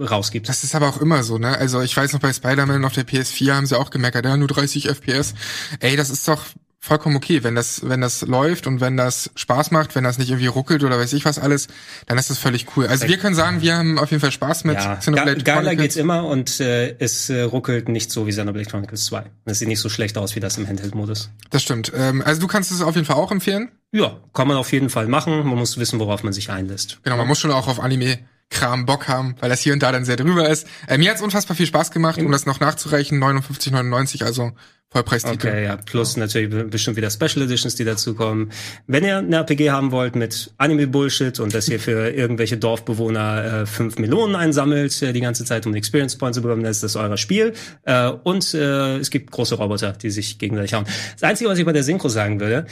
rausgibt. 0.03 0.49
Das 0.49 0.65
ist 0.65 0.75
aber 0.75 0.89
auch 0.89 1.01
immer 1.01 1.23
so, 1.23 1.39
ne? 1.39 1.57
Also 1.57 1.81
ich 1.83 1.97
weiß 1.97 2.13
noch, 2.13 2.21
bei 2.21 2.33
Spider-Man 2.33 2.85
auf 2.85 2.95
der 2.95 3.07
PS4 3.07 3.53
haben 3.53 3.67
sie 3.67 3.79
auch 3.79 3.91
gemeckert, 3.91 4.25
ja, 4.25 4.37
nur 4.37 4.49
30 4.49 4.89
FPS. 4.89 5.35
Ey, 5.81 5.97
das 5.97 6.11
ist 6.11 6.27
doch 6.27 6.45
vollkommen 6.85 7.17
okay. 7.17 7.43
Wenn 7.43 7.55
das, 7.55 7.89
wenn 7.89 8.01
das 8.01 8.23
läuft 8.23 8.67
und 8.67 8.81
wenn 8.81 8.97
das 8.97 9.31
Spaß 9.35 9.71
macht, 9.71 9.95
wenn 9.95 10.05
das 10.05 10.19
nicht 10.19 10.29
irgendwie 10.29 10.47
ruckelt 10.47 10.85
oder 10.85 10.99
weiß 10.99 11.13
ich 11.15 11.25
was 11.25 11.39
alles, 11.39 11.69
dann 12.07 12.19
ist 12.19 12.31
das 12.31 12.39
völlig 12.39 12.67
cool. 12.77 12.87
Also 12.87 13.09
wir 13.09 13.17
können 13.17 13.35
sagen, 13.35 13.63
wir 13.63 13.77
haben 13.77 13.99
auf 13.99 14.11
jeden 14.11 14.21
Fall 14.21 14.31
Spaß 14.31 14.65
mit 14.65 14.77
ja, 14.77 14.97
Xenoblade 14.97 15.37
Ge 15.37 15.45
Geiler 15.45 15.75
geht's 15.77 15.97
immer 15.97 16.27
und 16.27 16.61
äh, 16.61 16.95
es 16.99 17.31
äh, 17.31 17.43
ruckelt 17.43 17.89
nicht 17.89 18.11
so 18.11 18.27
wie 18.27 18.31
Xenoblade 18.31 18.69
Chronicles 18.69 19.07
2. 19.07 19.25
Es 19.47 19.59
sieht 19.59 19.69
nicht 19.69 19.81
so 19.81 19.89
schlecht 19.89 20.19
aus 20.19 20.37
wie 20.37 20.41
das 20.41 20.59
im 20.59 20.69
Handheld-Modus. 20.69 21.31
Das 21.51 21.63
stimmt. 21.63 21.91
Ähm, 21.97 22.23
also 22.25 22.41
du 22.41 22.47
kannst 22.47 22.71
es 22.71 22.83
auf 22.83 22.95
jeden 22.95 23.07
Fall 23.07 23.17
auch 23.17 23.33
empfehlen? 23.33 23.71
Ja, 23.91 24.19
kann 24.35 24.49
man 24.49 24.57
auf 24.57 24.73
jeden 24.73 24.91
Fall 24.91 25.09
machen. 25.09 25.47
Man 25.47 25.57
muss 25.57 25.79
wissen, 25.79 25.99
worauf 26.01 26.23
man 26.23 26.33
sich 26.33 26.51
einlässt. 26.51 26.99
Genau, 27.03 27.17
man 27.17 27.27
muss 27.27 27.39
schon 27.39 27.51
auch 27.51 27.69
auf 27.69 27.81
Anime 27.81 28.19
Kram 28.51 28.87
Bock 28.87 29.09
haben, 29.09 29.35
weil 29.41 29.51
das 29.51 29.61
hier 29.61 29.73
und 29.73 29.83
da 29.83 29.93
dann 29.93 30.05
sehr 30.05 30.17
drüber 30.17 30.49
ist. 30.49 30.67
Äh, 30.87 30.99
mir 30.99 31.11
hat's 31.11 31.23
unfassbar 31.23 31.57
viel 31.57 31.67
Spaß 31.67 31.91
gemacht, 31.91 32.21
um 32.21 32.31
das 32.31 32.47
noch 32.47 32.61
nachzureichen. 32.61 33.23
59,99, 33.23 34.25
also 34.25 34.53
Vollpreistitel. 34.95 35.49
Okay, 35.49 35.65
ja. 35.65 35.77
Plus 35.77 36.17
natürlich 36.17 36.71
bestimmt 36.71 36.97
wieder 36.97 37.11
Special 37.11 37.43
Editions, 37.45 37.75
die 37.75 37.85
dazukommen. 37.85 38.53
Wenn 38.87 39.03
ihr 39.03 39.19
eine 39.19 39.37
RPG 39.39 39.71
haben 39.71 39.91
wollt 39.91 40.15
mit 40.15 40.55
Anime-Bullshit 40.59 41.41
und 41.41 41.53
das 41.53 41.67
hier 41.67 41.81
für 41.81 42.11
irgendwelche 42.11 42.57
Dorfbewohner 42.57 43.63
äh, 43.63 43.67
fünf 43.67 43.99
Melonen 43.99 44.37
einsammelt 44.37 45.03
äh, 45.03 45.13
die 45.13 45.21
ganze 45.21 45.45
Zeit, 45.45 45.67
um 45.67 45.71
einen 45.71 45.79
Experience 45.79 46.17
Point 46.17 46.37
zu 46.37 46.43
bekommen, 46.43 46.63
dann 46.63 46.71
ist 46.71 46.85
das 46.85 46.95
euer 46.95 47.17
Spiel. 47.17 47.55
Äh, 47.83 48.09
und 48.09 48.55
äh, 48.55 48.99
es 48.99 49.11
gibt 49.11 49.33
große 49.33 49.57
Roboter, 49.57 49.95
die 49.95 50.11
sich 50.11 50.39
gegenseitig 50.39 50.75
hauen. 50.75 50.85
Das 51.15 51.29
Einzige, 51.29 51.51
was 51.51 51.59
ich 51.59 51.65
bei 51.65 51.73
der 51.73 51.83
Synchro 51.83 52.09
sagen 52.09 52.39
würde, 52.39 52.67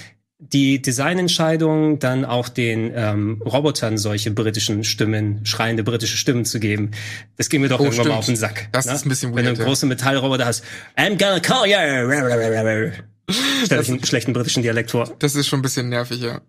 die 0.50 0.82
Designentscheidung, 0.82 2.00
dann 2.00 2.24
auch 2.24 2.48
den 2.48 2.92
ähm, 2.94 3.40
Robotern 3.44 3.96
solche 3.96 4.32
britischen 4.32 4.82
Stimmen, 4.82 5.46
schreiende 5.46 5.84
britische 5.84 6.16
Stimmen 6.16 6.44
zu 6.44 6.58
geben, 6.58 6.90
das 7.36 7.48
ging 7.48 7.60
mir 7.60 7.68
doch 7.68 7.78
oh, 7.78 7.84
irgendwann 7.84 8.04
stimmt. 8.04 8.14
mal 8.14 8.18
auf 8.18 8.26
den 8.26 8.36
Sack. 8.36 8.68
Das 8.72 8.86
ne? 8.86 8.94
ist 8.94 9.06
ein 9.06 9.08
bisschen 9.08 9.30
weird, 9.30 9.36
Wenn 9.38 9.44
du 9.44 9.50
einen 9.50 9.60
ja. 9.60 9.64
großen 9.64 9.88
Metallroboter 9.88 10.44
hast, 10.44 10.64
I'm 10.96 11.16
gonna 11.16 11.40
call 11.40 11.66
you! 11.66 12.92
Stell 13.64 13.80
ich 13.80 13.88
einen 13.88 14.04
schlechten 14.04 14.32
britischen 14.32 14.62
Dialekt 14.62 14.90
vor. 14.90 15.14
Das 15.20 15.36
ist 15.36 15.46
schon 15.46 15.60
ein 15.60 15.62
bisschen 15.62 15.88
nervig, 15.88 16.20
ja. 16.20 16.40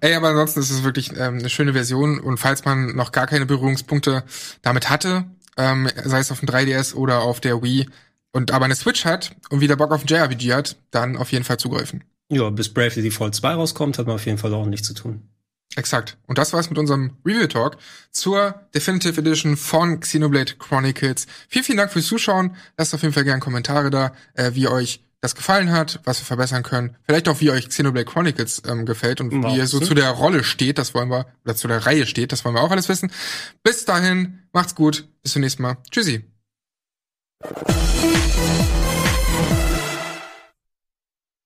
Ey, 0.00 0.14
aber 0.14 0.28
ansonsten 0.28 0.60
ist 0.60 0.70
es 0.70 0.82
wirklich 0.82 1.10
ähm, 1.12 1.38
eine 1.38 1.50
schöne 1.50 1.74
Version 1.74 2.18
und 2.18 2.38
falls 2.38 2.64
man 2.64 2.96
noch 2.96 3.12
gar 3.12 3.26
keine 3.26 3.46
Berührungspunkte 3.46 4.24
damit 4.62 4.88
hatte, 4.88 5.26
ähm, 5.58 5.88
sei 6.04 6.18
es 6.18 6.32
auf 6.32 6.40
dem 6.40 6.48
3DS 6.48 6.94
oder 6.94 7.20
auf 7.20 7.40
der 7.40 7.62
Wii 7.62 7.86
und 8.32 8.50
aber 8.50 8.64
eine 8.64 8.74
Switch 8.74 9.04
hat 9.04 9.36
und 9.50 9.60
wieder 9.60 9.76
Bock 9.76 9.92
auf 9.92 10.02
ein 10.02 10.06
JRPG 10.08 10.54
hat, 10.54 10.76
dann 10.90 11.16
auf 11.16 11.30
jeden 11.30 11.44
Fall 11.44 11.58
zugreifen. 11.58 12.02
Ja, 12.32 12.48
bis 12.48 12.72
Bravely 12.72 13.02
Default 13.02 13.34
2 13.34 13.54
rauskommt, 13.54 13.98
hat 13.98 14.06
man 14.06 14.14
auf 14.14 14.24
jeden 14.24 14.38
Fall 14.38 14.54
ordentlich 14.54 14.82
zu 14.82 14.94
tun. 14.94 15.28
Exakt. 15.76 16.16
Und 16.26 16.38
das 16.38 16.54
war's 16.54 16.70
mit 16.70 16.78
unserem 16.78 17.18
Review 17.26 17.46
Talk 17.46 17.76
zur 18.10 18.54
Definitive 18.74 19.20
Edition 19.20 19.58
von 19.58 20.00
Xenoblade 20.00 20.54
Chronicles. 20.58 21.26
Vielen, 21.48 21.64
vielen 21.64 21.78
Dank 21.78 21.92
fürs 21.92 22.06
Zuschauen. 22.06 22.56
Lasst 22.78 22.94
auf 22.94 23.02
jeden 23.02 23.12
Fall 23.12 23.24
gerne 23.24 23.40
Kommentare 23.40 23.90
da, 23.90 24.12
äh, 24.32 24.52
wie 24.54 24.66
euch 24.66 25.04
das 25.20 25.34
gefallen 25.34 25.70
hat, 25.70 26.00
was 26.04 26.20
wir 26.20 26.24
verbessern 26.24 26.62
können. 26.62 26.96
Vielleicht 27.04 27.28
auch, 27.28 27.40
wie 27.40 27.50
euch 27.50 27.68
Xenoblade 27.68 28.06
Chronicles 28.06 28.62
ähm, 28.66 28.86
gefällt 28.86 29.20
und 29.20 29.30
wie 29.30 29.56
ihr 29.56 29.66
so 29.66 29.78
zu 29.78 29.92
der 29.92 30.08
Rolle 30.10 30.42
steht, 30.42 30.78
das 30.78 30.94
wollen 30.94 31.10
wir, 31.10 31.26
oder 31.44 31.54
zu 31.54 31.68
der 31.68 31.84
Reihe 31.84 32.06
steht, 32.06 32.32
das 32.32 32.46
wollen 32.46 32.54
wir 32.54 32.62
auch 32.62 32.70
alles 32.70 32.88
wissen. 32.88 33.12
Bis 33.62 33.84
dahin, 33.84 34.40
macht's 34.52 34.74
gut, 34.74 35.06
bis 35.22 35.32
zum 35.32 35.42
nächsten 35.42 35.62
Mal. 35.62 35.76
Tschüssi. 35.90 36.24